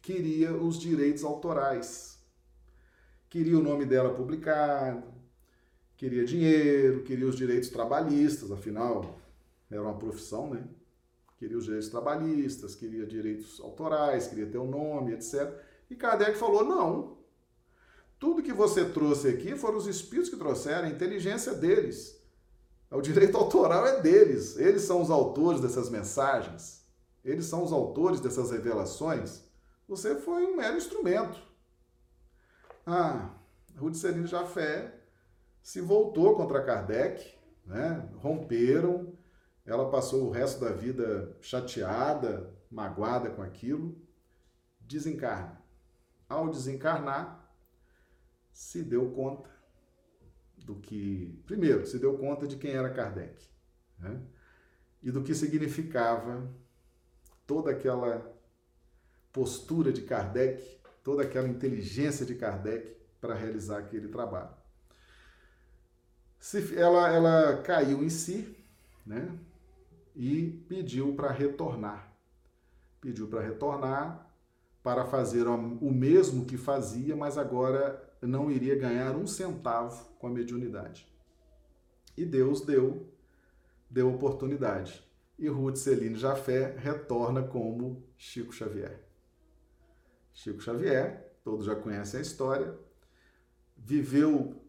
queria 0.02 0.54
os 0.54 0.78
direitos 0.78 1.24
autorais. 1.24 2.22
Queria 3.30 3.58
o 3.58 3.62
nome 3.62 3.86
dela 3.86 4.14
publicado, 4.14 5.02
queria 5.96 6.26
dinheiro, 6.26 7.02
queria 7.04 7.26
os 7.26 7.36
direitos 7.36 7.70
trabalhistas, 7.70 8.52
afinal 8.52 9.18
era 9.70 9.82
uma 9.82 9.98
profissão, 9.98 10.50
né? 10.50 10.66
Queria 11.38 11.56
os 11.56 11.64
direitos 11.64 11.88
trabalhistas, 11.88 12.74
queria 12.74 13.06
direitos 13.06 13.60
autorais, 13.60 14.26
queria 14.26 14.46
ter 14.46 14.58
o 14.58 14.64
um 14.64 14.70
nome, 14.70 15.12
etc. 15.12 15.58
E 15.88 15.96
Kardec 15.96 16.36
falou: 16.36 16.64
não. 16.64 17.16
Tudo 18.18 18.42
que 18.42 18.52
você 18.52 18.84
trouxe 18.84 19.28
aqui 19.28 19.56
foram 19.56 19.78
os 19.78 19.86
espíritos 19.86 20.28
que 20.28 20.36
trouxeram, 20.36 20.88
a 20.88 20.90
inteligência 20.90 21.54
deles. 21.54 22.17
O 22.90 23.02
direito 23.02 23.36
autoral 23.36 23.86
é 23.86 24.00
deles. 24.00 24.56
Eles 24.56 24.82
são 24.82 25.02
os 25.02 25.10
autores 25.10 25.60
dessas 25.60 25.90
mensagens. 25.90 26.86
Eles 27.24 27.46
são 27.46 27.62
os 27.62 27.72
autores 27.72 28.20
dessas 28.20 28.50
revelações. 28.50 29.42
Você 29.86 30.14
foi 30.14 30.46
um 30.46 30.56
mero 30.56 30.76
instrumento. 30.76 31.38
Ah, 32.86 33.34
Celine 33.92 34.26
Jafé 34.26 34.94
se 35.62 35.80
voltou 35.80 36.34
contra 36.34 36.64
Kardec, 36.64 37.36
né? 37.66 38.08
romperam. 38.16 39.12
Ela 39.66 39.90
passou 39.90 40.26
o 40.26 40.30
resto 40.30 40.60
da 40.64 40.72
vida 40.72 41.36
chateada, 41.42 42.54
magoada 42.70 43.28
com 43.30 43.42
aquilo. 43.42 44.00
Desencarna. 44.80 45.62
Ao 46.26 46.48
desencarnar, 46.48 47.52
se 48.50 48.82
deu 48.82 49.10
conta 49.10 49.57
do 50.64 50.74
que. 50.76 51.42
Primeiro, 51.46 51.86
se 51.86 51.98
deu 51.98 52.16
conta 52.18 52.46
de 52.46 52.56
quem 52.56 52.72
era 52.72 52.90
Kardec 52.90 53.48
né? 53.98 54.20
e 55.02 55.10
do 55.10 55.22
que 55.22 55.34
significava 55.34 56.48
toda 57.46 57.70
aquela 57.70 58.34
postura 59.32 59.92
de 59.92 60.02
Kardec, 60.02 60.80
toda 61.02 61.22
aquela 61.22 61.48
inteligência 61.48 62.26
de 62.26 62.34
Kardec 62.34 62.96
para 63.20 63.34
realizar 63.34 63.78
aquele 63.78 64.08
trabalho. 64.08 64.56
Se, 66.38 66.76
ela, 66.78 67.08
ela 67.08 67.62
caiu 67.62 68.02
em 68.04 68.08
si, 68.10 68.56
né? 69.04 69.36
E 70.14 70.64
pediu 70.68 71.14
para 71.14 71.30
retornar. 71.30 72.12
Pediu 73.00 73.28
para 73.28 73.40
retornar 73.40 74.28
para 74.88 75.04
fazer 75.04 75.46
o 75.46 75.90
mesmo 75.90 76.46
que 76.46 76.56
fazia, 76.56 77.14
mas 77.14 77.36
agora 77.36 78.07
não 78.26 78.50
iria 78.50 78.76
ganhar 78.76 79.16
um 79.16 79.26
centavo 79.26 80.04
com 80.18 80.26
a 80.26 80.30
mediunidade. 80.30 81.06
E 82.16 82.24
Deus 82.24 82.60
deu, 82.62 83.06
deu 83.88 84.12
oportunidade. 84.12 85.04
E 85.38 85.48
Ruth 85.48 85.76
Celine 85.76 86.16
Jafé 86.16 86.74
retorna 86.76 87.42
como 87.42 88.02
Chico 88.16 88.52
Xavier. 88.52 89.04
Chico 90.32 90.60
Xavier, 90.60 91.32
todos 91.44 91.64
já 91.64 91.76
conhecem 91.76 92.18
a 92.18 92.22
história, 92.22 92.74
viveu 93.76 94.60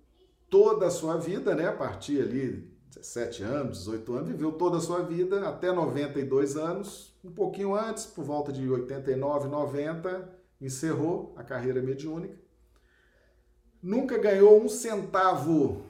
toda 0.50 0.88
a 0.88 0.92
sua 0.92 1.18
vida, 1.18 1.56
né, 1.56 1.68
a 1.68 1.74
partir 1.74 2.22
ali 2.22 2.72
17 2.90 3.44
anos, 3.44 3.80
18 3.80 4.14
anos, 4.14 4.30
viveu 4.30 4.52
toda 4.52 4.78
a 4.78 4.82
sua 4.82 5.02
vida 5.04 5.48
até 5.48 5.72
92 5.72 6.56
anos, 6.56 7.16
um 7.24 7.32
pouquinho 7.32 7.76
antes, 7.76 8.06
por 8.06 8.24
volta 8.24 8.52
de 8.52 8.68
89, 8.70 9.48
90, 9.48 10.30
encerrou 10.60 11.34
a 11.36 11.44
carreira 11.44 11.82
mediúnica. 11.82 12.49
Nunca 13.82 14.18
ganhou 14.18 14.62
um 14.62 14.68
centavo. 14.68 15.84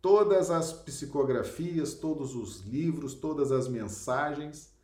Todas 0.00 0.50
as 0.50 0.72
psicografias, 0.72 1.94
todos 1.94 2.34
os 2.34 2.60
livros, 2.60 3.14
todas 3.14 3.50
as 3.52 3.68
mensagens 3.68 4.74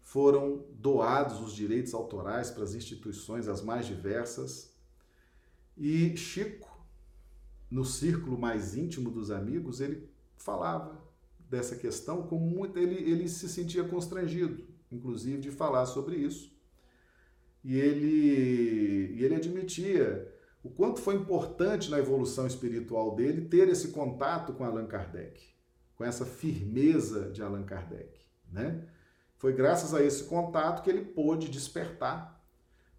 foram 0.00 0.64
doados 0.72 1.40
os 1.40 1.52
direitos 1.52 1.94
autorais 1.94 2.50
para 2.50 2.64
as 2.64 2.74
instituições 2.74 3.46
as 3.46 3.62
mais 3.62 3.86
diversas. 3.86 4.72
E 5.76 6.16
Chico, 6.16 6.68
no 7.70 7.84
círculo 7.84 8.38
mais 8.38 8.76
íntimo 8.76 9.10
dos 9.10 9.30
amigos, 9.30 9.80
ele 9.80 10.08
falava 10.36 11.00
dessa 11.48 11.76
questão 11.76 12.22
com 12.22 12.38
muito. 12.38 12.78
Ele, 12.78 12.96
ele 13.10 13.28
se 13.28 13.48
sentia 13.48 13.84
constrangido, 13.84 14.64
inclusive, 14.90 15.40
de 15.40 15.50
falar 15.50 15.86
sobre 15.86 16.16
isso. 16.16 16.52
E 17.62 17.76
ele, 17.76 19.14
e 19.16 19.24
ele 19.24 19.34
admitia 19.34 20.29
o 20.62 20.70
quanto 20.70 21.00
foi 21.00 21.14
importante 21.14 21.90
na 21.90 21.98
evolução 21.98 22.46
espiritual 22.46 23.14
dele 23.14 23.48
ter 23.48 23.68
esse 23.68 23.88
contato 23.88 24.52
com 24.52 24.64
Allan 24.64 24.86
Kardec, 24.86 25.42
com 25.96 26.04
essa 26.04 26.26
firmeza 26.26 27.30
de 27.30 27.42
Allan 27.42 27.64
Kardec. 27.64 28.20
Né? 28.50 28.86
Foi 29.36 29.52
graças 29.52 29.94
a 29.94 30.02
esse 30.02 30.24
contato 30.24 30.82
que 30.82 30.90
ele 30.90 31.04
pôde 31.04 31.48
despertar 31.48 32.44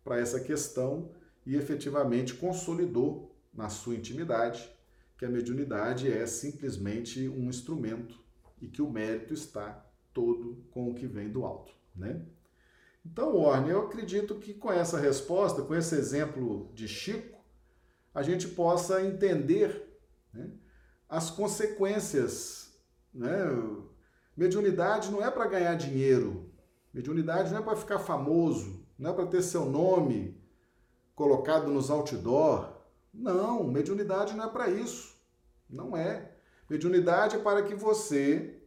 para 0.03 0.19
essa 0.19 0.39
questão 0.39 1.11
e 1.45 1.55
efetivamente 1.55 2.33
consolidou 2.33 3.35
na 3.53 3.69
sua 3.69 3.95
intimidade 3.95 4.69
que 5.17 5.25
a 5.25 5.29
mediunidade 5.29 6.11
é 6.11 6.25
simplesmente 6.25 7.29
um 7.29 7.47
instrumento 7.47 8.19
e 8.59 8.67
que 8.67 8.81
o 8.81 8.89
mérito 8.89 9.35
está 9.35 9.85
todo 10.11 10.65
com 10.71 10.89
o 10.89 10.95
que 10.95 11.05
vem 11.05 11.29
do 11.29 11.45
alto, 11.45 11.71
né? 11.95 12.25
Então, 13.05 13.35
Warner, 13.35 13.71
eu 13.71 13.81
acredito 13.81 14.35
que 14.35 14.53
com 14.53 14.71
essa 14.71 14.99
resposta, 14.99 15.61
com 15.61 15.75
esse 15.75 15.95
exemplo 15.95 16.71
de 16.73 16.87
Chico, 16.87 17.40
a 18.13 18.21
gente 18.21 18.47
possa 18.47 19.03
entender 19.03 19.99
né, 20.33 20.51
as 21.07 21.29
consequências. 21.29 22.73
Né? 23.13 23.29
Mediunidade 24.35 25.11
não 25.11 25.23
é 25.23 25.29
para 25.29 25.47
ganhar 25.47 25.75
dinheiro, 25.75 26.51
mediunidade 26.93 27.51
não 27.51 27.59
é 27.59 27.63
para 27.63 27.75
ficar 27.75 27.99
famoso, 27.99 28.85
não 28.97 29.11
é 29.11 29.13
para 29.13 29.27
ter 29.27 29.41
seu 29.41 29.65
nome 29.65 30.39
colocado 31.15 31.67
nos 31.69 31.89
outdoor. 31.89 32.81
Não, 33.13 33.63
mediunidade 33.63 34.33
não 34.33 34.45
é 34.45 34.49
para 34.49 34.69
isso. 34.69 35.15
Não 35.69 35.95
é. 35.95 36.31
Mediunidade 36.69 37.35
é 37.35 37.39
para 37.39 37.63
que 37.63 37.75
você 37.75 38.61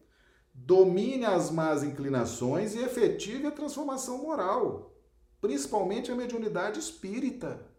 domine 0.52 1.24
as 1.24 1.50
más 1.50 1.82
inclinações 1.82 2.74
e 2.74 2.78
efetive 2.78 3.46
a 3.46 3.50
transformação 3.50 4.18
moral, 4.18 4.94
principalmente 5.40 6.12
a 6.12 6.14
mediunidade 6.14 6.78
espírita. 6.78 7.73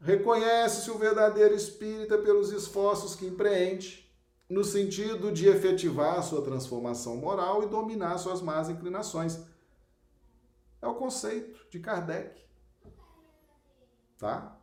Reconhece-se 0.00 0.90
o 0.90 0.98
verdadeiro 0.98 1.54
espírita 1.54 2.18
pelos 2.18 2.52
esforços 2.52 3.14
que 3.14 3.26
empreende, 3.26 4.06
no 4.48 4.62
sentido 4.62 5.32
de 5.32 5.48
efetivar 5.48 6.22
sua 6.22 6.42
transformação 6.42 7.16
moral 7.16 7.62
e 7.62 7.68
dominar 7.68 8.18
suas 8.18 8.40
más 8.40 8.68
inclinações. 8.68 9.40
É 10.80 10.86
o 10.86 10.94
conceito 10.94 11.66
de 11.70 11.80
Kardec. 11.80 12.44
Tá? 14.18 14.56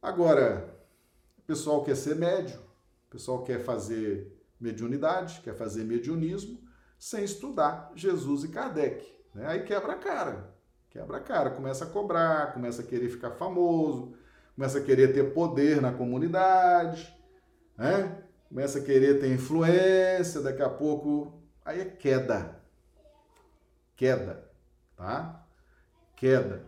Agora, 0.00 0.78
o 1.38 1.42
pessoal 1.42 1.82
quer 1.82 1.96
ser 1.96 2.14
médio, 2.14 2.60
o 3.08 3.10
pessoal 3.10 3.42
quer 3.42 3.64
fazer 3.64 4.40
mediunidade, 4.60 5.40
quer 5.40 5.54
fazer 5.54 5.84
mediunismo, 5.84 6.60
sem 6.98 7.24
estudar 7.24 7.90
Jesus 7.96 8.44
e 8.44 8.48
Kardec. 8.48 9.04
Né? 9.34 9.46
Aí 9.46 9.64
quebra 9.64 9.94
a 9.94 9.98
cara. 9.98 10.51
Quebra 10.92 11.16
a 11.16 11.20
cara, 11.20 11.50
começa 11.50 11.84
a 11.84 11.88
cobrar, 11.88 12.52
começa 12.52 12.82
a 12.82 12.84
querer 12.84 13.08
ficar 13.08 13.30
famoso, 13.32 14.14
começa 14.54 14.78
a 14.78 14.82
querer 14.82 15.12
ter 15.14 15.32
poder 15.32 15.80
na 15.80 15.92
comunidade, 15.92 17.12
né? 17.76 18.22
começa 18.48 18.78
a 18.78 18.82
querer 18.82 19.18
ter 19.18 19.32
influência, 19.32 20.42
daqui 20.42 20.62
a 20.62 20.68
pouco. 20.68 21.42
Aí 21.64 21.80
é 21.80 21.84
queda. 21.86 22.60
Queda, 23.96 24.48
tá? 24.94 25.46
Queda. 26.14 26.66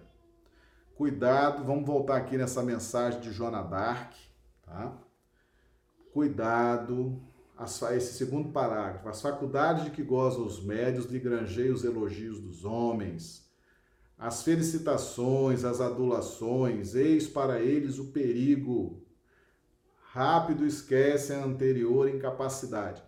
Cuidado, 0.97 1.63
vamos 1.63 1.85
voltar 1.85 2.17
aqui 2.17 2.39
nessa 2.39 2.63
mensagem 2.63 3.21
de 3.21 3.31
Joana 3.31 3.63
Dark 3.63 4.15
Tá? 4.65 4.97
Cuidado, 6.13 7.21
esse 7.93 8.15
segundo 8.15 8.51
parágrafo. 8.51 9.09
As 9.09 9.21
faculdades 9.21 9.85
de 9.85 9.91
que 9.91 10.03
gozam 10.03 10.45
os 10.45 10.63
médios 10.65 11.07
lhe 11.07 11.19
granjeiam 11.19 11.75
os 11.75 11.85
elogios 11.85 12.41
dos 12.41 12.65
homens. 12.65 13.44
As 14.19 14.43
felicitações, 14.43 15.65
as 15.65 15.81
adulações, 15.81 16.95
eis 16.95 17.27
para 17.27 17.61
eles 17.61 17.99
o 17.99 18.07
perigo. 18.07 19.03
Rápido 20.13 20.65
esquecem 20.65 21.37
a 21.37 21.45
anterior 21.45 22.09
incapacidade. 22.09 23.03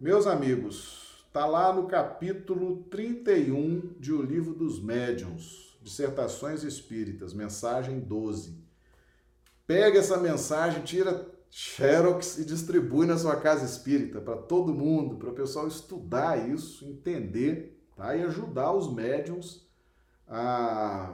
Meus 0.00 0.26
amigos, 0.26 1.24
está 1.26 1.46
lá 1.46 1.72
no 1.72 1.86
capítulo 1.86 2.84
31 2.90 3.94
de 3.98 4.12
O 4.12 4.22
Livro 4.22 4.54
dos 4.54 4.82
Médiuns, 4.82 5.78
Dissertações 5.82 6.62
Espíritas, 6.62 7.32
mensagem 7.32 7.98
12 7.98 8.70
Pega 9.70 10.00
essa 10.00 10.16
mensagem, 10.16 10.82
tira 10.82 11.28
xerox 11.48 12.38
e 12.38 12.44
distribui 12.44 13.06
na 13.06 13.16
sua 13.16 13.36
casa 13.36 13.64
espírita 13.64 14.20
para 14.20 14.36
todo 14.36 14.74
mundo, 14.74 15.14
para 15.14 15.30
o 15.30 15.32
pessoal 15.32 15.68
estudar 15.68 16.50
isso, 16.50 16.84
entender 16.84 17.80
tá? 17.94 18.16
e 18.16 18.22
ajudar 18.24 18.72
os 18.72 18.92
médiums 18.92 19.69
a, 20.30 21.12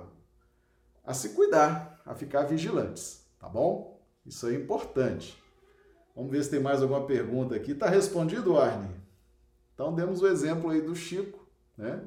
a 1.03 1.15
se 1.15 1.31
cuidar, 1.31 2.03
a 2.05 2.15
ficar 2.15 2.43
vigilantes, 2.43 3.27
tá 3.41 3.49
bom? 3.49 3.99
Isso 4.27 4.47
é 4.47 4.55
importante. 4.55 5.43
Vamos 6.15 6.31
ver 6.31 6.45
se 6.45 6.51
tem 6.51 6.61
mais 6.61 6.83
alguma 6.83 7.07
pergunta 7.07 7.55
aqui. 7.55 7.73
Está 7.73 7.89
respondido, 7.89 8.59
Arne? 8.59 8.95
Então 9.75 9.95
demos 9.95 10.21
o 10.21 10.27
exemplo 10.27 10.71
aí 10.71 10.83
do 10.83 10.95
Chico, 10.95 11.47
né? 11.77 12.03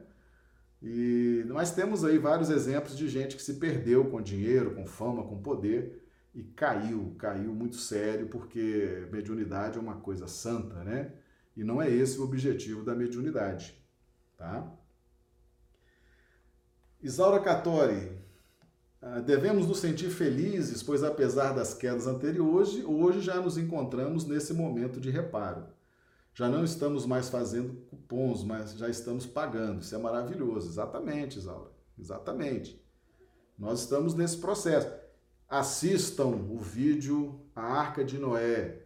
E 0.81 1.43
nós 1.47 1.71
temos 1.71 2.05
aí 2.05 2.17
vários 2.17 2.49
exemplos 2.49 2.97
de 2.97 3.09
gente 3.09 3.35
que 3.35 3.41
se 3.41 3.55
perdeu 3.55 4.05
com 4.05 4.21
dinheiro, 4.21 4.75
com 4.75 4.85
fama, 4.85 5.23
com 5.23 5.41
poder 5.41 6.07
e 6.33 6.43
caiu, 6.43 7.15
caiu 7.17 7.53
muito 7.53 7.75
sério, 7.75 8.27
porque 8.27 9.07
mediunidade 9.11 9.77
é 9.77 9.81
uma 9.81 9.95
coisa 9.95 10.27
santa, 10.27 10.83
né? 10.83 11.11
E 11.55 11.63
não 11.63 11.81
é 11.81 11.89
esse 11.89 12.19
o 12.19 12.23
objetivo 12.23 12.83
da 12.83 12.95
mediunidade, 12.95 13.75
tá? 14.37 14.78
Isaura 17.01 17.39
Catori, 17.39 18.11
ah, 19.01 19.19
devemos 19.19 19.67
nos 19.67 19.79
sentir 19.79 20.09
felizes, 20.09 20.83
pois 20.83 21.03
apesar 21.03 21.53
das 21.53 21.73
quedas 21.73 22.07
anteriores, 22.07 22.83
hoje 22.85 23.21
já 23.21 23.39
nos 23.41 23.57
encontramos 23.57 24.25
nesse 24.25 24.53
momento 24.53 24.99
de 24.99 25.09
reparo. 25.09 25.65
Já 26.33 26.47
não 26.47 26.63
estamos 26.63 27.05
mais 27.05 27.29
fazendo 27.29 27.73
cupons, 27.87 28.43
mas 28.43 28.73
já 28.77 28.89
estamos 28.89 29.25
pagando. 29.25 29.81
Isso 29.81 29.95
é 29.95 29.97
maravilhoso. 29.97 30.69
Exatamente, 30.69 31.37
Isaura. 31.37 31.71
Exatamente. 31.97 32.81
Nós 33.57 33.81
estamos 33.81 34.13
nesse 34.13 34.37
processo 34.37 34.89
assistam 35.49 36.27
o 36.27 36.59
vídeo 36.59 37.39
A 37.55 37.63
Arca 37.63 38.03
de 38.03 38.19
Noé. 38.19 38.83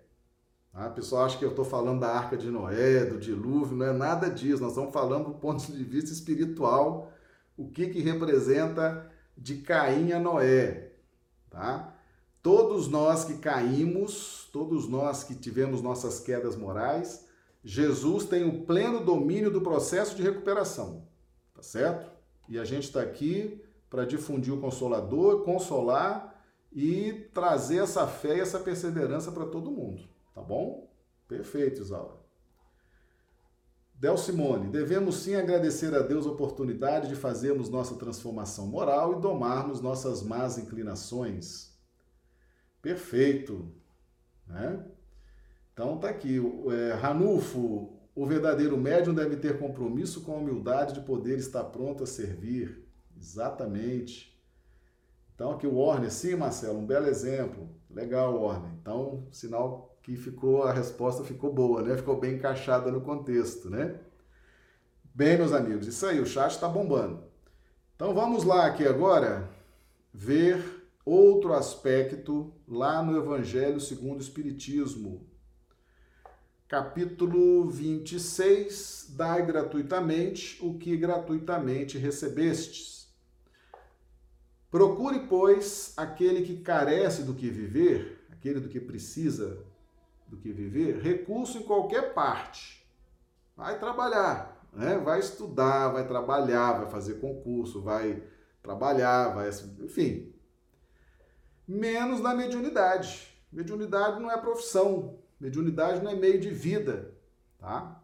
A 0.73 0.89
pessoa 0.89 1.25
acha 1.25 1.37
que 1.37 1.45
eu 1.45 1.49
estou 1.49 1.65
falando 1.65 1.99
da 1.99 2.07
Arca 2.07 2.37
de 2.37 2.49
Noé, 2.49 3.05
do 3.05 3.19
dilúvio, 3.19 3.75
não 3.75 3.85
é 3.85 3.93
nada 3.93 4.29
disso. 4.29 4.63
Nós 4.63 4.71
estamos 4.71 4.93
falando 4.93 5.25
do 5.25 5.33
ponto 5.33 5.71
de 5.71 5.83
vista 5.83 6.11
espiritual, 6.11 7.11
o 7.57 7.69
que, 7.69 7.87
que 7.87 8.01
representa 8.01 9.09
de 9.37 9.57
Caim 9.57 10.11
a 10.11 10.19
Noé. 10.19 10.91
Tá? 11.49 11.95
Todos 12.41 12.87
nós 12.87 13.23
que 13.23 13.37
caímos, 13.37 14.49
todos 14.51 14.87
nós 14.87 15.23
que 15.23 15.35
tivemos 15.35 15.81
nossas 15.81 16.19
quedas 16.19 16.55
morais, 16.55 17.25
Jesus 17.63 18.25
tem 18.25 18.43
o 18.43 18.65
pleno 18.65 19.03
domínio 19.03 19.49
do 19.49 19.61
processo 19.61 20.15
de 20.15 20.23
recuperação. 20.23 21.07
Tá 21.53 21.61
certo? 21.61 22.11
E 22.49 22.59
a 22.59 22.65
gente 22.65 22.83
está 22.83 23.01
aqui 23.01 23.63
para 23.89 24.05
difundir 24.05 24.53
o 24.53 24.59
Consolador, 24.59 25.43
consolar 25.43 26.43
e 26.71 27.29
trazer 27.33 27.77
essa 27.77 28.07
fé 28.07 28.37
e 28.37 28.41
essa 28.41 28.59
perseverança 28.59 29.31
para 29.31 29.45
todo 29.45 29.71
mundo, 29.71 30.03
tá 30.33 30.41
bom? 30.41 30.89
Perfeito, 31.27 31.81
Isaura. 31.81 32.22
Del 34.03 34.17
Simone, 34.17 34.67
devemos 34.67 35.15
sim 35.15 35.33
agradecer 35.33 35.95
a 35.95 36.01
Deus 36.01 36.27
a 36.27 36.29
oportunidade 36.29 37.07
de 37.07 37.15
fazermos 37.15 37.69
nossa 37.69 37.95
transformação 37.95 38.67
moral 38.67 39.13
e 39.13 39.21
domarmos 39.21 39.79
nossas 39.79 40.21
más 40.21 40.57
inclinações. 40.57 41.71
Perfeito. 42.81 43.73
Né? 44.45 44.85
Então 45.71 45.97
tá 45.99 46.09
aqui. 46.09 46.37
É, 46.69 46.95
Ranulfo, 46.95 47.97
o 48.13 48.25
verdadeiro 48.25 48.75
médium 48.77 49.13
deve 49.13 49.37
ter 49.37 49.57
compromisso 49.57 50.19
com 50.19 50.33
a 50.33 50.37
humildade 50.37 50.95
de 50.95 51.05
poder 51.05 51.37
estar 51.37 51.63
pronto 51.63 52.03
a 52.03 52.05
servir. 52.05 52.85
Exatamente. 53.15 54.37
Então 55.33 55.51
aqui 55.51 55.65
o 55.65 55.77
Warner, 55.77 56.11
sim, 56.11 56.35
Marcelo, 56.35 56.79
um 56.79 56.85
belo 56.85 57.07
exemplo. 57.07 57.69
Legal, 57.89 58.37
Warner. 58.37 58.73
Então, 58.81 59.29
sinal 59.31 59.92
que 60.03 60.17
ficou, 60.17 60.63
a 60.63 60.73
resposta 60.73 61.23
ficou 61.23 61.51
boa, 61.51 61.81
né? 61.81 61.95
Ficou 61.95 62.19
bem 62.19 62.35
encaixada 62.35 62.91
no 62.91 62.99
contexto, 62.99 63.69
né? 63.69 63.99
Bem, 65.15 65.37
meus 65.37 65.53
amigos, 65.53 65.87
isso 65.87 66.05
aí, 66.05 66.19
o 66.19 66.25
chat 66.25 66.51
está 66.51 66.67
bombando. 66.67 67.23
Então 67.95 68.13
vamos 68.13 68.43
lá 68.43 68.65
aqui 68.65 68.85
agora 68.85 69.49
ver 70.13 70.83
outro 71.05 71.53
aspecto 71.53 72.53
lá 72.67 73.01
no 73.01 73.17
Evangelho 73.17 73.79
segundo 73.79 74.17
o 74.17 74.21
Espiritismo. 74.21 75.25
Capítulo 76.67 77.69
26, 77.69 79.13
dai 79.15 79.45
gratuitamente 79.45 80.57
o 80.61 80.77
que 80.77 80.97
gratuitamente 80.97 81.97
recebestes. 81.97 83.07
Procure, 84.69 85.27
pois, 85.29 85.93
aquele 85.95 86.41
que 86.41 86.57
carece 86.57 87.21
do 87.21 87.35
que 87.35 87.49
viver, 87.49 88.25
aquele 88.31 88.59
do 88.59 88.67
que 88.67 88.79
precisa 88.79 89.63
do 90.33 90.41
que 90.41 90.51
viver, 90.51 90.99
recurso 90.99 91.59
em 91.59 91.63
qualquer 91.63 92.13
parte. 92.13 92.83
Vai 93.55 93.79
trabalhar, 93.79 94.67
né? 94.73 94.97
vai 94.97 95.19
estudar, 95.19 95.89
vai 95.89 96.07
trabalhar, 96.07 96.79
vai 96.79 96.89
fazer 96.89 97.19
concurso, 97.19 97.81
vai 97.81 98.23
trabalhar, 98.61 99.29
vai, 99.35 99.49
enfim, 99.81 100.33
menos 101.67 102.19
na 102.19 102.33
mediunidade. 102.33 103.31
Mediunidade 103.51 104.19
não 104.19 104.31
é 104.31 104.37
profissão, 104.37 105.19
mediunidade 105.39 106.03
não 106.03 106.09
é 106.09 106.15
meio 106.15 106.39
de 106.39 106.49
vida, 106.49 107.15
tá? 107.59 108.01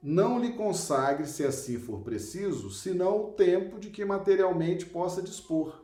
Não 0.00 0.38
lhe 0.38 0.52
consagre, 0.52 1.26
se 1.26 1.44
assim 1.44 1.78
for 1.78 2.02
preciso, 2.02 2.70
senão 2.70 3.24
o 3.24 3.32
tempo 3.32 3.78
de 3.78 3.90
que 3.90 4.04
materialmente 4.04 4.86
possa 4.86 5.22
dispor. 5.22 5.82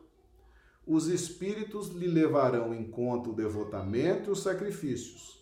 Os 0.86 1.06
espíritos 1.06 1.88
lhe 1.88 2.06
levarão 2.06 2.74
em 2.74 2.88
conta 2.88 3.30
o 3.30 3.34
devotamento 3.34 4.30
e 4.30 4.32
os 4.32 4.42
sacrifícios, 4.42 5.37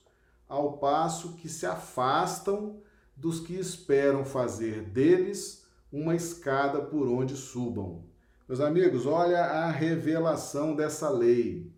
ao 0.49 0.78
passo 0.78 1.34
que 1.36 1.49
se 1.49 1.66
afastam 1.66 2.80
dos 3.16 3.40
que 3.40 3.55
esperam 3.55 4.24
fazer 4.24 4.82
deles 4.82 5.66
uma 5.90 6.14
escada 6.14 6.80
por 6.80 7.09
onde 7.09 7.36
subam. 7.36 8.05
Meus 8.49 8.61
amigos, 8.61 9.07
olha 9.07 9.40
a 9.40 9.70
revelação 9.70 10.76
dessa 10.76 11.09
lei. 11.09 11.72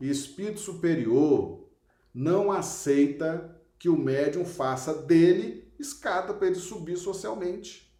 Espírito 0.00 0.60
superior 0.60 1.66
não 2.12 2.50
aceita 2.50 3.56
que 3.78 3.88
o 3.88 3.96
médium 3.96 4.44
faça 4.44 4.92
dele 4.92 5.72
escada 5.78 6.34
para 6.34 6.48
ele 6.48 6.56
subir 6.56 6.96
socialmente. 6.96 7.94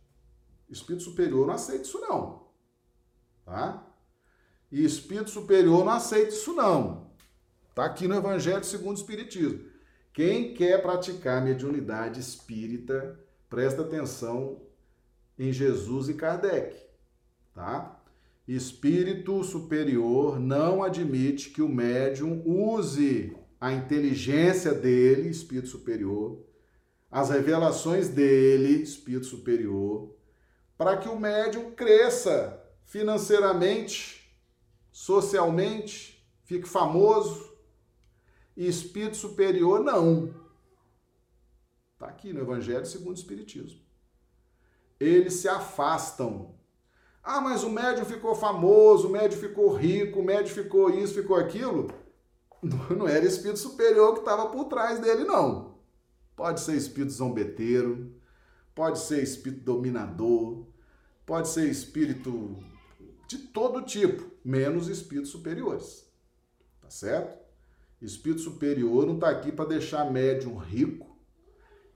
Espírito 0.68 1.05
superior 1.05 1.47
não 1.47 1.55
aceita 1.55 1.84
isso 1.84 2.01
não. 2.01 2.47
Tá? 3.44 3.86
E 4.70 4.84
espírito 4.84 5.30
superior 5.30 5.84
não 5.84 5.92
aceita 5.92 6.30
isso 6.30 6.53
não. 6.53 7.11
Tá 7.74 7.84
aqui 7.84 8.09
no 8.09 8.14
Evangelho 8.16 8.64
segundo 8.64 8.97
o 8.97 9.01
Espiritismo. 9.01 9.65
Quem 10.16 10.54
quer 10.54 10.80
praticar 10.80 11.44
mediunidade 11.44 12.20
espírita, 12.20 13.20
presta 13.50 13.82
atenção 13.82 14.62
em 15.38 15.52
Jesus 15.52 16.08
e 16.08 16.14
Kardec 16.14 16.74
tá? 17.54 18.00
Espírito 18.48 19.44
superior 19.44 20.40
não 20.40 20.82
admite 20.82 21.50
que 21.50 21.60
o 21.60 21.68
médium 21.68 22.42
use 22.46 23.36
a 23.60 23.74
inteligência 23.74 24.72
dele, 24.72 25.28
espírito 25.28 25.68
superior, 25.68 26.42
as 27.10 27.28
revelações 27.28 28.08
dele, 28.08 28.82
espírito 28.82 29.26
superior, 29.26 30.16
para 30.78 30.96
que 30.96 31.10
o 31.10 31.20
médium 31.20 31.72
cresça 31.72 32.58
financeiramente, 32.86 34.34
socialmente, 34.90 36.26
fique 36.42 36.66
famoso. 36.66 37.45
E 38.57 38.66
espírito 38.66 39.16
superior 39.16 39.80
não. 39.80 40.34
Está 41.92 42.07
aqui 42.07 42.32
no 42.32 42.40
Evangelho 42.40 42.86
segundo 42.86 43.11
o 43.11 43.18
Espiritismo. 43.18 43.80
Eles 44.98 45.34
se 45.34 45.48
afastam 45.48 46.57
ah, 47.26 47.40
mas 47.40 47.64
o 47.64 47.70
médium 47.70 48.04
ficou 48.04 48.36
famoso, 48.36 49.09
o 49.09 49.11
médium 49.11 49.40
ficou 49.40 49.74
rico, 49.74 50.20
o 50.20 50.24
médium 50.24 50.54
ficou 50.54 50.88
isso, 50.90 51.12
ficou 51.12 51.34
aquilo. 51.36 51.90
Não 52.62 53.09
era 53.09 53.26
espírito 53.26 53.59
superior 53.59 54.12
que 54.12 54.20
estava 54.20 54.48
por 54.48 54.66
trás 54.66 55.00
dele, 55.00 55.24
não. 55.24 55.74
Pode 56.36 56.61
ser 56.61 56.76
espírito 56.76 57.12
zombeteiro, 57.12 58.14
pode 58.72 59.00
ser 59.00 59.24
espírito 59.24 59.64
dominador, 59.64 60.68
pode 61.26 61.48
ser 61.48 61.68
espírito 61.68 62.57
de 63.26 63.38
todo 63.38 63.82
tipo, 63.82 64.30
menos 64.44 64.86
espíritos 64.86 65.32
superiores. 65.32 66.09
Tá 66.80 66.88
certo? 66.90 67.44
Espírito 68.07 68.40
superior 68.40 69.04
não 69.04 69.16
está 69.16 69.28
aqui 69.28 69.50
para 69.50 69.68
deixar 69.68 70.11
médium 70.11 70.57
rico. 70.57 71.18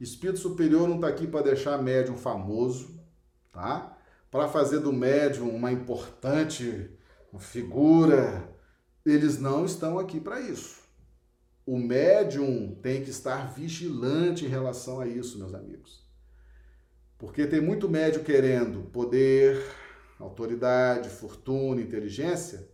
Espírito 0.00 0.40
superior 0.40 0.88
não 0.88 0.96
está 0.96 1.06
aqui 1.06 1.26
para 1.26 1.42
deixar 1.44 1.80
médium 1.80 2.16
famoso, 2.16 3.00
tá? 3.52 3.96
para 4.30 4.48
fazer 4.48 4.80
do 4.80 4.92
médium 4.92 5.54
uma 5.54 5.70
importante 5.70 6.90
figura. 7.38 8.52
Eles 9.06 9.38
não 9.38 9.64
estão 9.64 9.98
aqui 9.98 10.20
para 10.20 10.40
isso. 10.40 10.80
O 11.64 11.78
médium 11.78 12.76
tem 12.82 13.04
que 13.04 13.10
estar 13.10 13.52
vigilante 13.52 14.44
em 14.44 14.48
relação 14.48 15.00
a 15.00 15.06
isso, 15.06 15.38
meus 15.38 15.54
amigos. 15.54 16.04
Porque 17.18 17.46
tem 17.46 17.60
muito 17.60 17.88
médium 17.88 18.24
querendo 18.24 18.90
poder, 18.90 19.62
autoridade, 20.18 21.08
fortuna, 21.08 21.80
inteligência 21.80 22.68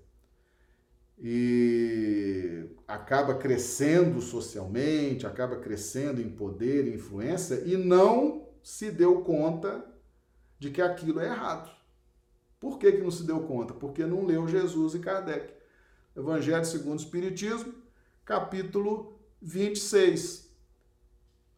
e 1.19 2.69
acaba 2.87 3.35
crescendo 3.35 4.21
socialmente, 4.21 5.27
acaba 5.27 5.57
crescendo 5.57 6.21
em 6.21 6.29
poder 6.29 6.87
influência 6.93 7.63
e 7.65 7.77
não 7.77 8.49
se 8.63 8.91
deu 8.91 9.23
conta 9.23 9.85
de 10.59 10.71
que 10.71 10.83
aquilo 10.83 11.21
é 11.21 11.27
errado. 11.27 11.71
Por 12.59 12.79
que, 12.79 12.93
que 12.93 13.03
não 13.03 13.11
se 13.11 13.25
deu 13.25 13.41
conta? 13.41 13.75
Porque 13.75 14.05
não 14.07 14.25
leu 14.25 14.49
Jesus 14.49 14.95
e 14.95 14.99
Kardec. 14.99 15.53
Evangelho 16.17 16.65
segundo 16.65 16.99
o 16.99 17.03
Espiritismo, 17.03 17.75
capítulo 18.25 19.19
26. 19.41 20.51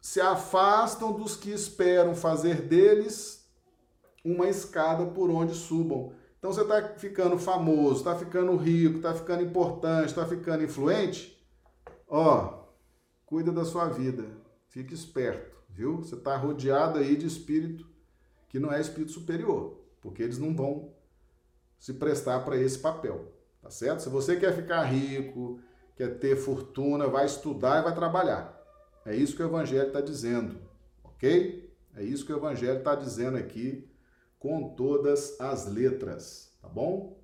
Se 0.01 0.19
afastam 0.19 1.13
dos 1.13 1.35
que 1.35 1.51
esperam 1.51 2.13
fazer 2.13 2.61
deles 2.61 3.49
uma 4.23 4.47
escada 4.47 5.05
por 5.05 5.29
onde 5.29 5.53
subam. 5.53 6.13
Então 6.39 6.53
você 6.53 6.61
está 6.61 6.81
ficando 6.97 7.37
famoso, 7.37 7.97
está 7.97 8.15
ficando 8.15 8.55
rico, 8.55 8.97
está 8.97 9.13
ficando 9.13 9.43
importante, 9.43 10.07
está 10.07 10.25
ficando 10.25 10.63
influente. 10.63 11.37
Ó, 12.07 12.63
cuida 13.25 13.51
da 13.51 13.65
sua 13.65 13.89
vida, 13.89 14.25
fique 14.69 14.93
esperto, 14.93 15.57
viu? 15.69 15.97
Você 15.97 16.15
está 16.15 16.37
rodeado 16.37 16.97
aí 16.97 17.17
de 17.17 17.27
espírito 17.27 17.85
que 18.47 18.57
não 18.57 18.71
é 18.71 18.79
espírito 18.79 19.11
superior, 19.11 19.79
porque 20.01 20.23
eles 20.23 20.39
não 20.39 20.55
vão 20.55 20.93
se 21.77 21.93
prestar 21.93 22.39
para 22.45 22.57
esse 22.57 22.79
papel, 22.79 23.33
tá 23.61 23.69
certo? 23.69 24.01
Se 24.01 24.09
você 24.09 24.37
quer 24.37 24.55
ficar 24.55 24.83
rico, 24.83 25.59
quer 25.95 26.19
ter 26.19 26.37
fortuna, 26.37 27.07
vai 27.07 27.25
estudar 27.25 27.81
e 27.81 27.83
vai 27.83 27.93
trabalhar. 27.93 28.57
É 29.05 29.13
isso 29.13 29.35
que 29.35 29.43
o 29.43 29.45
Evangelho 29.45 29.87
está 29.87 29.99
dizendo, 29.99 30.57
ok? 31.03 31.69
É 31.95 32.03
isso 32.03 32.25
que 32.25 32.31
o 32.31 32.37
Evangelho 32.37 32.79
está 32.79 32.95
dizendo 32.95 33.37
aqui 33.37 33.88
com 34.39 34.69
todas 34.69 35.39
as 35.39 35.67
letras, 35.67 36.53
tá 36.61 36.69
bom? 36.69 37.19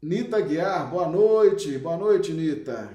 Nita 0.00 0.38
Guiar, 0.38 0.90
boa 0.90 1.08
noite, 1.08 1.78
boa 1.78 1.96
noite, 1.96 2.32
Nita. 2.34 2.90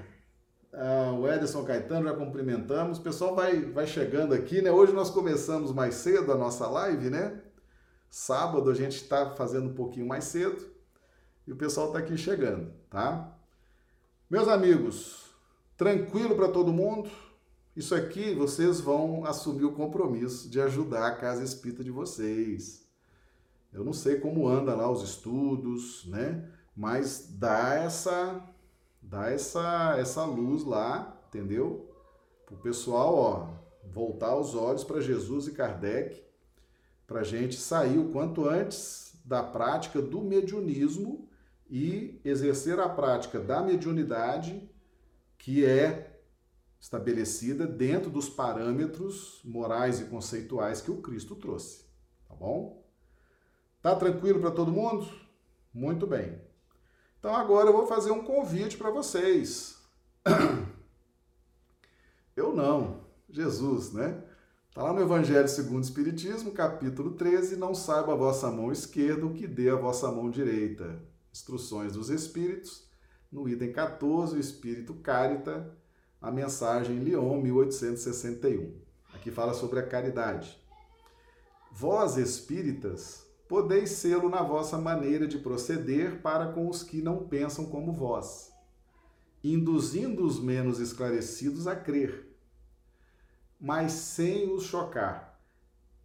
Ah, 0.72 1.12
o 1.18 1.28
Ederson 1.28 1.66
Caetano, 1.66 2.08
já 2.08 2.16
cumprimentamos. 2.16 3.00
O 3.00 3.02
pessoal 3.02 3.36
vai, 3.36 3.62
vai 3.62 3.88
chegando 3.88 4.36
aqui, 4.36 4.62
né? 4.62 4.72
Hoje 4.72 4.94
nós 4.94 5.10
começamos 5.10 5.74
mais 5.74 5.96
cedo 5.96 6.32
a 6.32 6.38
nossa 6.38 6.68
live, 6.68 7.10
né? 7.10 7.42
Sábado 8.12 8.70
a 8.70 8.76
gente 8.76 8.98
está 8.98 9.32
fazendo 9.32 9.70
um 9.70 9.74
pouquinho 9.74 10.08
mais 10.08 10.26
cedo 10.26 10.70
e 11.48 11.52
o 11.52 11.56
pessoal 11.56 11.88
está 11.88 11.98
aqui 11.98 12.16
chegando, 12.16 12.72
tá? 12.92 13.36
Meus 14.30 14.48
amigos, 14.48 15.34
tranquilo 15.76 16.36
para 16.36 16.50
todo 16.50 16.72
mundo? 16.72 17.10
Isso 17.80 17.96
aqui 17.96 18.34
vocês 18.34 18.82
vão 18.82 19.24
assumir 19.24 19.64
o 19.64 19.72
compromisso 19.72 20.50
de 20.50 20.60
ajudar 20.60 21.08
a 21.08 21.16
casa 21.16 21.46
espírita 21.46 21.82
de 21.82 21.90
vocês. 21.90 22.86
Eu 23.72 23.86
não 23.86 23.94
sei 23.94 24.20
como 24.20 24.50
anda 24.50 24.76
lá 24.76 24.92
os 24.92 25.02
estudos, 25.02 26.04
né? 26.08 26.46
mas 26.76 27.30
dá 27.40 27.76
essa 27.76 28.44
dá 29.02 29.30
essa 29.32 29.96
essa 29.98 30.26
luz 30.26 30.66
lá, 30.66 31.24
entendeu? 31.30 31.90
O 32.52 32.58
pessoal, 32.58 33.16
ó, 33.16 33.48
voltar 33.94 34.36
os 34.36 34.56
olhos 34.56 34.84
para 34.84 35.00
Jesus 35.00 35.48
e 35.48 35.54
Kardec, 35.54 36.22
para 37.08 37.22
a 37.22 37.24
gente 37.24 37.56
sair 37.56 37.98
o 37.98 38.10
quanto 38.10 38.46
antes 38.46 39.14
da 39.24 39.42
prática 39.42 40.02
do 40.02 40.20
mediunismo 40.20 41.30
e 41.70 42.20
exercer 42.26 42.78
a 42.78 42.90
prática 42.90 43.40
da 43.40 43.62
mediunidade 43.62 44.70
que 45.38 45.64
é 45.64 46.09
estabelecida 46.80 47.68
dentro 47.68 48.10
dos 48.10 48.30
parâmetros 48.30 49.42
morais 49.44 50.00
e 50.00 50.06
conceituais 50.06 50.82
que 50.82 50.92
o 50.92 51.02
Cristo 51.02 51.36
trouxe, 51.36 51.86
tá 52.28 52.36
bom? 52.36 52.86
Tá 53.82 53.96
tranquilo 53.96 54.40
para 54.40 54.52
todo 54.52 54.72
mundo? 54.72 55.08
Muito 55.74 56.08
bem. 56.08 56.42
Então 57.20 57.36
agora 57.36 57.70
eu 57.70 57.74
vou 57.74 57.86
fazer 57.86 58.12
um 58.12 58.24
convite 58.24 58.78
para 58.78 58.90
vocês. 58.90 59.78
Eu 62.36 62.56
não, 62.56 63.04
Jesus, 63.30 63.92
né? 63.92 64.24
Está 64.70 64.84
lá 64.84 64.94
no 64.94 65.02
Evangelho 65.02 65.48
segundo 65.50 65.80
o 65.80 65.86
Espiritismo, 65.86 66.52
capítulo 66.52 67.12
13, 67.12 67.58
não 67.58 67.76
saiba 67.76 68.14
a 68.14 68.16
vossa 68.16 68.50
mão 68.50 68.72
esquerda 68.72 69.26
o 69.26 69.34
que 69.34 69.46
dê 69.46 69.70
a 69.70 69.76
vossa 69.76 70.10
mão 70.10 70.30
direita. 70.30 71.04
Instruções 71.34 71.94
dos 71.94 72.10
Espíritos, 72.10 72.90
no 73.30 73.50
item 73.50 73.74
14, 73.74 74.38
o 74.38 74.40
Espírito 74.40 74.94
Carita, 74.94 75.78
a 76.22 76.32
mensagem 76.32 77.00
Lyon, 77.00 77.42
1861. 77.42 78.74
Aqui 79.14 79.32
fala 79.32 79.54
sobre 79.54 79.80
a 79.80 79.88
caridade. 79.88 80.58
Vós, 81.72 82.18
espíritas, 82.18 83.26
podeis 83.48 83.92
sê-lo 83.92 84.30
na 84.30 84.44
vossa 84.44 84.78
maneira 84.78 85.28
de 85.28 85.38
proceder 85.38 86.22
para 86.22 86.52
com 86.52 86.68
os 86.68 86.84
que 86.84 87.02
não 87.02 87.28
pensam 87.28 87.66
como 87.66 87.94
vós, 87.94 88.52
induzindo 89.44 90.26
os 90.26 90.40
menos 90.40 90.80
esclarecidos 90.80 91.68
a 91.68 91.76
crer, 91.76 92.28
mas 93.60 93.94
sem 93.94 94.52
os 94.52 94.64
chocar. 94.64 95.40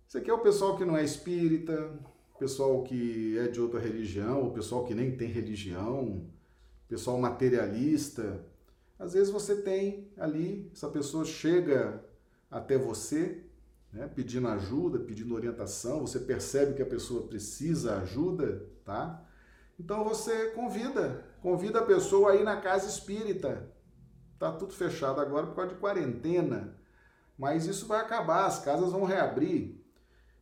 Isso 0.06 0.18
aqui 0.18 0.30
é 0.30 0.34
o 0.34 0.42
pessoal 0.42 0.76
que 0.76 0.84
não 0.84 0.96
é 0.96 1.02
espírita, 1.02 1.98
pessoal 2.38 2.82
que 2.82 3.36
é 3.38 3.48
de 3.48 3.60
outra 3.60 3.80
religião, 3.80 4.46
o 4.46 4.52
pessoal 4.52 4.84
que 4.84 4.94
nem 4.94 5.16
tem 5.16 5.28
religião, 5.28 6.30
pessoal 6.88 7.18
materialista. 7.18 8.44
Às 8.98 9.12
vezes 9.12 9.32
você 9.32 9.56
tem 9.56 10.12
ali, 10.16 10.70
essa 10.72 10.88
pessoa 10.88 11.24
chega 11.24 12.04
até 12.50 12.78
você 12.78 13.44
né, 13.92 14.08
pedindo 14.12 14.48
ajuda, 14.48 14.98
pedindo 14.98 15.34
orientação, 15.34 16.00
você 16.00 16.18
percebe 16.20 16.74
que 16.74 16.82
a 16.82 16.86
pessoa 16.86 17.26
precisa 17.26 17.98
ajuda, 17.98 18.68
tá? 18.84 19.24
Então 19.78 20.04
você 20.04 20.50
convida, 20.50 21.24
convida 21.40 21.80
a 21.80 21.84
pessoa 21.84 22.32
a 22.32 22.36
ir 22.36 22.44
na 22.44 22.60
casa 22.60 22.88
espírita. 22.88 23.70
Tá 24.38 24.52
tudo 24.52 24.72
fechado 24.72 25.20
agora 25.20 25.46
por 25.46 25.54
causa 25.54 25.74
de 25.74 25.80
quarentena, 25.80 26.76
mas 27.38 27.66
isso 27.66 27.86
vai 27.86 28.00
acabar, 28.00 28.46
as 28.46 28.58
casas 28.58 28.92
vão 28.92 29.04
reabrir. 29.04 29.80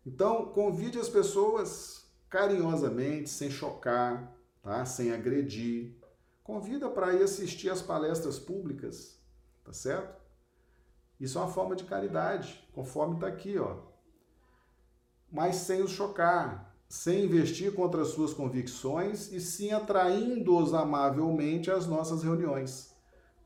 Então, 0.05 0.46
convide 0.46 0.98
as 0.98 1.09
pessoas 1.09 2.11
carinhosamente, 2.28 3.30
sem 3.30 3.50
chocar, 3.50 4.34
tá? 4.62 4.84
Sem 4.84 5.12
agredir. 5.12 5.94
Convida 6.43 6.90
para 6.90 7.14
ir 7.14 7.22
assistir 7.22 7.70
às 7.70 7.80
palestras 7.80 8.38
públicas, 8.38 9.16
tá 9.64 9.72
certo? 9.72 10.20
Isso 11.20 11.38
é 11.38 11.40
uma 11.40 11.53
forma 11.53 11.76
de 11.76 11.84
caridade, 11.84 12.68
conforme 12.72 13.14
está 13.14 13.28
aqui, 13.28 13.57
ó. 13.59 13.76
Mas 15.30 15.57
sem 15.57 15.80
os 15.82 15.93
chocar, 15.93 16.76
sem 16.88 17.24
investir 17.24 17.72
contra 17.72 18.03
as 18.03 18.09
suas 18.09 18.34
convicções 18.34 19.32
e 19.32 19.40
sim 19.40 19.70
atraindo-os 19.70 20.74
amavelmente 20.74 21.70
às 21.70 21.86
nossas 21.86 22.24
reuniões, 22.24 22.93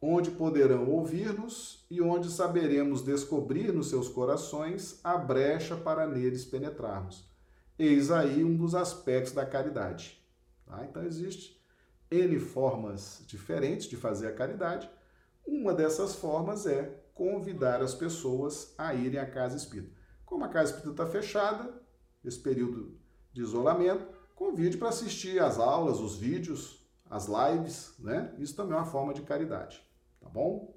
onde 0.01 0.31
poderão 0.31 0.89
ouvir-nos 0.89 1.87
e 1.91 2.01
onde 2.01 2.31
saberemos 2.31 3.03
descobrir 3.03 3.75
nos 3.75 3.91
seus 3.91 4.09
corações 4.09 4.99
a 5.05 5.19
brecha 5.19 5.77
para 5.77 6.07
neles 6.07 6.47
penetrarmos. 6.47 7.29
Eis 7.79 8.11
aí 8.11 8.43
um 8.43 8.57
dos 8.57 8.75
aspectos 8.75 9.33
da 9.33 9.45
caridade. 9.45 10.19
Tá? 10.65 10.85
Então 10.85 11.05
existe 11.05 11.57
N 12.11 12.39
formas 12.39 13.23
diferentes 13.27 13.87
de 13.87 13.97
fazer 13.97 14.29
a 14.29 14.33
caridade. 14.33 14.89
Uma 15.47 15.75
dessas 15.75 16.15
formas 16.15 16.67
é 16.67 17.03
convidar 17.15 17.81
as 17.83 17.95
pessoas 17.95 18.75
a 18.77 18.95
irem 18.95 19.19
à 19.19 19.27
casa 19.27 19.57
espírita. 19.57 19.97
Como 20.25 20.45
a 20.45 20.49
casa 20.49 20.73
espírita 20.73 21.03
está 21.03 21.07
fechada, 21.07 21.73
esse 22.25 22.39
período 22.39 22.99
de 23.33 23.43
isolamento, 23.43 24.07
convide 24.35 24.77
para 24.77 24.89
assistir 24.89 25.41
às 25.41 25.59
aulas, 25.59 26.01
os 26.01 26.17
vídeos, 26.17 26.85
as 27.09 27.27
lives, 27.27 27.95
né? 27.99 28.35
Isso 28.39 28.55
também 28.55 28.75
é 28.75 28.77
uma 28.81 28.85
forma 28.85 29.15
de 29.15 29.23
caridade, 29.23 29.83
tá 30.21 30.29
bom? 30.29 30.77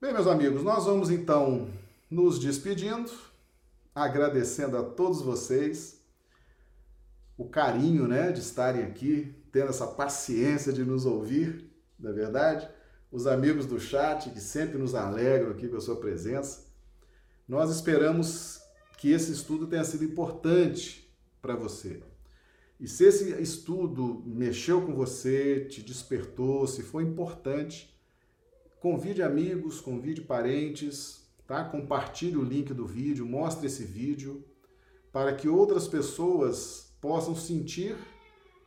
Bem, 0.00 0.12
meus 0.12 0.26
amigos, 0.26 0.62
nós 0.62 0.86
vamos 0.86 1.10
então 1.10 1.68
nos 2.10 2.38
despedindo, 2.38 3.10
agradecendo 3.94 4.76
a 4.78 4.82
todos 4.82 5.20
vocês 5.20 6.00
o 7.36 7.48
carinho, 7.48 8.06
né, 8.06 8.32
de 8.32 8.40
estarem 8.40 8.84
aqui, 8.84 9.34
tendo 9.52 9.70
essa 9.70 9.86
paciência 9.86 10.72
de 10.72 10.84
nos 10.84 11.06
ouvir, 11.06 11.70
não 11.98 12.10
é 12.10 12.12
verdade? 12.12 12.68
os 13.10 13.26
amigos 13.26 13.66
do 13.66 13.80
chat 13.80 14.30
que 14.30 14.40
sempre 14.40 14.78
nos 14.78 14.94
alegram 14.94 15.50
aqui 15.50 15.68
com 15.68 15.76
a 15.76 15.80
sua 15.80 15.96
presença. 15.96 16.66
Nós 17.48 17.70
esperamos 17.74 18.60
que 18.98 19.10
esse 19.10 19.32
estudo 19.32 19.66
tenha 19.66 19.82
sido 19.82 20.04
importante 20.04 21.12
para 21.42 21.56
você. 21.56 22.02
E 22.78 22.86
se 22.86 23.04
esse 23.04 23.30
estudo 23.42 24.22
mexeu 24.24 24.82
com 24.82 24.94
você, 24.94 25.64
te 25.64 25.82
despertou, 25.82 26.66
se 26.66 26.82
foi 26.82 27.02
importante, 27.02 27.94
convide 28.78 29.22
amigos, 29.22 29.80
convide 29.80 30.20
parentes, 30.22 31.28
tá? 31.46 31.64
Compartilhe 31.64 32.36
o 32.36 32.44
link 32.44 32.72
do 32.72 32.86
vídeo, 32.86 33.26
mostre 33.26 33.66
esse 33.66 33.84
vídeo 33.84 34.44
para 35.12 35.34
que 35.34 35.48
outras 35.48 35.88
pessoas 35.88 36.94
possam 37.00 37.34
sentir 37.34 37.96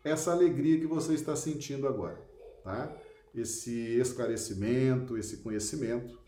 essa 0.04 0.32
alegria 0.32 0.80
que 0.80 0.86
você 0.88 1.14
está 1.14 1.36
sentindo 1.36 1.88
agora, 1.88 2.22
tá? 2.64 2.95
esse 3.34 3.72
esclarecimento, 3.97 5.18
esse 5.18 5.38
conhecimento. 5.38 6.20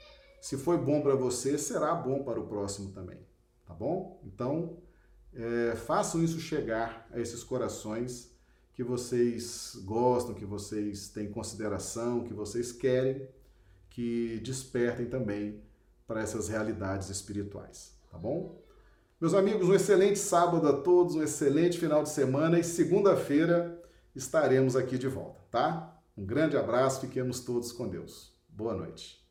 Se 0.42 0.58
foi 0.58 0.78
bom 0.78 1.02
para 1.02 1.16
você, 1.16 1.58
será 1.58 1.94
bom 1.94 2.24
para 2.24 2.40
o 2.40 2.48
próximo 2.48 2.92
também, 2.92 3.20
tá 3.66 3.74
bom? 3.74 4.20
Então, 4.24 4.78
é, 5.34 5.76
façam 5.76 6.24
isso 6.24 6.40
chegar 6.40 7.08
a 7.12 7.20
esses 7.20 7.44
corações 7.44 8.34
que 8.74 8.84
vocês 8.84 9.80
gostam, 9.86 10.34
que 10.34 10.46
vocês 10.46 11.10
têm 11.10 11.32
consideração, 11.32 12.24
que 12.24 12.34
vocês 12.34 12.72
querem, 12.72 13.28
que 13.90 14.40
despertem 14.44 15.06
também 15.08 15.62
para 16.06 16.22
essas 16.22 16.50
realidades 16.50 17.10
espirituais, 17.10 17.94
tá 18.12 18.18
bom? 18.18 18.62
Meus 19.20 19.34
amigos, 19.34 19.70
um 19.70 19.74
excelente 19.74 20.20
sábado 20.20 20.68
a 20.68 20.74
todos, 20.74 21.16
um 21.16 21.24
excelente 21.24 21.80
final 21.80 22.04
de 22.04 22.10
semana 22.10 22.60
e 22.60 22.64
segunda-feira 22.66 23.82
estaremos 24.14 24.76
aqui 24.76 24.98
de 24.98 25.08
volta, 25.08 25.40
tá? 25.50 26.02
Um 26.18 26.26
grande 26.26 26.58
abraço, 26.58 27.00
fiquemos 27.00 27.40
todos 27.40 27.72
com 27.72 27.88
Deus. 27.88 28.36
Boa 28.50 28.76
noite. 28.76 29.25